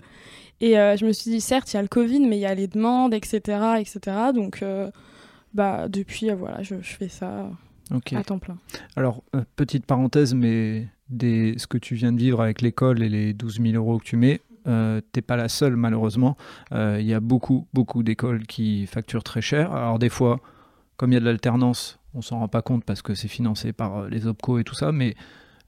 Et 0.59 0.73
je 0.73 1.05
me 1.05 1.13
suis 1.13 1.31
dit, 1.31 1.39
certes, 1.39 1.71
il 1.71 1.77
y 1.77 1.79
a 1.79 1.81
le 1.81 1.87
Covid, 1.87 2.19
mais 2.21 2.37
il 2.37 2.41
y 2.41 2.45
a 2.45 2.55
les 2.55 2.67
demandes, 2.67 3.13
etc. 3.13 3.39
etc. 3.79 3.99
Donc, 4.33 4.63
bah, 5.53 5.87
depuis, 5.87 6.29
voilà, 6.31 6.61
je 6.63 6.75
fais 6.81 7.07
ça 7.07 7.49
à 7.91 8.23
temps 8.23 8.39
plein. 8.39 8.57
Alors, 8.95 9.23
euh, 9.35 9.43
petite 9.55 9.85
parenthèse, 9.85 10.33
mais 10.33 10.87
des, 11.09 11.55
ce 11.57 11.67
que 11.67 11.77
tu 11.77 11.95
viens 11.95 12.11
de 12.11 12.17
vivre 12.17 12.41
avec 12.41 12.61
l'école 12.61 13.01
et 13.01 13.09
les 13.09 13.33
12 13.33 13.61
000 13.61 13.75
euros 13.75 13.97
que 13.99 14.03
tu 14.03 14.17
mets, 14.17 14.41
euh, 14.67 14.99
t'es 15.13 15.21
pas 15.21 15.37
la 15.37 15.49
seule 15.49 15.75
malheureusement. 15.75 16.35
Euh, 16.73 16.97
il 16.99 17.05
y 17.05 17.13
a 17.13 17.19
beaucoup, 17.19 17.67
beaucoup 17.73 18.03
d'écoles 18.03 18.45
qui 18.45 18.85
facturent 18.85 19.23
très 19.23 19.41
cher. 19.41 19.71
Alors 19.73 19.99
des 19.99 20.09
fois, 20.09 20.41
comme 20.97 21.11
il 21.11 21.15
y 21.15 21.17
a 21.17 21.21
de 21.21 21.25
l'alternance, 21.25 21.99
on 22.13 22.21
s'en 22.21 22.39
rend 22.39 22.47
pas 22.47 22.61
compte 22.61 22.83
parce 22.83 23.01
que 23.01 23.15
c'est 23.15 23.27
financé 23.27 23.71
par 23.71 23.97
euh, 23.97 24.09
les 24.09 24.27
OPCO 24.27 24.59
et 24.59 24.63
tout 24.63 24.75
ça, 24.75 24.91
mais 24.91 25.15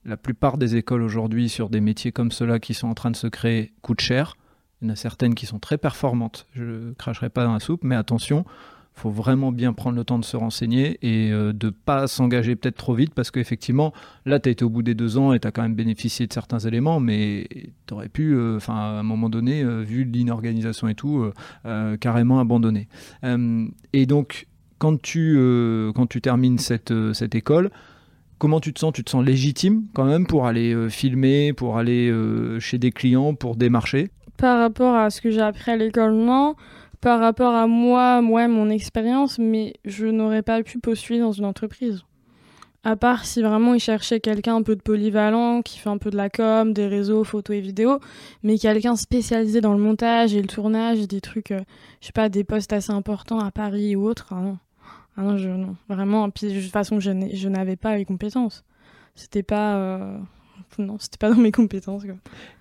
la 0.06 0.18
plupart 0.18 0.58
des 0.58 0.76
écoles 0.76 1.02
aujourd'hui 1.02 1.50
sur 1.50 1.70
des 1.70 1.82
métiers 1.82 2.12
comme 2.12 2.32
ceux-là 2.32 2.60
qui 2.60 2.74
sont 2.74 2.88
en 2.88 2.94
train 2.94 3.12
de 3.12 3.16
se 3.16 3.28
créer 3.28 3.74
coûtent 3.82 4.02
cher. 4.02 4.36
Il 4.82 4.88
y 4.88 4.92
en 4.92 4.94
a 4.94 4.96
certaines 4.96 5.36
qui 5.36 5.46
sont 5.46 5.60
très 5.60 5.78
performantes. 5.78 6.48
Je 6.54 6.94
cracherai 6.94 7.30
pas 7.30 7.44
dans 7.44 7.54
la 7.54 7.60
soupe, 7.60 7.84
mais 7.84 7.96
attention, 7.96 8.46
faut 9.00 9.10
vraiment 9.10 9.52
bien 9.52 9.74
prendre 9.74 9.96
le 9.96 10.04
temps 10.04 10.20
de 10.20 10.26
se 10.26 10.36
renseigner 10.36 11.00
et 11.02 11.32
euh, 11.32 11.54
de 11.54 11.70
pas 11.70 12.08
s'engager 12.08 12.56
peut-être 12.56 12.76
trop 12.76 12.94
vite 12.94 13.14
parce 13.14 13.32
qu'effectivement, 13.32 13.94
là, 14.26 14.40
tu 14.40 14.50
as 14.50 14.52
été 14.52 14.66
au 14.66 14.70
bout 14.70 14.84
des 14.84 14.94
deux 14.94 15.18
ans 15.18 15.34
et 15.34 15.40
tu 15.40 15.48
as 15.48 15.52
quand 15.52 15.62
même 15.62 15.76
bénéficié 15.76 16.28
de 16.28 16.34
certains 16.34 16.60
éléments, 16.60 17.00
mais 17.00 17.48
tu 17.88 17.94
aurais 17.94 18.10
pu, 18.10 18.34
euh, 18.36 18.60
à 18.68 19.00
un 19.00 19.04
moment 19.04 19.30
donné, 19.30 19.64
euh, 19.64 19.82
vu 19.82 20.04
l'inorganisation 20.04 20.88
et 20.88 20.96
tout, 20.96 21.26
carrément 22.02 22.40
abandonner. 22.40 22.88
et 23.94 24.06
donc, 24.06 24.48
quand 24.78 25.02
tu, 25.02 25.36
quand 25.96 26.08
tu 26.08 26.22
termines 26.22 26.58
cette, 26.58 26.94
cette 27.14 27.36
école, 27.36 27.70
comment 28.38 28.60
tu 28.60 28.74
te 28.74 28.80
sens? 28.80 28.92
Tu 28.94 29.04
te 29.04 29.10
sens 29.10 29.24
légitime 29.26 29.84
quand 29.94 30.06
même 30.06 30.26
pour 30.26 30.46
aller 30.46 30.90
filmer, 30.90 31.54
pour 31.54 31.78
aller 31.78 32.14
chez 32.60 32.78
des 32.78 32.92
clients, 32.92 33.34
pour 33.34 33.56
démarcher? 33.56 34.10
Par 34.38 34.60
rapport 34.60 34.96
à 34.96 35.10
ce 35.10 35.22
que 35.22 35.32
j'ai 35.32 35.42
appris 35.42 35.72
à 35.72 35.78
l'école, 35.78 36.14
non 36.14 36.56
par 37.02 37.20
rapport 37.20 37.54
à 37.54 37.68
moi, 37.68 38.22
moi, 38.22 38.48
mon 38.48 38.70
expérience, 38.70 39.40
mais 39.40 39.74
je 39.86 40.08
n'aurais 40.08 40.42
pas 40.42 40.62
pu 40.64 40.80
postuler 40.80 41.20
dans 41.20 41.32
une 41.32 41.46
entreprise. 41.46 42.04
À 42.84 42.96
part 42.96 43.26
si 43.26 43.42
vraiment 43.42 43.74
ils 43.74 43.82
cherchaient 43.82 44.22
quelqu'un 44.22 44.56
un 44.56 44.64
peu 44.64 44.76
de 44.76 44.82
polyvalent, 44.82 45.62
qui 45.62 45.80
fait 45.80 45.90
un 45.90 45.98
peu 45.98 46.10
de 46.10 46.16
la 46.16 46.30
com, 46.30 46.72
des 46.72 46.88
réseaux, 46.88 47.26
photos 47.26 47.58
et 47.58 47.62
vidéos, 47.62 48.00
mais 48.42 48.58
quelqu'un 48.58 48.96
spécialisé 48.96 49.60
dans 49.60 49.74
le 49.74 49.80
montage 49.80 50.34
et 50.34 50.42
le 50.42 50.48
tournage, 50.48 51.06
des 51.08 51.20
trucs, 51.20 51.52
euh, 51.52 51.60
je 52.00 52.08
sais 52.08 52.14
pas, 52.14 52.30
des 52.30 52.46
postes 52.46 52.72
assez 52.72 52.92
importants 52.92 53.40
à 53.40 53.52
Paris 53.52 53.98
ou 53.98 54.08
autre. 54.08 54.28
Ah 54.32 54.42
non, 54.42 54.58
ah 55.18 55.22
non, 55.24 55.38
je, 55.38 55.50
vraiment. 55.90 56.28
De 56.30 56.34
toute 56.34 56.72
façon, 56.72 57.02
je 57.02 57.48
n'avais 57.50 57.76
pas 57.76 57.98
les 57.98 58.06
compétences. 58.06 58.64
C'était 59.16 59.44
pas. 59.44 59.76
Euh, 59.76 60.18
non, 60.78 60.98
c'était 61.00 61.18
pas 61.18 61.30
dans 61.30 61.40
mes 61.42 61.52
compétences. 61.52 62.04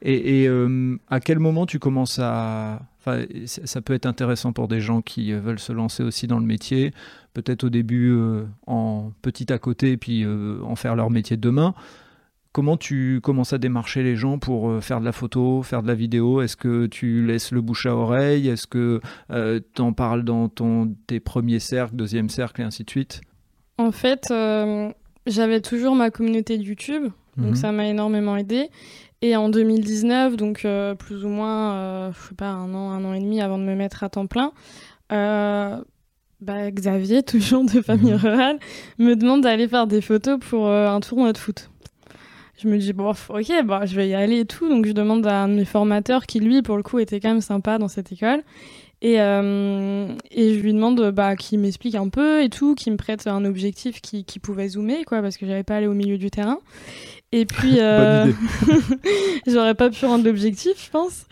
Et, 0.02 0.46
euh, 0.48 0.96
à 1.08 1.20
quel 1.20 1.38
moment 1.38 1.66
tu 1.66 1.78
commences 1.78 2.18
à. 2.18 2.80
Enfin, 3.00 3.24
ça 3.44 3.80
peut 3.80 3.94
être 3.94 4.06
intéressant 4.06 4.52
pour 4.52 4.68
des 4.68 4.80
gens 4.80 5.02
qui 5.02 5.32
euh, 5.32 5.40
veulent 5.40 5.58
se 5.58 5.72
lancer 5.72 6.02
aussi 6.02 6.26
dans 6.26 6.38
le 6.38 6.46
métier, 6.46 6.92
peut-être 7.34 7.64
au 7.64 7.70
début 7.70 8.10
euh, 8.10 8.44
en 8.66 9.12
petit 9.22 9.52
à 9.52 9.58
côté, 9.58 9.96
puis 9.96 10.26
en 10.26 10.74
faire 10.76 10.96
leur 10.96 11.10
métier 11.10 11.36
de 11.36 11.42
demain. 11.42 11.74
Comment 12.52 12.76
tu 12.76 13.20
commences 13.22 13.52
à 13.52 13.58
démarcher 13.58 14.02
les 14.02 14.16
gens 14.16 14.38
pour 14.38 14.82
faire 14.82 15.00
de 15.00 15.04
la 15.04 15.12
photo, 15.12 15.62
faire 15.62 15.82
de 15.82 15.86
la 15.86 15.94
vidéo? 15.94 16.40
Est-ce 16.40 16.56
que 16.56 16.86
tu 16.86 17.24
laisses 17.24 17.52
le 17.52 17.60
bouche 17.60 17.86
à 17.86 17.94
oreille? 17.94 18.48
Est-ce 18.48 18.66
que 18.66 19.00
tu 19.30 19.82
en 19.82 19.92
parles 19.92 20.24
dans 20.24 20.48
ton, 20.48 20.96
tes 21.06 21.20
premiers 21.20 21.60
cercles, 21.60 21.94
deuxième 21.94 22.30
cercle 22.30 22.62
et 22.62 22.64
ainsi 22.64 22.84
de 22.84 22.90
suite? 22.90 23.20
En 23.76 23.92
fait, 23.92 24.32
j'avais 25.26 25.60
toujours 25.60 25.94
ma 25.94 26.10
communauté 26.10 26.58
de 26.58 26.64
YouTube 26.64 27.12
donc 27.38 27.50
mhm. 27.50 27.54
ça 27.56 27.72
m'a 27.72 27.86
énormément 27.86 28.36
aidé. 28.36 28.68
Et 29.20 29.34
en 29.34 29.48
2019, 29.48 30.36
donc 30.36 30.64
euh, 30.64 30.94
plus 30.94 31.24
ou 31.24 31.28
moins, 31.28 31.74
euh, 31.74 32.12
je 32.12 32.28
sais 32.28 32.34
pas, 32.34 32.50
un 32.50 32.72
an, 32.74 32.90
un 32.92 33.04
an 33.04 33.14
et 33.14 33.20
demi 33.20 33.40
avant 33.40 33.58
de 33.58 33.64
me 33.64 33.74
mettre 33.74 34.04
à 34.04 34.08
temps 34.08 34.26
plein, 34.26 34.52
euh, 35.12 35.76
bah, 36.40 36.70
Xavier, 36.70 37.22
toujours 37.24 37.64
de 37.64 37.80
famille 37.80 38.12
mhm. 38.12 38.18
rurale, 38.18 38.58
me 38.98 39.14
demande 39.14 39.42
d'aller 39.42 39.66
faire 39.66 39.86
des 39.86 40.00
photos 40.00 40.38
pour 40.38 40.70
un 40.70 41.00
tournoi 41.00 41.32
de 41.32 41.38
foot. 41.38 41.70
Je 42.60 42.66
me 42.66 42.76
dis, 42.76 42.92
bon, 42.92 43.10
ok, 43.10 43.52
bah, 43.64 43.86
je 43.86 43.94
vais 43.94 44.08
y 44.08 44.14
aller 44.14 44.40
et 44.40 44.44
tout. 44.44 44.68
Donc 44.68 44.84
je 44.84 44.92
demande 44.92 45.24
à 45.26 45.44
un 45.44 45.48
de 45.48 45.54
mes 45.54 45.64
formateurs 45.64 46.26
qui, 46.26 46.40
lui, 46.40 46.60
pour 46.62 46.76
le 46.76 46.82
coup, 46.82 46.98
était 46.98 47.20
quand 47.20 47.28
même 47.28 47.40
sympa 47.40 47.78
dans 47.78 47.86
cette 47.86 48.10
école. 48.10 48.42
Et, 49.00 49.20
euh, 49.20 50.08
et 50.32 50.54
je 50.54 50.60
lui 50.60 50.72
demande 50.72 51.12
bah, 51.12 51.36
qu'il 51.36 51.60
m'explique 51.60 51.94
un 51.94 52.08
peu 52.08 52.42
et 52.42 52.48
tout, 52.48 52.74
qu'il 52.74 52.92
me 52.92 52.96
prête 52.96 53.28
un 53.28 53.44
objectif 53.44 54.00
qui, 54.00 54.24
qui, 54.24 54.40
pouvait 54.40 54.68
zoomer, 54.68 55.04
quoi, 55.04 55.22
parce 55.22 55.36
que 55.36 55.46
j'avais 55.46 55.62
pas 55.62 55.76
allé 55.76 55.86
au 55.86 55.94
milieu 55.94 56.18
du 56.18 56.30
terrain. 56.30 56.58
Et 57.30 57.44
puis, 57.44 57.76
euh, 57.80 58.32
j'aurais 59.46 59.74
pas 59.74 59.90
pu 59.90 60.04
rendre 60.06 60.24
l'objectif, 60.24 60.84
je 60.84 60.90
pense. 60.90 61.26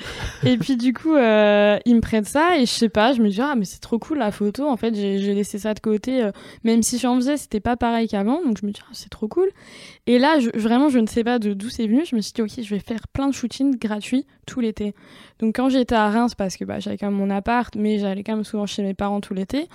Et 0.45 0.59
puis, 0.59 0.77
du 0.77 0.93
coup, 0.93 1.15
euh, 1.15 1.79
ils 1.87 1.95
me 1.97 2.01
prêtent 2.01 2.29
ça 2.29 2.59
et 2.59 2.67
je 2.67 2.71
sais 2.71 2.89
pas, 2.89 3.13
je 3.13 3.23
me 3.23 3.29
dis, 3.29 3.41
ah, 3.41 3.55
mais 3.57 3.65
c'est 3.65 3.81
trop 3.81 3.99
cool 3.99 4.19
la 4.19 4.31
photo. 4.31 4.69
En 4.69 4.77
fait, 4.77 4.95
j'ai 4.95 5.35
laissé 5.35 5.59
ça 5.59 5.75
de 5.75 5.81
côté. 5.81 6.23
Euh, 6.23 6.33
même 6.65 6.83
si 6.83 6.99
j'en 6.99 7.17
faisais, 7.17 7.37
c'était 7.37 7.61
pas 7.61 7.77
pareil 7.77 8.09
qu'avant. 8.09 8.43
Donc, 8.43 8.59
je 8.61 8.67
me 8.67 8.73
dis, 8.73 8.81
ah, 8.85 8.91
c'est 8.93 9.11
trop 9.11 9.29
cool. 9.29 9.49
Et 10.09 10.19
là, 10.21 10.39
vraiment, 10.55 10.89
je 10.89 10.99
ne 10.99 11.07
sais 11.07 11.25
pas 11.25 11.39
d'où 11.41 11.69
c'est 11.69 11.87
venu. 11.87 12.05
Je 12.05 12.15
me 12.15 12.21
suis 12.21 12.33
dit, 12.33 12.43
ok, 12.43 12.51
je 12.63 12.71
vais 12.75 12.79
faire 12.81 13.09
plein 13.09 13.27
de 13.27 13.35
shootings 13.35 13.77
gratuits 13.77 14.25
tout 14.47 14.61
l'été. 14.61 14.95
Donc, 15.41 15.57
quand 15.57 15.69
j'étais 15.69 15.97
à 15.97 16.09
Reims, 16.11 16.35
parce 16.37 16.57
que 16.57 16.65
bah, 16.65 16.79
j'avais 16.79 16.97
quand 16.97 17.11
même 17.11 17.19
mon 17.19 17.31
appart, 17.31 17.75
mais 17.75 17.99
j'allais 17.99 18.23
quand 18.23 18.35
même 18.35 18.45
souvent 18.45 18.67
chez 18.67 18.83
mes 18.85 18.95
parents 18.95 19.21
tout 19.21 19.35
l'été, 19.35 19.69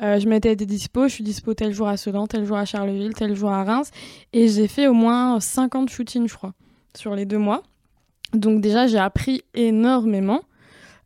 je 0.00 0.28
m'étais 0.28 0.56
des 0.56 0.66
dispo. 0.66 1.06
Je 1.06 1.12
suis 1.14 1.24
dispo 1.24 1.54
tel 1.54 1.72
jour 1.72 1.86
à 1.86 1.96
Sedan, 1.96 2.26
tel 2.26 2.44
jour 2.44 2.56
à 2.56 2.64
Charleville, 2.64 3.14
tel 3.14 3.36
jour 3.36 3.50
à 3.50 3.62
Reims. 3.62 3.90
Et 4.32 4.48
j'ai 4.48 4.66
fait 4.66 4.88
au 4.88 4.92
moins 4.92 5.38
5 5.38 5.66
50 5.66 5.88
shootings, 5.88 6.28
je 6.28 6.34
crois, 6.34 6.54
sur 6.96 7.14
les 7.14 7.24
deux 7.24 7.38
mois. 7.38 7.62
Donc 8.32 8.60
déjà, 8.60 8.88
j'ai 8.88 8.98
appris 8.98 9.42
énormément. 9.54 10.42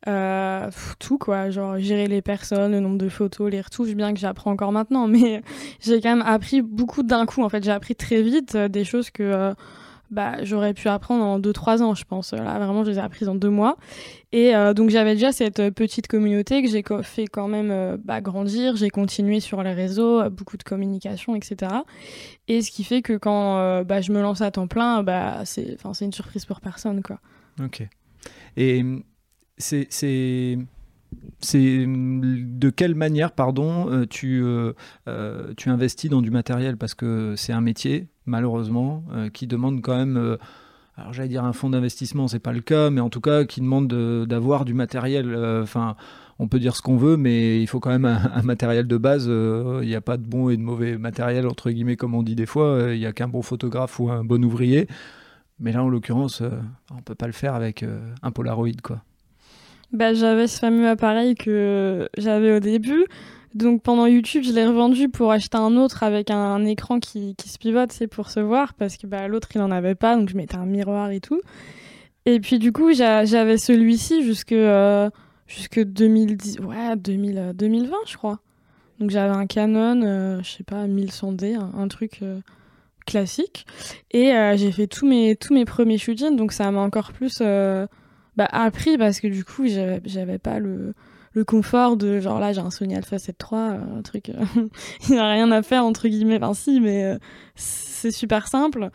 Euh, 0.08 0.70
tout 0.98 1.18
quoi, 1.18 1.50
genre 1.50 1.78
gérer 1.78 2.06
les 2.06 2.22
personnes, 2.22 2.72
le 2.72 2.80
nombre 2.80 2.96
de 2.96 3.10
photos, 3.10 3.50
les 3.50 3.60
retouches, 3.60 3.94
bien 3.94 4.14
que 4.14 4.18
j'apprends 4.18 4.52
encore 4.52 4.72
maintenant, 4.72 5.06
mais 5.08 5.42
j'ai 5.80 6.00
quand 6.00 6.16
même 6.16 6.26
appris 6.26 6.62
beaucoup 6.62 7.02
d'un 7.02 7.26
coup. 7.26 7.42
En 7.42 7.48
fait, 7.48 7.62
j'ai 7.62 7.70
appris 7.70 7.94
très 7.94 8.22
vite 8.22 8.54
euh, 8.54 8.68
des 8.68 8.84
choses 8.84 9.10
que 9.10 9.22
euh, 9.22 9.54
bah, 10.10 10.42
j'aurais 10.42 10.72
pu 10.72 10.88
apprendre 10.88 11.22
en 11.22 11.38
2-3 11.38 11.82
ans, 11.82 11.94
je 11.94 12.04
pense. 12.04 12.32
Là, 12.32 12.58
vraiment, 12.58 12.82
je 12.82 12.90
les 12.90 12.96
ai 12.96 13.00
apprises 13.00 13.28
en 13.28 13.34
deux 13.34 13.50
mois. 13.50 13.76
Et 14.32 14.52
donc, 14.74 14.90
j'avais 14.90 15.14
déjà 15.14 15.30
cette 15.30 15.70
petite 15.70 16.08
communauté 16.08 16.62
que 16.62 16.68
j'ai 16.68 16.82
fait 17.02 17.26
quand 17.26 17.46
même 17.46 17.96
bah, 18.04 18.20
grandir. 18.20 18.74
J'ai 18.74 18.90
continué 18.90 19.38
sur 19.38 19.62
les 19.62 19.72
réseaux, 19.72 20.28
beaucoup 20.28 20.56
de 20.56 20.64
communication, 20.64 21.36
etc. 21.36 21.70
Et 22.48 22.60
ce 22.60 22.72
qui 22.72 22.82
fait 22.82 23.02
que 23.02 23.16
quand 23.16 23.84
bah, 23.84 24.00
je 24.00 24.10
me 24.10 24.20
lance 24.20 24.40
à 24.40 24.50
temps 24.50 24.66
plein, 24.66 25.04
bah, 25.04 25.42
c'est 25.44 25.78
une 26.00 26.12
surprise 26.12 26.44
pour 26.44 26.60
personne. 26.60 27.02
Quoi. 27.02 27.20
Ok. 27.62 27.84
Et 28.56 28.84
c'est 29.60 29.88
c'est 31.40 31.86
de 31.86 32.70
quelle 32.70 32.94
manière, 32.94 33.32
pardon, 33.32 34.06
tu, 34.08 34.44
tu 35.56 35.68
investis 35.68 36.10
dans 36.10 36.22
du 36.22 36.30
matériel? 36.30 36.76
Parce 36.76 36.94
que 36.94 37.34
c'est 37.36 37.52
un 37.52 37.60
métier, 37.60 38.08
malheureusement, 38.30 39.04
euh, 39.12 39.28
qui 39.28 39.46
demande 39.46 39.82
quand 39.82 39.96
même 39.96 40.16
euh, 40.16 40.36
alors 40.96 41.12
j'allais 41.12 41.28
dire 41.28 41.44
un 41.44 41.52
fonds 41.52 41.70
d'investissement, 41.70 42.28
c'est 42.28 42.40
pas 42.40 42.52
le 42.52 42.60
cas, 42.60 42.90
mais 42.90 43.00
en 43.00 43.08
tout 43.08 43.20
cas 43.20 43.44
qui 43.44 43.60
demande 43.60 43.88
d'avoir 44.26 44.64
du 44.64 44.74
matériel. 44.74 45.32
Euh, 45.34 45.62
enfin, 45.62 45.96
on 46.38 46.46
peut 46.46 46.58
dire 46.58 46.76
ce 46.76 46.82
qu'on 46.82 46.96
veut, 46.96 47.16
mais 47.16 47.60
il 47.62 47.66
faut 47.66 47.80
quand 47.80 47.90
même 47.90 48.04
un, 48.04 48.42
matériel 48.42 48.86
de 48.86 48.96
base. 48.98 49.26
Il 49.26 49.88
n'y 49.88 49.94
a 49.94 50.00
pas 50.00 50.16
de 50.18 50.24
bon 50.24 50.50
et 50.50 50.56
de 50.56 50.62
mauvais 50.62 50.98
matériel 50.98 51.46
entre 51.46 51.70
guillemets, 51.70 51.96
comme 51.96 52.14
on 52.14 52.22
dit 52.22 52.34
des 52.34 52.46
fois. 52.46 52.92
Il 52.92 52.98
n'y 52.98 53.06
a 53.06 53.12
qu'un 53.12 53.28
bon 53.28 53.40
photographe 53.40 53.98
ou 53.98 54.10
un 54.10 54.24
bon 54.24 54.44
ouvrier. 54.44 54.88
Mais 55.58 55.72
là, 55.72 55.82
en 55.82 55.88
l'occurrence, 55.88 56.42
on 56.90 57.02
peut 57.02 57.14
pas 57.14 57.26
le 57.26 57.32
faire 57.32 57.54
avec 57.54 57.84
un 58.22 58.30
Polaroid, 58.30 58.80
quoi. 58.82 59.02
Bah, 59.92 60.14
j'avais 60.14 60.46
ce 60.46 60.58
fameux 60.58 60.88
appareil 60.88 61.34
que 61.34 62.08
j'avais 62.16 62.54
au 62.54 62.60
début. 62.60 63.06
Donc 63.54 63.82
pendant 63.82 64.06
YouTube, 64.06 64.44
je 64.44 64.52
l'ai 64.52 64.64
revendu 64.64 65.08
pour 65.08 65.32
acheter 65.32 65.58
un 65.58 65.76
autre 65.76 66.04
avec 66.04 66.30
un, 66.30 66.64
écran 66.64 67.00
qui, 67.00 67.34
qui, 67.34 67.48
se 67.48 67.58
pivote, 67.58 67.90
c'est 67.90 68.06
pour 68.06 68.30
se 68.30 68.38
voir, 68.38 68.74
parce 68.74 68.96
que 68.96 69.08
bah, 69.08 69.26
l'autre 69.26 69.48
il 69.54 69.60
en 69.60 69.72
avait 69.72 69.96
pas, 69.96 70.16
donc 70.16 70.28
je 70.28 70.36
mettais 70.36 70.56
un 70.56 70.66
miroir 70.66 71.10
et 71.10 71.20
tout. 71.20 71.40
Et 72.26 72.38
puis 72.38 72.60
du 72.60 72.70
coup, 72.70 72.92
j'avais 72.92 73.58
celui-ci 73.58 74.22
jusque, 74.22 74.52
euh, 74.52 75.10
jusque 75.48 75.80
2010, 75.80 76.60
ouais, 76.60 76.96
2000, 76.96 77.52
2020 77.54 77.96
je 78.06 78.16
crois. 78.16 78.38
Donc 79.00 79.10
j'avais 79.10 79.34
un 79.34 79.46
Canon, 79.46 80.02
euh, 80.04 80.40
je 80.44 80.50
sais 80.50 80.64
pas, 80.64 80.86
1100D, 80.86 81.56
un, 81.56 81.88
truc 81.88 82.20
euh, 82.22 82.40
classique. 83.04 83.66
Et 84.12 84.32
j'ai 84.54 84.70
fait 84.70 84.86
tous 84.86 85.08
mes, 85.08 85.34
tous 85.34 85.54
mes 85.54 85.64
premiers 85.64 85.98
shootings, 85.98 86.36
donc 86.36 86.52
ça 86.52 86.70
m'a 86.70 86.80
encore 86.80 87.12
plus 87.12 87.42
bah, 88.36 88.48
appris 88.50 88.98
parce 88.98 89.20
que 89.20 89.28
du 89.28 89.44
coup, 89.44 89.66
j'avais 89.66 90.38
pas 90.38 90.58
le 90.58 90.94
le 91.32 91.44
confort 91.44 91.96
de 91.96 92.20
genre 92.20 92.40
là 92.40 92.52
j'ai 92.52 92.60
un 92.60 92.70
Sony 92.70 92.96
Alpha 92.96 93.18
7 93.18 93.36
III, 93.40 93.60
euh, 93.60 93.98
un 93.98 94.02
truc, 94.02 94.30
euh, 94.30 94.44
il 95.08 95.12
n'y 95.12 95.18
a 95.18 95.30
rien 95.30 95.50
à 95.52 95.62
faire 95.62 95.84
entre 95.84 96.08
guillemets, 96.08 96.38
enfin 96.42 96.54
si, 96.54 96.80
mais 96.80 97.04
euh, 97.04 97.18
c'est 97.54 98.10
super 98.10 98.48
simple. 98.48 98.90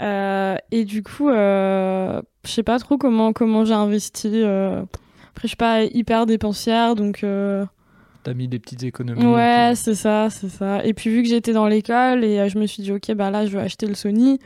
et 0.00 0.84
du 0.84 1.02
coup, 1.02 1.28
je 1.28 2.22
sais 2.44 2.62
pas 2.62 2.78
trop 2.78 2.98
comment, 2.98 3.32
comment 3.32 3.64
j'ai 3.64 3.74
investi. 3.74 4.42
Après, 4.42 5.42
je 5.42 5.48
suis 5.48 5.56
pas 5.56 5.82
hyper 5.84 6.26
dépensière, 6.26 6.94
donc. 6.94 7.24
T'as 8.22 8.34
mis 8.34 8.48
des 8.48 8.58
petites 8.58 8.82
économies. 8.82 9.24
Ouais, 9.24 9.74
c'est 9.76 9.94
ça, 9.94 10.30
c'est 10.30 10.48
ça. 10.48 10.84
Et 10.84 10.94
puis 10.94 11.10
vu 11.10 11.22
que 11.22 11.28
j'étais 11.28 11.52
dans 11.52 11.68
l'école 11.68 12.24
et 12.24 12.48
je 12.48 12.58
me 12.58 12.66
suis 12.66 12.82
dit 12.82 12.90
ok 12.90 13.12
bah 13.12 13.30
là 13.30 13.46
je 13.46 13.52
vais 13.52 13.62
acheter 13.62 13.86
le 13.86 13.94
Sony 13.94 14.40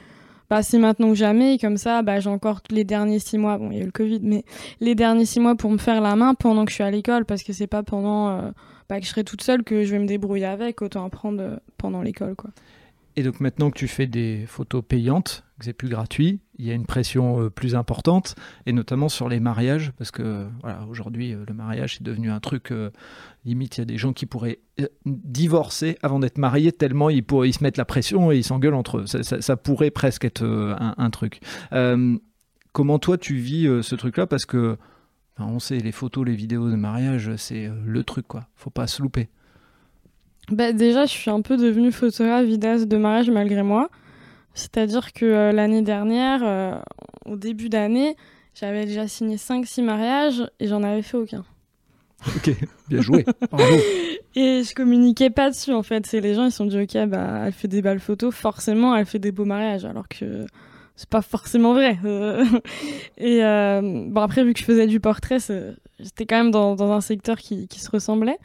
bah, 0.50 0.62
c'est 0.62 0.78
maintenant 0.78 1.10
ou 1.10 1.14
jamais. 1.14 1.54
Et 1.54 1.58
comme 1.58 1.76
ça, 1.76 2.02
bah, 2.02 2.20
j'ai 2.20 2.28
encore 2.28 2.60
les 2.70 2.84
derniers 2.84 3.20
six 3.20 3.38
mois. 3.38 3.56
Bon, 3.56 3.70
il 3.70 3.78
y 3.78 3.80
a 3.80 3.82
eu 3.82 3.86
le 3.86 3.92
Covid, 3.92 4.20
mais 4.22 4.44
les 4.80 4.94
derniers 4.94 5.24
six 5.24 5.40
mois 5.40 5.54
pour 5.54 5.70
me 5.70 5.78
faire 5.78 6.00
la 6.00 6.16
main 6.16 6.34
pendant 6.34 6.64
que 6.64 6.70
je 6.70 6.74
suis 6.74 6.84
à 6.84 6.90
l'école, 6.90 7.24
parce 7.24 7.42
que 7.44 7.52
c'est 7.52 7.68
pas 7.68 7.84
pendant 7.84 8.28
euh, 8.28 8.50
bah, 8.88 8.98
que 8.98 9.06
je 9.06 9.10
serai 9.10 9.24
toute 9.24 9.42
seule 9.42 9.62
que 9.62 9.84
je 9.84 9.92
vais 9.92 10.00
me 10.00 10.06
débrouiller 10.06 10.46
avec. 10.46 10.82
Autant 10.82 11.06
apprendre 11.06 11.40
euh, 11.40 11.56
pendant 11.78 12.02
l'école, 12.02 12.34
quoi. 12.34 12.50
Et 13.16 13.22
donc 13.22 13.40
maintenant 13.40 13.70
que 13.70 13.78
tu 13.78 13.88
fais 13.88 14.06
des 14.06 14.44
photos 14.46 14.82
payantes, 14.86 15.44
que 15.49 15.49
c'est 15.64 15.72
plus 15.72 15.88
gratuit, 15.88 16.40
il 16.58 16.66
y 16.66 16.70
a 16.70 16.74
une 16.74 16.86
pression 16.86 17.42
euh, 17.42 17.50
plus 17.50 17.74
importante, 17.74 18.34
et 18.66 18.72
notamment 18.72 19.08
sur 19.08 19.28
les 19.28 19.40
mariages, 19.40 19.92
parce 19.98 20.10
que 20.10 20.46
aujourd'hui 20.88 21.32
euh, 21.32 21.44
le 21.46 21.54
mariage 21.54 21.98
est 22.00 22.02
devenu 22.02 22.30
un 22.30 22.40
truc 22.40 22.70
euh, 22.70 22.90
limite. 23.44 23.78
Il 23.78 23.80
y 23.80 23.82
a 23.82 23.86
des 23.86 23.96
gens 23.96 24.12
qui 24.12 24.26
pourraient 24.26 24.60
divorcer 25.04 25.96
avant 26.02 26.18
d'être 26.18 26.38
mariés 26.38 26.72
tellement 26.72 27.10
ils 27.10 27.24
se 27.24 27.62
mettent 27.62 27.76
la 27.76 27.84
pression 27.84 28.32
et 28.32 28.38
ils 28.38 28.44
s'engueulent 28.44 28.74
entre 28.74 28.98
eux. 28.98 29.06
Ça, 29.06 29.56
pourrait 29.56 29.90
presque 29.90 30.24
être 30.24 30.44
un, 30.44 31.10
truc. 31.10 31.40
comment 32.72 32.98
toi 32.98 33.18
tu 33.18 33.36
vis 33.36 33.64
ce 33.82 33.94
truc-là? 33.94 34.26
Parce 34.26 34.46
que 34.46 34.76
on 35.38 35.58
sait 35.58 35.78
les 35.78 35.92
photos, 35.92 36.26
les 36.26 36.34
vidéos 36.34 36.70
de 36.70 36.76
mariage, 36.76 37.34
c'est 37.36 37.70
le 37.84 38.04
truc 38.04 38.26
quoi. 38.26 38.46
Faut 38.56 38.70
pas 38.70 38.86
se 38.86 39.02
louper. 39.02 39.28
Bah, 40.50 40.72
déjà, 40.72 41.04
je 41.06 41.10
suis 41.10 41.30
un 41.30 41.42
peu 41.42 41.56
devenue 41.56 41.92
photographe 41.92 42.44
vidéaste 42.44 42.88
de 42.88 42.96
mariage 42.96 43.30
malgré 43.30 43.62
moi. 43.62 43.88
C'est-à-dire 44.60 45.14
que 45.14 45.24
euh, 45.24 45.52
l'année 45.52 45.80
dernière, 45.80 46.40
euh, 46.42 46.78
au 47.24 47.36
début 47.36 47.70
d'année, 47.70 48.14
j'avais 48.54 48.84
déjà 48.84 49.08
signé 49.08 49.36
5-6 49.36 49.82
mariages 49.82 50.46
et 50.60 50.66
j'en 50.66 50.82
avais 50.82 51.00
fait 51.00 51.16
aucun. 51.16 51.44
Ok, 52.36 52.54
bien 52.88 53.00
joué. 53.00 53.24
Bravo. 53.50 53.76
et 54.36 54.62
je 54.62 54.74
communiquais 54.74 55.30
pas 55.30 55.48
dessus 55.48 55.72
en 55.72 55.82
fait. 55.82 56.04
C'est 56.04 56.20
les 56.20 56.34
gens 56.34 56.44
ils 56.44 56.50
se 56.50 56.58
sont 56.58 56.66
dit 56.66 56.78
ok 56.78 57.08
bah 57.08 57.44
elle 57.46 57.54
fait 57.54 57.68
des 57.68 57.80
belles 57.80 58.00
photos, 58.00 58.34
forcément 58.34 58.94
elle 58.94 59.06
fait 59.06 59.18
des 59.18 59.32
beaux 59.32 59.46
mariages 59.46 59.86
alors 59.86 60.06
que 60.06 60.44
c'est 60.94 61.08
pas 61.08 61.22
forcément 61.22 61.72
vrai. 61.72 61.98
et 63.16 63.42
euh, 63.42 63.80
bon 63.80 64.20
après 64.20 64.44
vu 64.44 64.52
que 64.52 64.60
je 64.60 64.64
faisais 64.66 64.86
du 64.86 65.00
portrait, 65.00 65.38
j'étais 65.98 66.26
quand 66.26 66.36
même 66.36 66.50
dans, 66.50 66.76
dans 66.76 66.92
un 66.92 67.00
secteur 67.00 67.38
qui, 67.38 67.66
qui 67.68 67.80
se 67.80 67.90
ressemblait. 67.90 68.36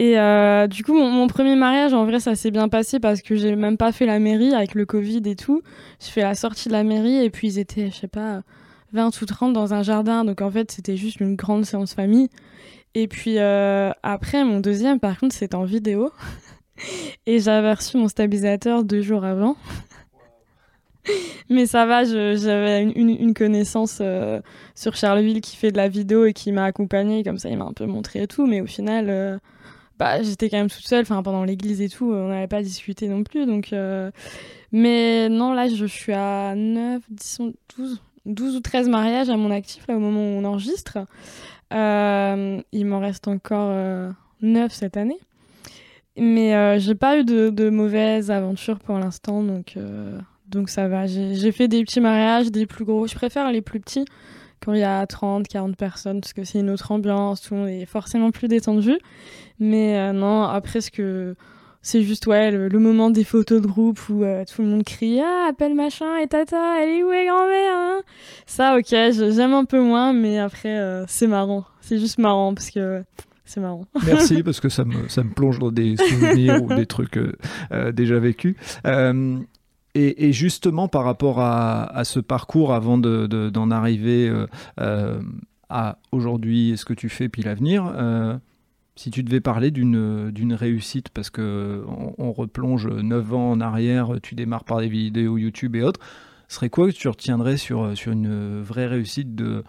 Et 0.00 0.18
euh, 0.18 0.68
du 0.68 0.84
coup, 0.84 0.94
mon, 0.94 1.26
premier 1.26 1.56
mariage, 1.56 1.92
en 1.92 2.04
vrai, 2.04 2.20
ça 2.20 2.36
s'est 2.36 2.52
bien 2.52 2.68
passé 2.68 3.00
parce 3.00 3.20
que 3.20 3.34
j'ai 3.34 3.56
même 3.56 3.76
pas 3.76 3.90
fait 3.90 4.06
la 4.06 4.20
mairie 4.20 4.54
avec 4.54 4.74
le 4.74 4.86
Covid 4.86 5.22
et 5.24 5.34
tout. 5.34 5.62
J'ai 6.00 6.10
fait 6.10 6.22
la 6.22 6.36
sortie 6.36 6.68
de 6.68 6.72
la 6.72 6.84
mairie 6.84 7.24
et 7.24 7.30
puis 7.30 7.48
ils 7.48 7.58
étaient, 7.58 7.90
je 7.90 7.96
sais 7.96 8.08
pas, 8.08 8.42
20 8.92 9.20
ou 9.20 9.26
30 9.26 9.52
dans 9.52 9.74
un 9.74 9.82
jardin. 9.82 10.24
Donc 10.24 10.40
en 10.40 10.50
fait, 10.50 10.70
c'était 10.70 10.96
juste 10.96 11.18
une 11.20 11.34
grande 11.34 11.64
séance 11.64 11.94
famille. 11.94 12.28
Et 12.94 13.08
puis 13.08 13.38
euh, 13.38 13.90
après, 14.04 14.44
mon 14.44 14.60
deuxième, 14.60 15.00
par 15.00 15.18
contre, 15.18 15.34
c'était 15.34 15.56
en 15.56 15.64
vidéo. 15.64 16.12
et 17.26 17.40
j'avais 17.40 17.72
reçu 17.72 17.96
mon 17.96 18.06
stabilisateur 18.06 18.84
deux 18.84 19.02
jours 19.02 19.24
avant. 19.24 19.56
Mais 21.50 21.66
ça 21.66 21.86
va, 21.86 22.04
j'avais 22.04 22.82
une, 22.82 23.08
une, 23.08 23.34
connaissance 23.34 23.98
euh, 24.00 24.40
sur 24.74 24.94
Charleville 24.94 25.40
qui 25.40 25.56
fait 25.56 25.72
de 25.72 25.78
la 25.78 25.88
vidéo 25.88 26.26
et 26.26 26.34
qui 26.34 26.52
m'a 26.52 26.64
accompagnée. 26.64 27.24
Comme 27.24 27.38
ça, 27.38 27.48
il 27.48 27.56
m'a 27.56 27.64
un 27.64 27.72
peu 27.72 27.86
montré 27.86 28.22
et 28.22 28.26
tout. 28.28 28.46
Mais 28.46 28.60
au 28.60 28.66
final 28.66 29.40
bah, 29.98 30.22
j'étais 30.22 30.48
quand 30.48 30.58
même 30.58 30.70
toute 30.70 30.86
seule, 30.86 31.04
pendant 31.04 31.44
l'église 31.44 31.80
et 31.80 31.88
tout, 31.88 32.12
on 32.12 32.28
n'avait 32.28 32.46
pas 32.46 32.62
discuté 32.62 33.08
non 33.08 33.24
plus. 33.24 33.46
Donc, 33.46 33.72
euh, 33.72 34.10
Mais 34.70 35.28
non, 35.28 35.52
là, 35.52 35.68
je 35.68 35.86
suis 35.86 36.12
à 36.12 36.54
9, 36.54 37.02
10, 37.10 37.38
12, 37.76 38.02
12 38.26 38.56
ou 38.56 38.60
13 38.60 38.88
mariages 38.88 39.28
à 39.28 39.36
mon 39.36 39.50
actif, 39.50 39.84
au 39.88 39.98
moment 39.98 40.20
où 40.20 40.40
on 40.40 40.44
enregistre. 40.44 40.98
Euh, 41.74 42.60
il 42.72 42.86
m'en 42.86 43.00
reste 43.00 43.26
encore 43.26 43.70
9 43.70 44.14
euh, 44.42 44.68
cette 44.70 44.96
année. 44.96 45.18
Mais 46.16 46.80
j'ai 46.80 46.96
pas 46.96 47.18
eu 47.18 47.24
de, 47.24 47.50
de 47.50 47.70
mauvaises 47.70 48.30
aventures 48.32 48.80
pour 48.80 48.98
l'instant, 48.98 49.44
donc, 49.44 49.76
donc 50.48 50.68
ça 50.68 50.88
va. 50.88 51.06
J'ai 51.06 51.52
fait 51.52 51.68
des 51.68 51.84
petits 51.84 52.00
mariages, 52.00 52.50
des 52.50 52.66
plus 52.66 52.84
gros. 52.84 53.06
Je 53.06 53.14
préfère 53.14 53.52
les 53.52 53.62
plus 53.62 53.78
petits 53.78 54.04
quand 54.64 54.72
il 54.72 54.80
y 54.80 54.84
a 54.84 55.06
30, 55.06 55.46
40 55.48 55.76
personnes, 55.76 56.20
parce 56.20 56.32
que 56.32 56.44
c'est 56.44 56.60
une 56.60 56.70
autre 56.70 56.92
ambiance, 56.92 57.40
tout 57.42 57.54
le 57.54 57.60
monde 57.60 57.68
est 57.68 57.86
forcément 57.86 58.30
plus 58.30 58.48
détendu. 58.48 58.98
Mais 59.58 59.98
euh, 59.98 60.12
non, 60.12 60.42
après, 60.42 60.80
ce 60.80 60.90
que 60.90 61.34
c'est 61.80 62.02
juste 62.02 62.26
ouais 62.26 62.50
le, 62.50 62.78
moment 62.78 63.08
des 63.08 63.22
photos 63.22 63.62
de 63.62 63.66
groupe 63.66 64.00
où 64.08 64.24
euh, 64.24 64.44
tout 64.44 64.62
le 64.62 64.68
monde 64.68 64.82
crie 64.82 65.20
ah 65.20 65.46
appelle 65.48 65.74
machin 65.74 66.16
et 66.16 66.26
tata 66.26 66.82
elle 66.82 66.88
est 66.88 67.04
où 67.04 67.12
est 67.12 67.24
grand-mère 67.24 67.72
hein? 67.72 68.00
Ça 68.46 68.76
ok 68.76 68.88
j'aime 68.90 69.54
un 69.54 69.64
peu 69.64 69.80
moins 69.80 70.12
mais 70.12 70.40
après 70.40 70.76
euh, 70.76 71.04
c'est 71.06 71.28
marrant. 71.28 71.64
C'est 71.80 71.98
juste 71.98 72.18
marrant 72.18 72.52
parce 72.52 72.70
que 72.70 73.04
c'est 73.44 73.60
marrant. 73.60 73.86
Merci 74.06 74.42
parce 74.42 74.58
que 74.58 74.68
ça 74.68 74.84
me 74.84 75.08
ça 75.08 75.22
me 75.22 75.30
plonge 75.30 75.60
dans 75.60 75.70
des 75.70 75.96
souvenirs 75.96 76.62
ou 76.64 76.74
des 76.74 76.84
trucs 76.84 77.18
déjà 77.94 78.18
vécus 78.18 78.56
Et, 80.00 80.32
justement, 80.32 80.86
par 80.86 81.04
rapport 81.04 81.40
à, 81.40 82.04
ce 82.04 82.20
parcours, 82.20 82.72
avant 82.72 82.98
d'en 82.98 83.26
de, 83.26 83.72
arriver 83.72 84.28
euh, 84.28 84.46
euh, 84.80 85.20
à 85.68 85.98
aujourd'hui, 86.12 86.74
ce 86.76 86.84
que 86.84 86.94
tu 86.94 87.08
fais, 87.08 87.28
puis 87.28 87.42
l'avenir, 87.42 87.92
si 88.94 89.10
tu 89.10 89.22
devais 89.22 89.40
parler 89.40 89.70
d'une 89.70 90.54
réussite, 90.54 91.08
parce 91.08 91.30
que 91.30 91.84
on, 92.18 92.32
replonge 92.32 92.86
9 92.86 93.34
ans 93.34 93.50
en 93.50 93.60
arrière, 93.60 94.14
tu 94.22 94.34
démarres 94.34 94.64
par 94.64 94.80
des 94.80 94.88
vidéos 94.88 95.36
YouTube 95.36 95.74
et 95.74 95.82
autres, 95.82 96.00
serait 96.46 96.70
quoi 96.70 96.90
que 96.90 96.96
tu 96.96 97.08
retiendrais 97.08 97.56
sur, 97.56 97.96
sur 97.96 98.12
une 98.12 98.62
vraie 98.62 98.86
réussite 98.86 99.34
de, 99.34 99.64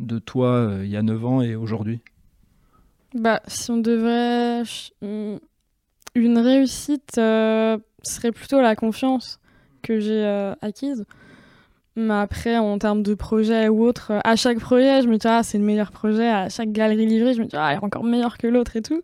de 0.00 0.18
toi 0.18 0.78
il 0.82 0.88
y 0.88 0.96
a 0.96 1.02
9 1.02 1.26
ans 1.26 1.42
et 1.42 1.56
aujourd'hui? 1.56 2.00
Bah, 3.14 3.40
si 3.46 3.70
on 3.70 3.78
devrait. 3.78 4.62
Une 6.14 6.38
réussite 6.38 7.18
euh, 7.18 7.78
serait 8.02 8.32
plutôt 8.32 8.60
la 8.60 8.76
confiance 8.76 9.40
que 9.82 9.98
j'ai 10.00 10.24
euh, 10.24 10.54
acquise. 10.62 11.04
Mais 11.96 12.14
après, 12.14 12.56
en 12.58 12.78
termes 12.78 13.02
de 13.02 13.14
projet 13.14 13.68
ou 13.68 13.84
autre, 13.84 14.12
euh, 14.12 14.20
à 14.24 14.36
chaque 14.36 14.58
projet, 14.58 15.02
je 15.02 15.08
me 15.08 15.16
dis, 15.16 15.26
ah, 15.26 15.42
c'est 15.42 15.58
le 15.58 15.64
meilleur 15.64 15.90
projet. 15.92 16.28
À 16.28 16.48
chaque 16.48 16.72
galerie 16.72 17.06
livrée, 17.06 17.34
je 17.34 17.40
me 17.40 17.46
dis, 17.46 17.56
ah, 17.56 17.72
il 17.72 17.76
est 17.76 17.84
encore 17.84 18.04
meilleur 18.04 18.38
que 18.38 18.46
l'autre 18.46 18.76
et 18.76 18.82
tout. 18.82 19.02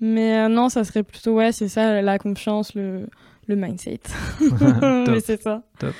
Mais 0.00 0.48
non, 0.48 0.68
ça 0.68 0.84
serait 0.84 1.02
plutôt, 1.02 1.34
ouais, 1.34 1.52
c'est 1.52 1.68
ça, 1.68 2.02
la 2.02 2.18
confiance, 2.18 2.74
le, 2.74 3.06
le 3.46 3.56
mindset. 3.56 4.00
Mais 4.40 5.20
c'est 5.20 5.40
ça. 5.40 5.62
Top. 5.78 5.94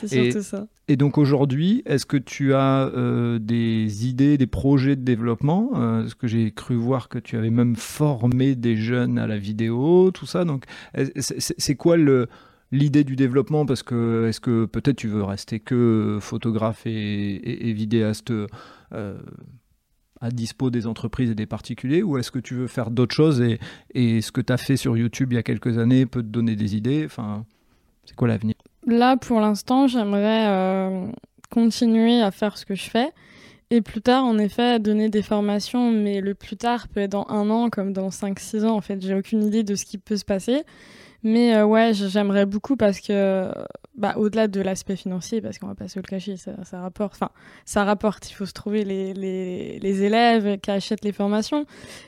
C'est 0.00 0.08
surtout 0.08 0.42
ça. 0.44 0.66
Et 0.90 0.96
donc 0.96 1.18
aujourd'hui, 1.18 1.82
est-ce 1.84 2.06
que 2.06 2.16
tu 2.16 2.54
as 2.54 2.86
euh, 2.94 3.38
des 3.38 4.06
idées, 4.08 4.38
des 4.38 4.46
projets 4.46 4.96
de 4.96 5.02
développement? 5.02 5.70
Euh, 5.74 6.00
Parce 6.00 6.14
que 6.14 6.26
j'ai 6.26 6.50
cru 6.50 6.76
voir 6.76 7.10
que 7.10 7.18
tu 7.18 7.36
avais 7.36 7.50
même 7.50 7.76
formé 7.76 8.54
des 8.54 8.74
jeunes 8.74 9.18
à 9.18 9.26
la 9.26 9.36
vidéo, 9.36 10.10
tout 10.12 10.24
ça. 10.24 10.46
Donc 10.46 10.64
c'est 11.18 11.74
quoi 11.74 11.96
l'idée 12.72 13.04
du 13.04 13.16
développement? 13.16 13.66
Parce 13.66 13.82
que 13.82 14.26
est-ce 14.28 14.40
que 14.40 14.64
peut-être 14.64 14.96
tu 14.96 15.08
veux 15.08 15.22
rester 15.22 15.60
que 15.60 16.16
photographe 16.22 16.86
et, 16.86 17.72
vidéaste 17.74 18.32
euh, 18.94 19.18
à 20.22 20.30
dispo 20.30 20.70
des 20.70 20.86
entreprises 20.86 21.30
et 21.30 21.34
des 21.34 21.46
particuliers? 21.46 22.02
Ou 22.02 22.16
est-ce 22.16 22.30
que 22.30 22.38
tu 22.38 22.54
veux 22.54 22.66
faire 22.66 22.90
d'autres 22.90 23.14
choses 23.14 23.42
et, 23.42 23.60
et, 23.92 24.22
ce 24.22 24.32
que 24.32 24.40
tu 24.40 24.54
as 24.54 24.56
fait 24.56 24.78
sur 24.78 24.96
YouTube 24.96 25.34
il 25.34 25.34
y 25.34 25.38
a 25.38 25.42
quelques 25.42 25.76
années 25.76 26.06
peut 26.06 26.22
te 26.22 26.28
donner 26.28 26.56
des 26.56 26.76
idées? 26.76 27.02
Enfin, 27.04 27.44
C'est 28.06 28.16
quoi 28.16 28.26
l'avenir? 28.28 28.54
Là, 28.86 29.16
pour 29.16 29.40
l'instant, 29.40 29.86
j'aimerais 29.86 30.46
euh, 30.48 31.06
continuer 31.50 32.20
à 32.22 32.30
faire 32.30 32.56
ce 32.56 32.64
que 32.64 32.74
je 32.74 32.88
fais. 32.88 33.10
Et 33.70 33.82
plus 33.82 34.00
tard, 34.00 34.24
en 34.24 34.38
effet, 34.38 34.78
donner 34.78 35.10
des 35.10 35.22
formations, 35.22 35.90
mais 35.90 36.20
le 36.22 36.34
plus 36.34 36.56
tard 36.56 36.88
peut 36.88 37.00
être 37.00 37.12
dans 37.12 37.26
un 37.28 37.50
an 37.50 37.68
comme 37.68 37.92
dans 37.92 38.08
5-6 38.08 38.64
ans. 38.64 38.74
En 38.74 38.80
fait, 38.80 39.00
j'ai 39.02 39.14
aucune 39.14 39.44
idée 39.44 39.62
de 39.62 39.74
ce 39.74 39.84
qui 39.84 39.98
peut 39.98 40.16
se 40.16 40.24
passer. 40.24 40.64
Mais 41.24 41.54
euh, 41.56 41.66
ouais, 41.66 41.92
j'aimerais 41.92 42.46
beaucoup 42.46 42.76
parce 42.76 43.00
que, 43.00 43.52
bah, 43.96 44.14
au-delà 44.16 44.46
de 44.46 44.60
l'aspect 44.60 44.96
financier, 44.96 45.42
parce 45.42 45.58
qu'on 45.58 45.66
va 45.66 45.74
pas 45.74 45.88
se 45.88 45.98
le 45.98 46.04
cacher, 46.04 46.36
ça, 46.36 46.54
rapporte. 46.80 47.14
Enfin, 47.14 47.30
ça 47.66 47.84
rapporte. 47.84 48.30
Il 48.30 48.34
faut 48.34 48.46
se 48.46 48.52
trouver 48.52 48.84
les, 48.84 49.12
les, 49.12 49.80
les 49.80 50.02
élèves 50.02 50.58
qui 50.60 50.70
achètent 50.70 51.04
les 51.04 51.12
formations. 51.12 51.66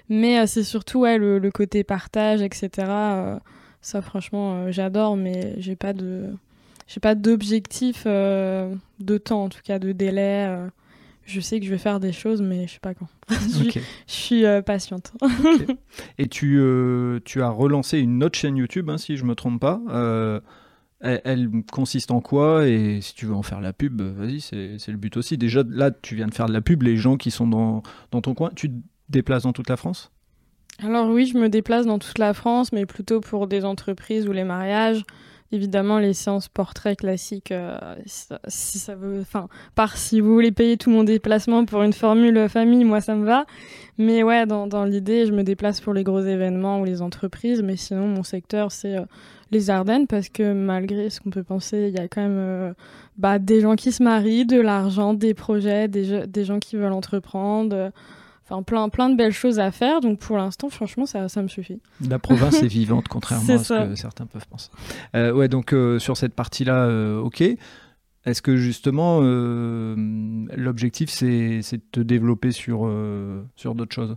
Mais 0.08 0.38
euh, 0.38 0.46
c'est 0.46 0.64
surtout 0.64 1.04
le, 1.04 1.50
côté 1.50 1.84
partage, 1.84 2.40
etc. 2.40 2.70
ça, 3.82 4.00
franchement, 4.00 4.70
j'adore, 4.70 5.16
mais 5.16 5.54
j'ai 5.58 5.76
pas 5.76 5.92
de 5.92 6.30
j'ai 6.92 6.98
pas 6.98 7.14
d'objectif 7.14 8.02
euh, 8.06 8.74
de 8.98 9.16
temps, 9.16 9.44
en 9.44 9.48
tout 9.48 9.60
cas 9.62 9.78
de 9.78 9.92
délai. 9.92 10.46
Euh. 10.48 10.66
je 11.24 11.40
sais 11.40 11.60
que 11.60 11.66
je 11.66 11.70
vais 11.70 11.78
faire 11.78 12.00
des 12.00 12.10
choses, 12.10 12.42
mais 12.42 12.66
je 12.66 12.72
sais 12.72 12.80
pas 12.80 12.94
quand. 12.94 13.06
je, 13.30 13.80
suis 14.08 14.44
euh, 14.44 14.60
patiente. 14.60 15.12
Et 16.18 16.26
tu, 16.26 16.60
tu 17.24 17.42
as 17.42 17.48
relancé 17.48 18.00
une 18.00 18.24
autre 18.24 18.36
chaîne 18.36 18.56
YouTube, 18.56 18.90
hein, 18.90 18.98
si 18.98 19.16
je 19.16 19.24
me 19.24 19.36
trompe 19.36 19.60
pas. 19.60 19.80
Elle, 20.98 21.48
consiste 21.70 22.10
en 22.10 22.20
quoi? 22.20 22.66
Et 22.66 23.00
si 23.00 23.14
tu 23.14 23.24
veux 23.26 23.34
en 23.34 23.42
faire 23.42 23.60
la 23.60 23.72
pub, 23.72 24.02
vas-y, 24.02 24.40
c'est 24.40 24.88
le 24.88 24.96
but 24.96 25.16
aussi. 25.16 25.38
Déjà, 25.38 25.62
là, 25.68 25.92
tu 25.92 26.16
viens 26.16 26.26
de 26.26 26.34
faire 26.34 26.46
de 26.46 26.52
la 26.52 26.60
pub, 26.60 26.82
les 26.82 26.96
gens 26.96 27.16
qui 27.16 27.30
sont 27.30 27.46
dans, 27.46 27.84
dans 28.10 28.20
ton 28.20 28.34
coin, 28.34 28.50
tu 28.56 28.68
te 28.68 28.74
déplaces 29.08 29.44
dans 29.44 29.52
toute 29.52 29.68
la 29.68 29.76
France? 29.76 30.10
Alors 30.82 31.08
oui, 31.08 31.26
je 31.26 31.38
me 31.38 31.48
déplace 31.48 31.86
dans 31.86 32.00
toute 32.00 32.18
la 32.18 32.34
France, 32.34 32.72
mais 32.72 32.84
plutôt 32.84 33.20
pour 33.20 33.46
des 33.46 33.64
entreprises 33.64 34.26
ou 34.26 34.32
les 34.32 34.44
mariages. 34.44 35.04
Évidemment, 35.52 35.98
les 35.98 36.12
séances 36.12 36.48
portraits 36.48 36.98
classiques, 36.98 37.50
euh, 37.50 37.76
si 38.46 38.78
ça 38.78 38.94
veut, 38.94 39.18
enfin, 39.20 39.48
par 39.74 39.96
si 39.96 40.20
vous 40.20 40.32
voulez 40.32 40.52
payer 40.52 40.76
tout 40.76 40.90
mon 40.90 41.02
déplacement 41.02 41.64
pour 41.64 41.82
une 41.82 41.92
formule 41.92 42.48
famille, 42.48 42.84
moi 42.84 43.00
ça 43.00 43.16
me 43.16 43.24
va. 43.24 43.46
Mais 43.98 44.22
ouais, 44.22 44.46
dans, 44.46 44.84
l'idée, 44.84 45.26
je 45.26 45.32
me 45.32 45.42
déplace 45.42 45.80
pour 45.80 45.92
les 45.92 46.04
gros 46.04 46.20
événements 46.20 46.80
ou 46.80 46.84
les 46.84 47.02
entreprises. 47.02 47.62
Mais 47.62 47.76
sinon, 47.76 48.06
mon 48.06 48.22
secteur, 48.22 48.70
c'est 48.70 48.96
euh, 48.96 49.04
les 49.50 49.70
Ardennes 49.70 50.06
parce 50.06 50.28
que 50.28 50.52
malgré 50.52 51.10
ce 51.10 51.20
qu'on 51.20 51.30
peut 51.30 51.42
penser, 51.42 51.88
il 51.88 51.98
y 51.98 52.02
a 52.02 52.06
quand 52.06 52.22
même 52.22 52.38
euh, 52.38 52.72
bah, 53.18 53.40
des 53.40 53.60
gens 53.60 53.74
qui 53.74 53.90
se 53.90 54.04
marient, 54.04 54.46
de 54.46 54.60
l'argent, 54.60 55.14
des 55.14 55.34
projets, 55.34 55.88
des 55.88 56.44
gens 56.44 56.60
qui 56.60 56.76
veulent 56.76 56.92
entreprendre 56.92 57.90
enfin 58.50 58.62
plein, 58.62 58.88
plein 58.88 59.08
de 59.08 59.16
belles 59.16 59.32
choses 59.32 59.58
à 59.58 59.70
faire. 59.70 60.00
Donc 60.00 60.18
pour 60.18 60.36
l'instant, 60.36 60.68
franchement, 60.68 61.06
ça, 61.06 61.28
ça 61.28 61.42
me 61.42 61.48
suffit. 61.48 61.80
La 62.08 62.18
province 62.18 62.62
est 62.62 62.66
vivante, 62.66 63.08
contrairement 63.08 63.54
à 63.54 63.58
ce 63.58 63.88
que 63.88 63.94
certains 63.94 64.26
peuvent 64.26 64.46
penser. 64.48 64.70
Euh, 65.14 65.32
ouais, 65.32 65.48
donc 65.48 65.72
euh, 65.72 65.98
sur 65.98 66.16
cette 66.16 66.34
partie-là, 66.34 66.84
euh, 66.84 67.20
ok. 67.20 67.42
Est-ce 68.26 68.42
que 68.42 68.54
justement, 68.56 69.20
l'objectif, 69.22 71.08
c'est 71.08 71.62
de 71.62 71.82
te 71.90 72.00
développer 72.00 72.52
sur, 72.52 72.86
sur 73.56 73.74
d'autres 73.74 73.94
choses? 73.94 74.14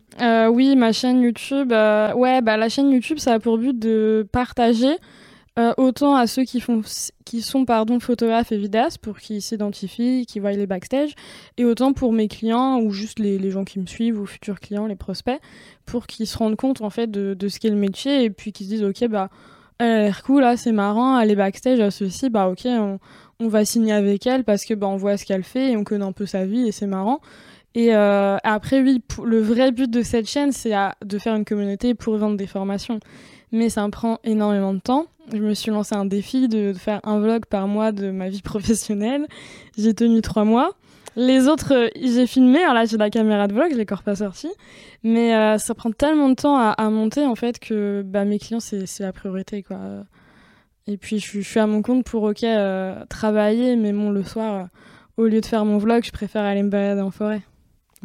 Oui, 0.52 0.76
ma 0.76 0.92
chaîne 0.92 1.22
YouTube, 1.22 1.72
ouais, 1.72 2.42
bah, 2.42 2.58
la 2.58 2.68
chaîne 2.68 2.92
YouTube, 2.92 3.20
ça 3.20 3.36
a 3.36 3.40
pour 3.40 3.58
but 3.58 3.80
de 3.80 4.28
partager 4.30 4.98
euh, 5.60 5.72
autant 5.78 6.16
à 6.16 6.26
ceux 6.26 6.46
qui, 6.46 6.60
sont 7.42 7.66
pardon, 7.66 8.00
photographes 8.00 8.52
et 8.52 8.58
vidéastes 8.58 8.98
pour 8.98 9.20
qu'ils 9.20 9.40
s'identifient, 9.40 10.26
qu'ils 10.26 10.42
voient 10.42 10.52
les 10.54 10.66
backstage, 10.66 11.14
et 11.58 11.66
autant 11.66 11.94
pour 11.94 12.12
mes 12.12 12.28
clients 12.28 12.80
ou 12.80 12.90
juste 12.90 13.20
les, 13.20 13.52
gens 13.52 13.64
qui 13.64 13.80
me 13.80 13.86
suivent 13.86 14.20
ou 14.20 14.26
futurs 14.26 14.60
clients, 14.60 14.88
les 14.88 14.96
prospects, 14.96 15.40
pour 15.86 16.08
qu'ils 16.08 16.26
se 16.26 16.40
rendent 16.40 16.56
compte 16.56 16.82
en 16.82 16.90
fait 16.90 17.12
de, 17.12 17.48
ce 17.48 17.60
qu'est 17.60 17.70
le 17.70 17.76
métier 17.76 18.24
et 18.24 18.30
puis 18.32 18.52
qu'ils 18.52 18.66
se 18.66 18.72
disent 18.72 18.84
ok 18.84 19.08
bah 19.10 19.30
elle 19.78 19.92
a 19.92 20.00
l'air 20.04 20.24
cool 20.24 20.42
là 20.42 20.58
c'est 20.58 20.72
marrant 20.72 21.20
elle 21.20 21.30
est 21.30 21.36
backstage 21.36 21.80
à 21.80 21.92
ceci 21.92 22.30
bah 22.30 22.48
ok 22.48 22.62
on, 22.66 23.00
on, 23.40 23.48
va 23.48 23.66
signer 23.66 23.92
avec 23.92 24.26
elle 24.26 24.44
parce 24.46 24.66
que 24.66 24.74
bah 24.74 24.88
on 24.88 24.96
voit 24.96 25.18
ce 25.18 25.26
qu'elle 25.26 25.44
fait 25.44 25.72
et 25.72 25.78
on 25.78 25.84
connaît 25.84 26.06
un 26.06 26.14
peu 26.14 26.26
sa 26.26 26.46
vie 26.46 26.68
et 26.68 26.72
c'est 26.72 26.88
marrant. 26.88 27.20
Et 27.76 27.94
euh, 27.94 28.38
après 28.44 28.82
oui 28.82 29.04
le 29.24 29.40
vrai 29.40 29.72
but 29.72 29.90
de 29.90 30.02
cette 30.02 30.28
chaîne 30.28 30.52
c'est 30.52 30.74
de 31.06 31.18
faire 31.20 31.36
une 31.36 31.46
communauté 31.46 31.94
pour 31.94 32.18
vendre 32.18 32.38
des 32.38 32.48
formations 32.48 33.00
mais 33.54 33.70
ça 33.70 33.86
me 33.86 33.92
prend 33.92 34.20
énormément 34.26 34.74
de 34.74 34.80
temps. 34.80 35.06
Je 35.32 35.38
me 35.38 35.54
suis 35.54 35.72
lancé 35.72 35.96
un 35.96 36.06
défi 36.06 36.50
de, 36.50 36.74
faire 36.74 37.00
un 37.04 37.20
vlog 37.20 37.46
par 37.46 37.68
mois 37.68 37.94
de 37.94 38.12
ma 38.12 38.28
vie 38.28 38.42
professionnelle. 38.42 39.28
J'ai 39.78 39.94
tenu 39.94 40.22
trois 40.22 40.44
mois. 40.44 40.72
Les 41.16 41.48
autres, 41.48 41.74
euh, 41.74 41.90
j'ai 41.96 42.26
filmé. 42.26 42.60
Alors 42.60 42.74
là, 42.74 42.86
j'ai 42.86 42.98
la 42.98 43.12
caméra 43.12 43.48
de 43.48 43.54
vlog, 43.54 43.70
je 43.72 43.78
l'ai 43.78 43.84
encore 43.84 44.02
pas 44.02 44.16
sorti. 44.16 44.50
Mais 45.04 45.36
euh, 45.36 45.60
ça 45.60 45.76
prend 45.76 45.92
tellement 45.92 46.30
de 46.30 46.34
temps 46.34 46.58
à, 46.58 46.90
monter 46.90 47.26
en 47.26 47.36
fait 47.36 47.60
que 47.60 48.04
bah, 48.04 48.26
mes 48.26 48.40
clients, 48.40 48.60
c'est 48.60 49.00
la 49.00 49.14
priorité. 49.14 49.62
quoi. 49.62 49.78
Et 50.88 50.98
puis, 50.98 51.20
je, 51.20 51.40
suis 51.40 51.60
à 51.60 51.68
mon 51.68 51.84
compte 51.84 52.04
pour, 52.04 52.24
ok, 52.24 52.44
euh, 52.44 53.06
travailler, 53.08 53.76
mais 53.76 53.94
bon, 53.94 54.10
le 54.10 54.24
soir, 54.24 54.68
au 55.16 55.26
lieu 55.26 55.40
de 55.40 55.46
faire 55.46 55.64
mon 55.64 55.78
vlog, 55.78 56.04
je 56.04 56.12
préfère 56.12 56.44
aller 56.44 56.64
me 56.64 56.70
balader 56.70 57.02
en 57.02 57.12
forêt. 57.12 57.44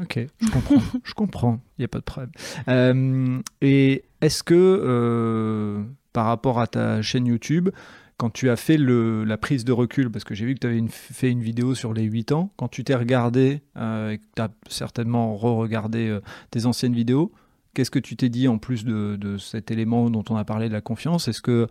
Ok, 0.00 0.20
je 0.40 0.50
comprends. 0.50 0.76
je 1.04 1.14
comprends. 1.14 1.60
Il 1.78 1.80
n'y 1.80 1.84
a 1.86 1.88
pas 1.88 1.98
de 1.98 2.04
problème. 2.04 3.42
Et 3.62 4.04
est-ce 4.20 4.42
que 4.42 4.54
euh, 4.54 5.82
par 6.12 6.26
rapport 6.26 6.60
à 6.60 6.66
ta 6.66 7.02
chaîne 7.02 7.26
YouTube, 7.26 7.70
quand 8.16 8.30
tu 8.30 8.50
as 8.50 8.56
fait 8.56 8.76
la 8.78 9.38
prise 9.38 9.64
de 9.64 9.72
recul, 9.72 10.10
parce 10.10 10.24
que 10.24 10.34
j'ai 10.34 10.44
vu 10.44 10.54
que 10.54 10.60
tu 10.60 10.66
avais 10.66 10.82
fait 10.88 11.30
une 11.30 11.42
vidéo 11.42 11.74
sur 11.74 11.92
les 11.92 12.02
8 12.02 12.32
ans, 12.32 12.52
quand 12.56 12.68
tu 12.68 12.82
t'es 12.82 12.96
regardé 12.96 13.62
euh, 13.76 14.10
et 14.10 14.18
que 14.18 14.24
tu 14.34 14.42
as 14.42 14.48
certainement 14.68 15.36
re-regardé 15.36 16.18
tes 16.50 16.66
anciennes 16.66 16.94
vidéos, 16.94 17.32
qu'est-ce 17.74 17.92
que 17.92 18.00
tu 18.00 18.16
t'es 18.16 18.28
dit 18.28 18.48
en 18.48 18.58
plus 18.58 18.84
de, 18.84 19.16
de, 19.16 19.38
cet 19.38 19.70
élément 19.70 20.10
dont 20.10 20.24
on 20.30 20.36
a 20.36 20.44
parlé 20.44 20.68
de 20.68 20.74
la 20.74 20.80
confiance? 20.80 21.28
Est-ce 21.28 21.40
que 21.40 21.68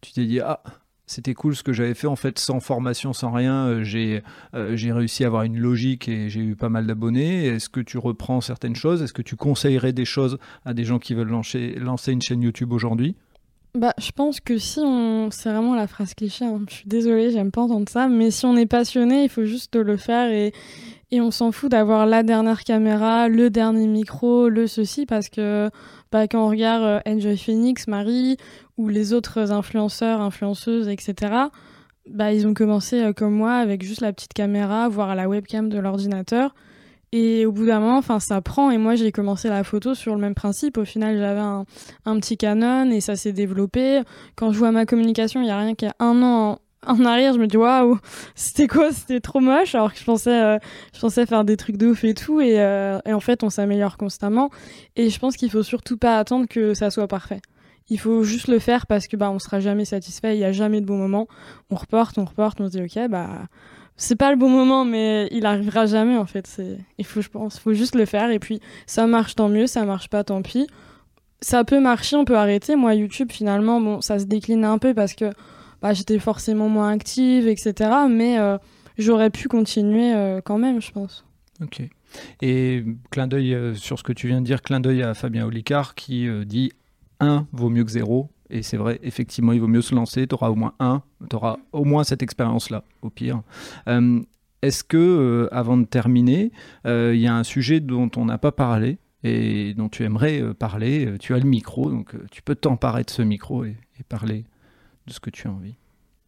tu 0.00 0.12
t'es 0.12 0.24
dit, 0.24 0.40
ah, 0.40 0.62
c'était 1.10 1.34
cool 1.34 1.56
ce 1.56 1.64
que 1.64 1.72
j'avais 1.72 1.94
fait 1.94 2.06
en 2.06 2.14
fait 2.14 2.38
sans 2.38 2.60
formation, 2.60 3.12
sans 3.12 3.32
rien. 3.32 3.66
Euh, 3.66 3.82
j'ai 3.82 4.22
euh, 4.54 4.76
j'ai 4.76 4.92
réussi 4.92 5.24
à 5.24 5.26
avoir 5.26 5.42
une 5.42 5.58
logique 5.58 6.08
et 6.08 6.30
j'ai 6.30 6.40
eu 6.40 6.54
pas 6.54 6.68
mal 6.68 6.86
d'abonnés. 6.86 7.46
Est-ce 7.46 7.68
que 7.68 7.80
tu 7.80 7.98
reprends 7.98 8.40
certaines 8.40 8.76
choses? 8.76 9.02
Est-ce 9.02 9.12
que 9.12 9.22
tu 9.22 9.34
conseillerais 9.34 9.92
des 9.92 10.04
choses 10.04 10.38
à 10.64 10.72
des 10.72 10.84
gens 10.84 11.00
qui 11.00 11.14
veulent 11.14 11.28
lancer, 11.28 11.74
lancer 11.80 12.12
une 12.12 12.22
chaîne 12.22 12.42
YouTube 12.42 12.72
aujourd'hui? 12.72 13.16
Bah, 13.74 13.92
je 13.98 14.12
pense 14.12 14.38
que 14.38 14.56
si 14.56 14.78
on. 14.78 15.30
C'est 15.32 15.50
vraiment 15.50 15.74
la 15.74 15.88
phrase 15.88 16.14
cliché, 16.14 16.44
hein. 16.44 16.60
je 16.68 16.74
suis 16.74 16.88
désolée, 16.88 17.32
j'aime 17.32 17.50
pas 17.50 17.62
entendre 17.62 17.88
ça, 17.88 18.08
mais 18.08 18.30
si 18.30 18.46
on 18.46 18.56
est 18.56 18.66
passionné, 18.66 19.24
il 19.24 19.28
faut 19.28 19.44
juste 19.44 19.74
le 19.74 19.96
faire 19.96 20.30
et, 20.30 20.52
et 21.12 21.20
on 21.20 21.30
s'en 21.30 21.50
fout 21.50 21.70
d'avoir 21.70 22.06
la 22.06 22.22
dernière 22.22 22.62
caméra, 22.62 23.28
le 23.28 23.50
dernier 23.50 23.86
micro, 23.86 24.48
le 24.48 24.66
ceci, 24.66 25.06
parce 25.06 25.28
que 25.28 25.70
bah, 26.12 26.28
quand 26.28 26.44
on 26.44 26.48
regarde 26.48 26.84
euh, 26.84 27.00
Enjoy 27.06 27.36
Phoenix, 27.36 27.88
Marie, 27.88 28.36
ou 28.76 28.88
les 28.88 29.12
autres 29.12 29.50
influenceurs, 29.50 30.20
influenceuses, 30.20 30.88
etc., 30.88 31.34
bah, 32.08 32.32
ils 32.32 32.46
ont 32.46 32.54
commencé 32.54 33.00
euh, 33.02 33.12
comme 33.12 33.34
moi 33.34 33.54
avec 33.54 33.82
juste 33.82 34.00
la 34.00 34.12
petite 34.12 34.32
caméra, 34.32 34.88
voire 34.88 35.14
la 35.14 35.28
webcam 35.28 35.68
de 35.68 35.78
l'ordinateur. 35.78 36.54
Et 37.12 37.44
au 37.44 37.50
bout 37.50 37.66
d'un 37.66 37.80
moment, 37.80 38.02
ça 38.20 38.40
prend. 38.40 38.70
Et 38.70 38.78
moi, 38.78 38.94
j'ai 38.94 39.10
commencé 39.10 39.48
la 39.48 39.64
photo 39.64 39.96
sur 39.96 40.14
le 40.14 40.20
même 40.20 40.36
principe. 40.36 40.78
Au 40.78 40.84
final, 40.84 41.18
j'avais 41.18 41.40
un, 41.40 41.64
un, 42.04 42.20
petit 42.20 42.36
Canon 42.36 42.88
et 42.92 43.00
ça 43.00 43.16
s'est 43.16 43.32
développé. 43.32 44.02
Quand 44.36 44.52
je 44.52 44.58
vois 44.58 44.70
ma 44.70 44.86
communication, 44.86 45.42
il 45.42 45.48
y 45.48 45.50
a 45.50 45.58
rien 45.58 45.74
qu'à 45.74 45.92
un 45.98 46.22
an 46.22 46.60
en 46.86 47.04
arrière, 47.04 47.34
je 47.34 47.38
me 47.38 47.46
dis 47.46 47.56
waouh, 47.56 47.98
c'était 48.34 48.66
quoi 48.66 48.92
C'était 48.92 49.20
trop 49.20 49.40
moche. 49.40 49.74
Alors 49.74 49.92
que 49.92 49.98
je 49.98 50.04
pensais, 50.04 50.42
euh, 50.42 50.58
je 50.94 51.00
pensais 51.00 51.26
faire 51.26 51.44
des 51.44 51.56
trucs 51.56 51.76
de 51.76 51.88
ouf 51.88 52.04
et 52.04 52.14
tout. 52.14 52.40
Et, 52.40 52.60
euh, 52.60 52.98
et 53.04 53.12
en 53.12 53.20
fait, 53.20 53.42
on 53.42 53.50
s'améliore 53.50 53.96
constamment. 53.96 54.50
Et 54.96 55.10
je 55.10 55.18
pense 55.18 55.36
qu'il 55.36 55.50
faut 55.50 55.62
surtout 55.62 55.96
pas 55.96 56.18
attendre 56.18 56.46
que 56.48 56.74
ça 56.74 56.90
soit 56.90 57.08
parfait. 57.08 57.40
Il 57.88 57.98
faut 57.98 58.22
juste 58.22 58.48
le 58.48 58.60
faire 58.60 58.86
parce 58.86 59.08
que 59.08 59.16
bah 59.16 59.30
on 59.30 59.40
sera 59.40 59.58
jamais 59.58 59.84
satisfait. 59.84 60.36
Il 60.36 60.40
y 60.40 60.44
a 60.44 60.52
jamais 60.52 60.80
de 60.80 60.86
bon 60.86 60.96
moment. 60.96 61.26
On 61.70 61.74
reporte, 61.74 62.18
on 62.18 62.24
reporte, 62.24 62.60
on 62.60 62.66
se 62.66 62.70
dit 62.70 62.82
ok 62.82 63.08
bah 63.08 63.48
c'est 63.96 64.16
pas 64.16 64.30
le 64.30 64.36
bon 64.36 64.48
moment, 64.48 64.86
mais 64.86 65.28
il 65.30 65.44
arrivera 65.44 65.84
jamais 65.86 66.16
en 66.16 66.24
fait. 66.24 66.46
C'est, 66.46 66.78
il 66.96 67.04
faut, 67.04 67.20
je 67.20 67.28
pense, 67.28 67.58
faut 67.58 67.74
juste 67.74 67.94
le 67.94 68.06
faire. 68.06 68.30
Et 68.30 68.38
puis 68.38 68.60
ça 68.86 69.06
marche 69.06 69.34
tant 69.34 69.48
mieux, 69.48 69.66
ça 69.66 69.84
marche 69.84 70.08
pas 70.08 70.24
tant 70.24 70.40
pis. 70.40 70.66
Ça 71.42 71.64
peut 71.64 71.80
marcher, 71.80 72.16
on 72.16 72.24
peut 72.24 72.36
arrêter. 72.36 72.76
Moi, 72.76 72.94
YouTube, 72.94 73.30
finalement, 73.30 73.80
bon, 73.80 74.00
ça 74.00 74.18
se 74.18 74.24
décline 74.24 74.64
un 74.64 74.78
peu 74.78 74.94
parce 74.94 75.14
que 75.14 75.26
bah, 75.82 75.92
j'étais 75.94 76.18
forcément 76.18 76.68
moins 76.68 76.90
active, 76.90 77.48
etc. 77.48 77.90
Mais 78.08 78.38
euh, 78.38 78.58
j'aurais 78.98 79.30
pu 79.30 79.48
continuer 79.48 80.14
euh, 80.14 80.40
quand 80.42 80.58
même, 80.58 80.80
je 80.80 80.92
pense. 80.92 81.24
Ok. 81.62 81.82
Et 82.42 82.84
clin 83.10 83.26
d'œil 83.26 83.54
euh, 83.54 83.74
sur 83.74 83.98
ce 83.98 84.02
que 84.02 84.12
tu 84.12 84.26
viens 84.26 84.40
de 84.40 84.46
dire, 84.46 84.62
clin 84.62 84.80
d'œil 84.80 85.02
à 85.02 85.14
Fabien 85.14 85.46
Olicard 85.46 85.94
qui 85.94 86.28
dit 86.44 86.72
1 87.20 87.46
vaut 87.52 87.70
mieux 87.70 87.84
que 87.84 87.90
0. 87.90 88.30
Et 88.52 88.62
c'est 88.62 88.76
vrai, 88.76 88.98
effectivement, 89.02 89.52
il 89.52 89.60
vaut 89.60 89.68
mieux 89.68 89.82
se 89.82 89.94
lancer. 89.94 90.26
Tu 90.26 90.34
auras 90.34 90.48
au 90.48 90.56
moins 90.56 90.74
un, 90.80 91.02
tu 91.28 91.36
auras 91.36 91.58
au 91.72 91.84
moins 91.84 92.02
cette 92.04 92.22
expérience-là, 92.22 92.82
au 93.00 93.08
pire. 93.08 93.42
Est-ce 94.62 94.82
que, 94.82 95.48
avant 95.52 95.76
de 95.76 95.84
terminer, 95.84 96.50
il 96.84 97.14
y 97.16 97.28
a 97.28 97.34
un 97.34 97.44
sujet 97.44 97.78
dont 97.78 98.10
on 98.16 98.24
n'a 98.24 98.38
pas 98.38 98.50
parlé 98.50 98.98
et 99.22 99.72
dont 99.74 99.88
tu 99.88 100.02
aimerais 100.02 100.42
parler? 100.54 101.14
Tu 101.20 101.32
as 101.32 101.38
le 101.38 101.44
micro, 101.44 101.92
donc 101.92 102.16
tu 102.32 102.42
peux 102.42 102.56
t'emparer 102.56 103.04
de 103.04 103.10
ce 103.10 103.22
micro 103.22 103.64
et, 103.64 103.76
et 104.00 104.02
parler 104.02 104.44
ce 105.12 105.20
que 105.20 105.30
tu 105.30 105.48
as 105.48 105.50
envie 105.50 105.74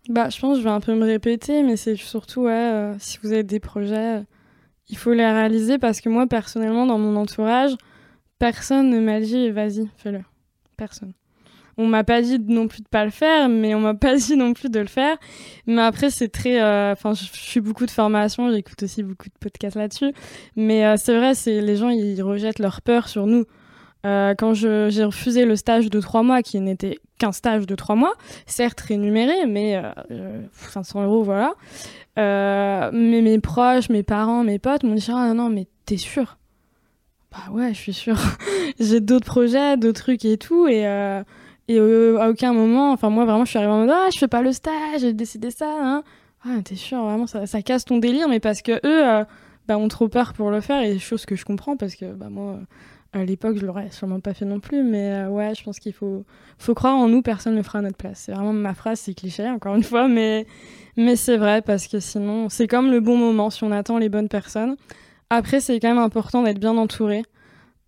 bah, 0.09 0.29
Je 0.31 0.41
pense 0.41 0.57
que 0.57 0.63
je 0.63 0.65
vais 0.65 0.75
un 0.75 0.81
peu 0.81 0.95
me 0.95 1.05
répéter, 1.05 1.63
mais 1.63 1.77
c'est 1.77 1.97
surtout, 1.97 2.47
euh, 2.47 2.95
si 2.99 3.19
vous 3.23 3.33
avez 3.33 3.43
des 3.43 3.61
projets, 3.61 4.19
euh, 4.19 4.23
il 4.89 4.97
faut 4.97 5.13
les 5.13 5.27
réaliser 5.27 5.79
parce 5.79 6.01
que 6.01 6.09
moi, 6.09 6.27
personnellement, 6.27 6.87
dans 6.87 6.99
mon 6.99 7.17
entourage, 7.17 7.73
personne 8.39 8.91
ne 8.91 9.01
m'a 9.01 9.21
dit 9.21 9.51
vas-y, 9.51 9.89
fais-le. 9.97 10.21
Personne. 10.77 11.13
On 11.79 11.87
m'a 11.87 12.05
pas 12.05 12.21
dit 12.21 12.39
non 12.39 12.69
plus 12.69 12.83
de 12.83 12.89
pas 12.89 13.05
le 13.05 13.11
faire, 13.11 13.49
mais 13.49 13.75
on 13.75 13.81
m'a 13.81 13.95
pas 13.95 14.17
dit 14.17 14.37
non 14.37 14.53
plus 14.53 14.69
de 14.69 14.81
le 14.81 14.87
faire. 14.87 15.17
Mais 15.67 15.81
après, 15.81 16.11
c'est 16.11 16.29
très. 16.29 16.61
Euh, 16.61 16.93
enfin, 16.93 17.15
je 17.15 17.25
suis 17.33 17.61
beaucoup 17.61 17.87
de 17.87 17.91
formations, 17.91 18.51
j'écoute 18.53 18.83
aussi 18.83 19.03
beaucoup 19.03 19.29
de 19.29 19.39
podcasts 19.41 19.77
là-dessus. 19.77 20.13
Mais 20.57 20.97
c'est 20.99 21.17
vrai, 21.17 21.33
les 21.47 21.77
gens, 21.77 21.89
ils 21.89 22.21
rejettent 22.23 22.59
leur 22.59 22.83
peur 22.83 23.09
sur 23.09 23.27
nous. 23.27 23.47
Euh, 24.05 24.35
quand 24.37 24.53
j'ai 24.55 25.05
refusé 25.05 25.45
le 25.45 25.55
stage 25.55 25.89
de 25.89 26.01
trois 26.01 26.23
mois, 26.23 26.43
qui 26.43 26.59
n'était 26.61 26.99
qu'un 27.19 27.33
stage 27.33 27.67
de 27.67 27.75
trois 27.77 27.95
mois, 27.95 28.15
certes 28.47 28.81
rémunéré, 28.81 29.47
mais 29.47 29.81
euh, 30.11 30.43
500 30.53 31.05
euros, 31.05 31.23
voilà. 31.23 31.55
Euh, 32.19 32.91
mais 32.93 33.23
mes 33.23 33.39
proches, 33.39 33.89
mes 33.89 34.03
parents, 34.03 34.43
mes 34.43 34.59
potes 34.59 34.83
m'ont 34.83 34.95
dit 34.95 35.07
Ah 35.13 35.33
non, 35.35 35.49
mais 35.51 35.69
t'es 35.87 35.97
sûr? 35.97 36.37
Bah 37.31 37.53
ouais, 37.53 37.73
je 37.73 37.79
suis 37.79 37.93
sûre. 37.93 38.19
j'ai 38.81 39.01
d'autres 39.01 39.27
projets, 39.27 39.77
d'autres 39.77 40.03
trucs 40.03 40.25
et 40.25 40.37
tout. 40.37 40.67
Et, 40.67 40.87
euh, 40.87 41.23
à 41.69 42.29
aucun 42.29 42.53
moment, 42.53 42.93
enfin, 42.93 43.09
moi 43.09 43.25
vraiment, 43.25 43.45
je 43.45 43.51
suis 43.51 43.59
arrivée 43.59 43.73
en 43.73 43.81
mode 43.81 43.91
Ah, 43.91 44.09
je 44.13 44.19
fais 44.19 44.29
pas 44.29 44.43
le 44.43 44.53
stage, 44.53 45.01
j'ai 45.01 45.13
décidé 45.13 45.51
ça. 45.51 45.73
Hein. 45.81 46.03
Ah, 46.45 46.61
t'es 46.65 46.75
sûr, 46.75 47.03
vraiment, 47.03 47.29
ça, 47.29 47.47
ça, 47.47 47.63
casse 47.63 47.85
ton 47.85 47.99
délire, 47.99 48.29
mais 48.29 48.41
parce 48.41 48.63
que 48.63 48.73
eux 48.85 49.25
bah, 49.69 49.79
ont 49.79 49.89
trop 49.89 50.09
peur 50.09 50.33
pour 50.33 50.51
le 50.51 50.61
faire, 50.61 50.83
et 50.83 50.99
chose 50.99 51.25
que 51.25 51.37
je 51.37 51.45
comprends, 51.45 51.77
parce 51.77 51.95
que 51.95 52.13
bah, 52.13 52.29
moi 52.29 52.59
à 53.13 53.25
l'époque, 53.25 53.59
je 53.59 53.67
l'aurais 53.67 53.91
sûrement 53.91 54.21
pas 54.21 54.33
fait 54.33 54.47
non 54.47 54.59
plus, 54.59 54.83
mais 54.83 55.13
euh, 55.13 55.29
ouais, 55.29 55.55
je 55.55 55.63
pense 55.63 55.79
qu'il 55.79 55.93
faut, 55.93 56.25
croire 56.75 56.97
en 56.97 57.09
nous, 57.09 57.21
personne 57.21 57.55
ne 57.55 57.63
fera 57.63 57.81
à 57.81 57.83
notre 57.83 57.97
place. 57.97 58.23
C'est 58.25 58.33
vraiment 58.33 58.55
ma 58.55 58.75
phrase, 58.75 59.01
c'est 59.01 59.15
cliché, 59.15 59.49
encore 59.49 59.75
une 59.75 59.83
fois, 59.83 60.09
mais, 60.09 60.47
c'est 61.17 61.37
vrai, 61.37 61.61
parce 61.61 61.89
que 61.89 62.01
sinon, 62.01 62.49
c'est 62.49 62.67
comme 62.67 62.91
le 62.91 63.01
bon 63.01 63.17
moment 63.17 63.51
si 63.51 63.65
on 63.65 63.73
attend 63.73 63.99
les 63.99 64.09
bonnes 64.09 64.29
personnes. 64.29 64.77
Après, 65.29 65.61
c'est 65.61 65.79
quand 65.79 65.89
même 65.89 65.99
important 65.99 66.43
d'être 66.43 66.59
bien 66.59 66.77
entouré, 66.79 67.23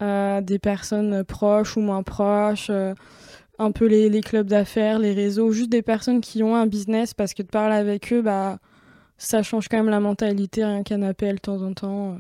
euh, 0.03 0.41
des 0.43 0.59
personnes 0.59 1.25
proches 1.25 1.77
ou 1.77 1.81
moins 1.81 2.03
proches, 2.03 2.69
euh, 2.69 2.95
un 3.59 3.71
peu 3.71 3.87
les, 3.87 4.11
les 4.11 4.21
clubs 4.21 4.47
d'affaires, 4.47 4.99
les 4.99 5.15
réseaux, 5.15 5.53
juste 5.53 5.71
des 5.71 5.83
personnes 5.83 6.21
qui 6.21 6.43
ont 6.43 6.55
un 6.55 6.67
business, 6.67 7.15
parce 7.15 7.33
que 7.33 7.43
de 7.43 7.49
parler 7.49 7.77
avec 7.77 8.13
eux, 8.13 8.21
bah, 8.21 8.59
ça 9.17 9.43
change 9.43 9.69
quand 9.69 9.79
même 9.79 9.89
la 9.89 10.01
mentalité, 10.01 10.65
rien 10.65 10.83
qu'un 10.83 11.03
appel 11.03 11.37
de 11.37 11.41
temps 11.41 11.63
en 11.63 11.73
temps, 11.73 12.19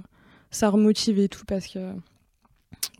ça 0.50 0.70
remotive 0.70 1.18
et 1.18 1.28
tout, 1.28 1.44
parce 1.46 1.66
que 1.66 1.80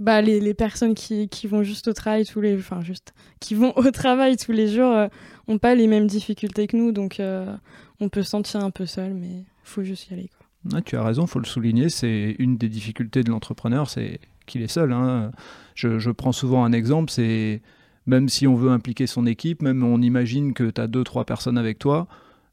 bah, 0.01 0.21
les, 0.21 0.41
les 0.41 0.55
personnes 0.55 0.95
qui, 0.95 1.29
qui, 1.29 1.47
vont 1.47 1.63
juste 1.63 1.89
au 1.89 1.93
travail 1.93 2.25
tous 2.25 2.41
les 2.41 2.57
enfin 2.57 2.81
juste 2.83 3.15
qui 3.41 3.55
vont 3.55 3.73
au 3.77 3.91
travail 3.91 4.37
tous 4.37 4.53
les 4.53 4.69
jours 4.69 4.93
euh, 4.93 5.09
ont 5.47 5.59
pas 5.59 5.75
les 5.75 5.87
mêmes 5.87 6.07
difficultés 6.07 6.67
que 6.67 6.77
nous 6.77 6.93
donc 6.93 7.21
euh, 7.21 7.55
on 8.01 8.09
peut 8.09 8.23
se 8.23 8.31
sentir 8.31 8.61
un 8.65 8.71
peu 8.71 8.87
seul 8.87 9.15
mais 9.15 9.45
faut 9.63 9.83
juste 9.83 10.11
y 10.11 10.15
aller 10.15 10.31
quoi. 10.37 10.81
tu 10.83 10.97
as 10.97 11.03
raison 11.03 11.27
faut 11.27 11.39
le 11.39 11.47
souligner 11.47 11.89
c'est 11.89 12.37
une 12.39 12.57
des 12.57 12.69
difficultés 12.69 13.23
de 13.23 13.31
l'entrepreneur 13.31 13.89
c'est 13.89 14.21
qu'il 14.47 14.63
est 14.63 14.69
seul 14.69 14.93
hein. 14.93 15.31
je, 15.75 15.99
je, 15.99 16.11
prends 16.11 16.33
souvent 16.33 16.65
un 16.65 16.73
exemple 16.73 17.11
c'est 17.11 17.63
même 18.07 18.29
si 18.29 18.47
on 18.47 18.55
veut 18.55 18.71
impliquer 18.71 19.07
son 19.07 19.27
équipe 19.27 19.63
même 19.63 19.83
on 19.85 20.03
imagine 20.03 20.55
que 20.55 20.71
tu 20.71 20.81
as 20.81 20.87
deux 20.87 21.05
trois 21.05 21.25
personnes 21.25 21.59
avec 21.59 21.79
toi 21.79 22.09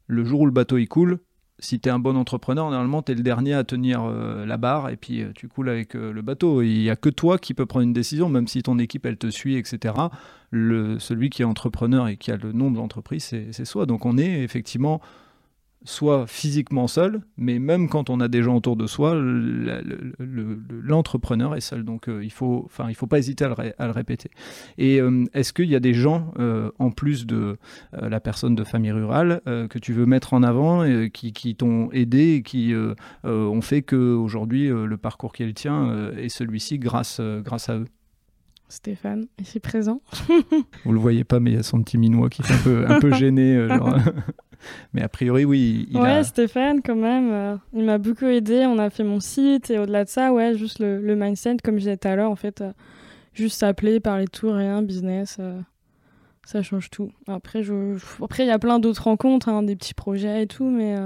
le 0.06 0.24
jour 0.24 0.40
où 0.40 0.46
le 0.46 0.52
bateau 0.52 0.78
il 0.78 0.88
coule 0.88 1.18
si 1.62 1.78
tu 1.78 1.88
es 1.88 1.92
un 1.92 2.00
bon 2.00 2.16
entrepreneur, 2.16 2.70
normalement, 2.70 3.02
tu 3.02 3.12
es 3.12 3.14
le 3.14 3.22
dernier 3.22 3.54
à 3.54 3.62
tenir 3.62 4.02
euh, 4.02 4.44
la 4.44 4.56
barre 4.56 4.90
et 4.90 4.96
puis 4.96 5.22
euh, 5.22 5.30
tu 5.32 5.46
coules 5.46 5.68
avec 5.68 5.94
euh, 5.94 6.12
le 6.12 6.20
bateau. 6.20 6.60
Il 6.60 6.80
n'y 6.80 6.90
a 6.90 6.96
que 6.96 7.08
toi 7.08 7.38
qui 7.38 7.54
peux 7.54 7.66
prendre 7.66 7.84
une 7.84 7.92
décision, 7.92 8.28
même 8.28 8.48
si 8.48 8.62
ton 8.62 8.78
équipe, 8.80 9.06
elle 9.06 9.16
te 9.16 9.30
suit, 9.30 9.56
etc. 9.56 9.94
Le, 10.50 10.98
celui 10.98 11.30
qui 11.30 11.42
est 11.42 11.44
entrepreneur 11.44 12.08
et 12.08 12.16
qui 12.16 12.32
a 12.32 12.36
le 12.36 12.52
nom 12.52 12.72
de 12.72 12.78
l'entreprise, 12.78 13.24
c'est 13.24 13.64
soi. 13.64 13.86
Donc 13.86 14.04
on 14.04 14.18
est 14.18 14.42
effectivement 14.42 15.00
soit 15.84 16.26
physiquement 16.26 16.86
seul, 16.86 17.22
mais 17.36 17.58
même 17.58 17.88
quand 17.88 18.10
on 18.10 18.20
a 18.20 18.28
des 18.28 18.42
gens 18.42 18.56
autour 18.56 18.76
de 18.76 18.86
soi, 18.86 19.14
l'entrepreneur 20.70 21.56
est 21.56 21.60
seul. 21.60 21.84
Donc 21.84 22.08
euh, 22.08 22.24
il 22.24 22.30
faut, 22.30 22.62
enfin, 22.66 22.86
il 22.88 22.94
faut 22.94 23.06
pas 23.06 23.18
hésiter 23.18 23.44
à 23.44 23.48
le, 23.86 23.92
répéter. 23.92 24.30
Et 24.78 25.00
euh, 25.00 25.24
est-ce 25.34 25.52
qu'il 25.52 25.68
y 25.68 25.76
a 25.76 25.80
des 25.80 25.94
gens, 25.94 26.32
euh, 26.38 26.70
en 26.78 26.90
plus 26.90 27.26
de 27.26 27.56
la 27.92 28.20
personne 28.20 28.54
de 28.54 28.64
famille 28.64 28.92
rurale, 28.92 29.40
que 29.44 29.78
tu 29.78 29.92
veux 29.92 30.06
mettre 30.06 30.34
en 30.34 30.42
avant, 30.42 30.84
et 30.84 31.10
qui, 31.10 31.32
qui 31.32 31.54
t'ont 31.54 31.90
aidé 31.92 32.34
et 32.34 32.42
qui 32.42 32.74
ont 33.24 33.60
fait 33.60 33.82
que 33.82 34.14
aujourd'hui 34.14 34.68
le 34.68 34.96
parcours 34.96 35.32
qui 35.32 35.42
est 35.42 35.46
le 35.46 35.54
tien 35.54 36.10
est 36.16 36.28
celui-ci 36.28 36.78
grâce, 36.78 37.20
grâce 37.20 37.68
à 37.68 37.76
eux? 37.78 37.86
Stéphane, 38.68 39.26
ici 39.38 39.60
présent. 39.60 40.00
Vous 40.84 40.92
le 40.92 40.98
voyez 40.98 41.24
pas, 41.24 41.40
mais 41.40 41.50
il 41.50 41.56
y 41.56 41.60
a 41.60 41.62
son 41.62 41.82
petit 41.82 41.98
minois 41.98 42.30
qui 42.30 42.42
est 42.42 42.50
un 42.50 42.58
peu, 42.58 42.86
un 42.88 43.00
peu 43.00 43.12
gêné. 43.14 43.68
Genre. 43.68 43.98
Mais 44.92 45.02
a 45.02 45.08
priori, 45.08 45.44
oui. 45.44 45.88
Il 45.90 45.98
ouais, 45.98 46.22
Stéphane, 46.24 46.82
quand 46.82 46.96
même, 46.96 47.30
euh, 47.32 47.56
il 47.72 47.84
m'a 47.84 47.98
beaucoup 47.98 48.26
aidé. 48.26 48.66
On 48.66 48.78
a 48.78 48.90
fait 48.90 49.04
mon 49.04 49.20
site 49.20 49.70
et 49.70 49.78
au-delà 49.78 50.04
de 50.04 50.08
ça, 50.08 50.32
ouais, 50.32 50.54
juste 50.56 50.78
le, 50.78 51.14
mindset, 51.14 51.56
comme 51.62 51.74
je 51.76 51.80
disais 51.80 51.96
tout 51.96 52.08
à 52.08 52.16
l'heure, 52.16 52.30
en 52.30 52.36
fait, 52.36 52.60
euh, 52.60 52.72
juste 53.34 53.58
s'appeler, 53.58 54.00
parler 54.00 54.26
de 54.26 54.30
tout, 54.30 54.50
rien, 54.50 54.82
business, 54.82 55.36
euh, 55.40 55.60
ça 56.44 56.62
change 56.62 56.90
tout. 56.90 57.10
Après, 57.26 57.62
je, 57.62 57.96
après, 58.22 58.44
il 58.44 58.48
y 58.48 58.52
a 58.52 58.58
plein 58.58 58.78
d'autres 58.78 59.04
rencontres, 59.04 59.48
hein, 59.48 59.62
des 59.62 59.76
petits 59.76 59.94
projets 59.94 60.42
et 60.42 60.46
tout, 60.46 60.68
mais 60.68 60.96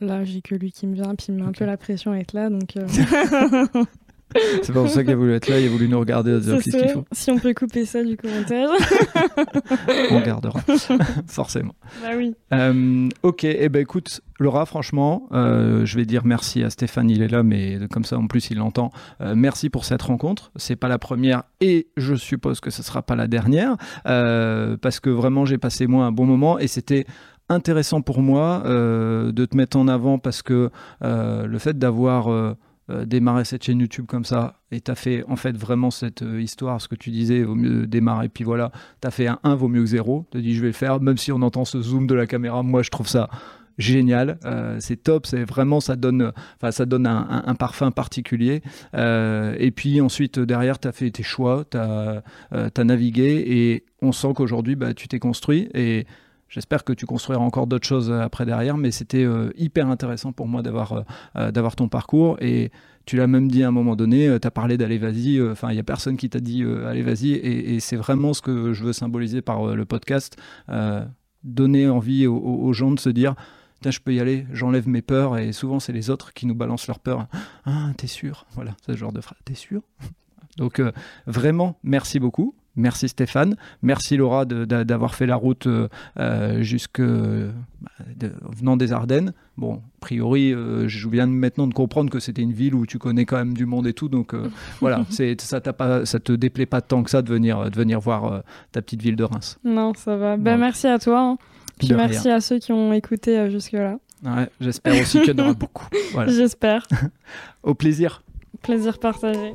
là, 0.00 0.24
j'ai 0.24 0.40
que 0.40 0.54
lui 0.54 0.72
qui 0.72 0.86
me 0.86 0.94
vient, 0.94 1.14
puis 1.14 1.26
il 1.28 1.34
met 1.34 1.42
un 1.42 1.52
peu 1.52 1.64
la 1.64 1.76
pression 1.76 2.12
à 2.12 2.18
être 2.18 2.32
là, 2.32 2.48
donc. 2.48 2.74
C'est 4.62 4.72
pour 4.72 4.88
ça 4.88 5.02
qu'il 5.02 5.12
a 5.12 5.16
voulu 5.16 5.34
être 5.34 5.48
là, 5.48 5.60
il 5.60 5.66
a 5.66 5.70
voulu 5.70 5.88
nous 5.88 5.98
regarder 5.98 6.40
dire 6.40 6.58
qu'est-ce 6.62 6.76
qu'il 6.76 6.88
faut. 6.88 7.04
Si 7.12 7.30
on 7.30 7.38
peut 7.38 7.54
couper 7.54 7.84
ça 7.84 8.02
du 8.02 8.16
commentaire. 8.16 8.68
on 10.10 10.20
gardera, 10.20 10.60
forcément. 11.26 11.74
Bah 12.02 12.10
oui. 12.16 12.34
Euh, 12.52 13.08
ok, 13.22 13.44
et 13.44 13.58
eh 13.60 13.68
ben 13.68 13.80
écoute, 13.80 14.20
Laura, 14.38 14.66
franchement, 14.66 15.28
euh, 15.32 15.84
je 15.84 15.96
vais 15.96 16.04
dire 16.04 16.22
merci 16.24 16.62
à 16.62 16.70
Stéphane, 16.70 17.10
il 17.10 17.22
est 17.22 17.28
là, 17.28 17.42
mais 17.42 17.78
comme 17.90 18.04
ça 18.04 18.18
en 18.18 18.26
plus 18.26 18.50
il 18.50 18.58
l'entend. 18.58 18.90
Euh, 19.20 19.34
merci 19.36 19.70
pour 19.70 19.84
cette 19.84 20.02
rencontre. 20.02 20.50
C'est 20.56 20.76
pas 20.76 20.88
la 20.88 20.98
première 20.98 21.44
et 21.60 21.88
je 21.96 22.14
suppose 22.14 22.60
que 22.60 22.70
ce 22.70 22.82
sera 22.82 23.02
pas 23.02 23.16
la 23.16 23.26
dernière 23.26 23.76
parce 24.04 25.00
que 25.00 25.10
vraiment 25.10 25.44
j'ai 25.44 25.58
passé 25.58 25.86
moi 25.86 26.06
un 26.06 26.12
bon 26.12 26.26
moment 26.26 26.58
et 26.58 26.66
c'était 26.66 27.06
intéressant 27.48 28.00
pour 28.00 28.22
moi 28.22 28.62
de 28.64 29.44
te 29.44 29.56
mettre 29.56 29.76
en 29.76 29.88
avant 29.88 30.18
parce 30.18 30.42
que 30.42 30.70
le 31.00 31.58
fait 31.58 31.78
d'avoir 31.78 32.56
euh, 32.90 33.06
démarrer 33.06 33.46
cette 33.46 33.64
chaîne 33.64 33.80
YouTube 33.80 34.04
comme 34.06 34.26
ça 34.26 34.60
et 34.70 34.78
tu 34.78 34.90
as 34.90 34.94
fait 34.94 35.24
en 35.26 35.36
fait 35.36 35.56
vraiment 35.56 35.90
cette 35.90 36.20
euh, 36.20 36.42
histoire, 36.42 36.82
ce 36.82 36.88
que 36.88 36.94
tu 36.94 37.10
disais, 37.10 37.42
vaut 37.42 37.54
mieux 37.54 37.86
démarrer, 37.86 38.28
puis 38.28 38.44
voilà, 38.44 38.72
tu 39.00 39.08
as 39.08 39.10
fait 39.10 39.26
un 39.26 39.38
1 39.42 39.54
vaut 39.54 39.68
mieux 39.68 39.80
que 39.80 39.86
0, 39.86 40.26
tu 40.30 40.42
dit 40.42 40.54
je 40.54 40.60
vais 40.60 40.66
le 40.66 40.74
faire, 40.74 41.00
même 41.00 41.16
si 41.16 41.32
on 41.32 41.40
entend 41.40 41.64
ce 41.64 41.80
zoom 41.80 42.06
de 42.06 42.14
la 42.14 42.26
caméra, 42.26 42.62
moi 42.62 42.82
je 42.82 42.90
trouve 42.90 43.08
ça 43.08 43.30
génial, 43.78 44.38
euh, 44.44 44.76
c'est 44.80 45.02
top, 45.02 45.24
c'est 45.24 45.44
vraiment 45.44 45.80
ça 45.80 45.96
donne, 45.96 46.32
enfin 46.56 46.72
ça 46.72 46.84
donne 46.84 47.06
un, 47.06 47.54
parfum 47.54 47.90
particulier. 47.90 48.60
et 48.92 49.72
puis 49.74 50.02
ensuite 50.02 50.38
derrière 50.38 50.78
tu 50.78 50.86
as 50.86 50.92
fait 50.92 51.10
tes 51.10 51.22
choix, 51.22 51.64
tu 51.70 51.78
as, 51.78 52.22
as, 52.52 52.84
navigué 52.84 53.44
et 53.46 53.84
on 54.02 54.12
sent 54.12 54.34
qu'aujourd'hui 54.36 54.76
bah, 54.76 54.92
tu 54.92 55.08
t'es 55.08 55.18
construit 55.18 55.70
et 55.72 56.06
J'espère 56.54 56.84
que 56.84 56.92
tu 56.92 57.04
construiras 57.04 57.42
encore 57.42 57.66
d'autres 57.66 57.86
choses 57.86 58.12
euh, 58.12 58.20
après 58.20 58.46
derrière, 58.46 58.76
mais 58.76 58.92
c'était 58.92 59.24
euh, 59.24 59.50
hyper 59.56 59.88
intéressant 59.88 60.30
pour 60.30 60.46
moi 60.46 60.62
d'avoir 60.62 61.04
euh, 61.34 61.50
d'avoir 61.50 61.74
ton 61.74 61.88
parcours. 61.88 62.36
Et 62.40 62.70
tu 63.06 63.16
l'as 63.16 63.26
même 63.26 63.50
dit 63.50 63.64
à 63.64 63.68
un 63.68 63.72
moment 63.72 63.96
donné, 63.96 64.38
tu 64.40 64.46
as 64.46 64.50
parlé 64.52 64.78
d'aller 64.78 64.98
vas-y, 64.98 65.42
enfin 65.42 65.70
il 65.70 65.74
n'y 65.74 65.80
a 65.80 65.82
personne 65.82 66.16
qui 66.16 66.30
t'a 66.30 66.38
dit 66.38 66.64
allez 66.86 67.02
vas-y, 67.02 67.32
et, 67.32 67.78
c'est 67.80 67.96
vraiment 67.96 68.32
ce 68.32 68.40
que 68.40 68.72
je 68.72 68.84
veux 68.84 68.92
symboliser 68.94 69.42
par 69.42 69.76
le 69.76 69.84
podcast. 69.84 70.38
donner 71.42 71.86
envie 71.86 72.26
aux, 72.26 72.72
gens 72.72 72.92
de 72.92 72.98
se 72.98 73.10
dire 73.10 73.34
Tiens, 73.82 73.90
je 73.90 74.00
peux 74.00 74.14
y 74.14 74.20
aller, 74.20 74.46
j'enlève 74.52 74.88
mes 74.88 75.02
peurs, 75.02 75.36
et 75.36 75.52
souvent 75.52 75.80
c'est 75.80 75.92
les 75.92 76.08
autres 76.08 76.32
qui 76.32 76.46
nous 76.46 76.54
balancent 76.54 76.86
leurs 76.86 77.00
peurs. 77.00 77.26
Ah, 77.66 77.90
t'es 77.98 78.06
sûr? 78.06 78.46
Voilà, 78.52 78.74
ce 78.86 78.96
genre 78.96 79.12
de 79.12 79.20
phrase. 79.20 79.38
T'es 79.44 79.54
sûr? 79.54 79.82
Donc, 80.56 80.80
vraiment, 81.26 81.76
merci 81.82 82.18
beaucoup. 82.20 82.54
Merci 82.76 83.08
Stéphane, 83.08 83.56
merci 83.82 84.16
Laura 84.16 84.44
d'avoir 84.44 85.14
fait 85.14 85.26
la 85.26 85.36
route 85.36 85.66
euh, 85.66 85.88
euh, 86.18 86.62
jusque 86.62 87.00
bah, 87.00 87.90
venant 88.56 88.76
des 88.76 88.92
Ardennes. 88.92 89.32
Bon, 89.56 89.74
a 89.76 90.00
priori, 90.00 90.52
euh, 90.52 90.88
je 90.88 91.08
viens 91.08 91.26
maintenant 91.26 91.68
de 91.68 91.74
comprendre 91.74 92.10
que 92.10 92.18
c'était 92.18 92.42
une 92.42 92.52
ville 92.52 92.74
où 92.74 92.84
tu 92.84 92.98
connais 92.98 93.26
quand 93.26 93.36
même 93.36 93.54
du 93.54 93.64
monde 93.64 93.86
et 93.86 93.92
tout, 93.92 94.08
donc 94.08 94.34
voilà, 94.80 95.04
c'est 95.10 95.40
ça 95.40 95.60
pas, 95.60 96.04
ça 96.04 96.18
te 96.18 96.32
déplaît 96.32 96.66
pas 96.66 96.80
tant 96.80 97.02
que 97.04 97.10
ça 97.10 97.22
de 97.22 97.28
venir, 97.28 97.70
de 97.70 97.76
venir 97.76 98.00
voir 98.00 98.42
ta 98.72 98.82
petite 98.82 99.02
ville 99.02 99.16
de 99.16 99.24
Reims. 99.24 99.58
Non, 99.64 99.94
ça 99.94 100.16
va. 100.16 100.36
Ben, 100.36 100.56
merci 100.56 100.88
à 100.88 100.98
toi. 100.98 101.20
Hein. 101.20 101.38
Puis 101.78 101.92
merci 101.94 102.28
à 102.28 102.40
ceux 102.40 102.58
qui 102.58 102.72
ont 102.72 102.92
écouté 102.92 103.50
jusque 103.50 103.72
là. 103.72 103.98
Ouais, 104.24 104.48
j'espère 104.60 105.00
aussi 105.00 105.20
qu'il 105.20 105.36
y 105.36 105.40
en 105.40 105.44
aura 105.44 105.54
beaucoup. 105.54 105.86
J'espère. 106.28 106.86
Au 107.62 107.74
plaisir. 107.74 108.22
Plaisir 108.62 108.98
partagé. 108.98 109.54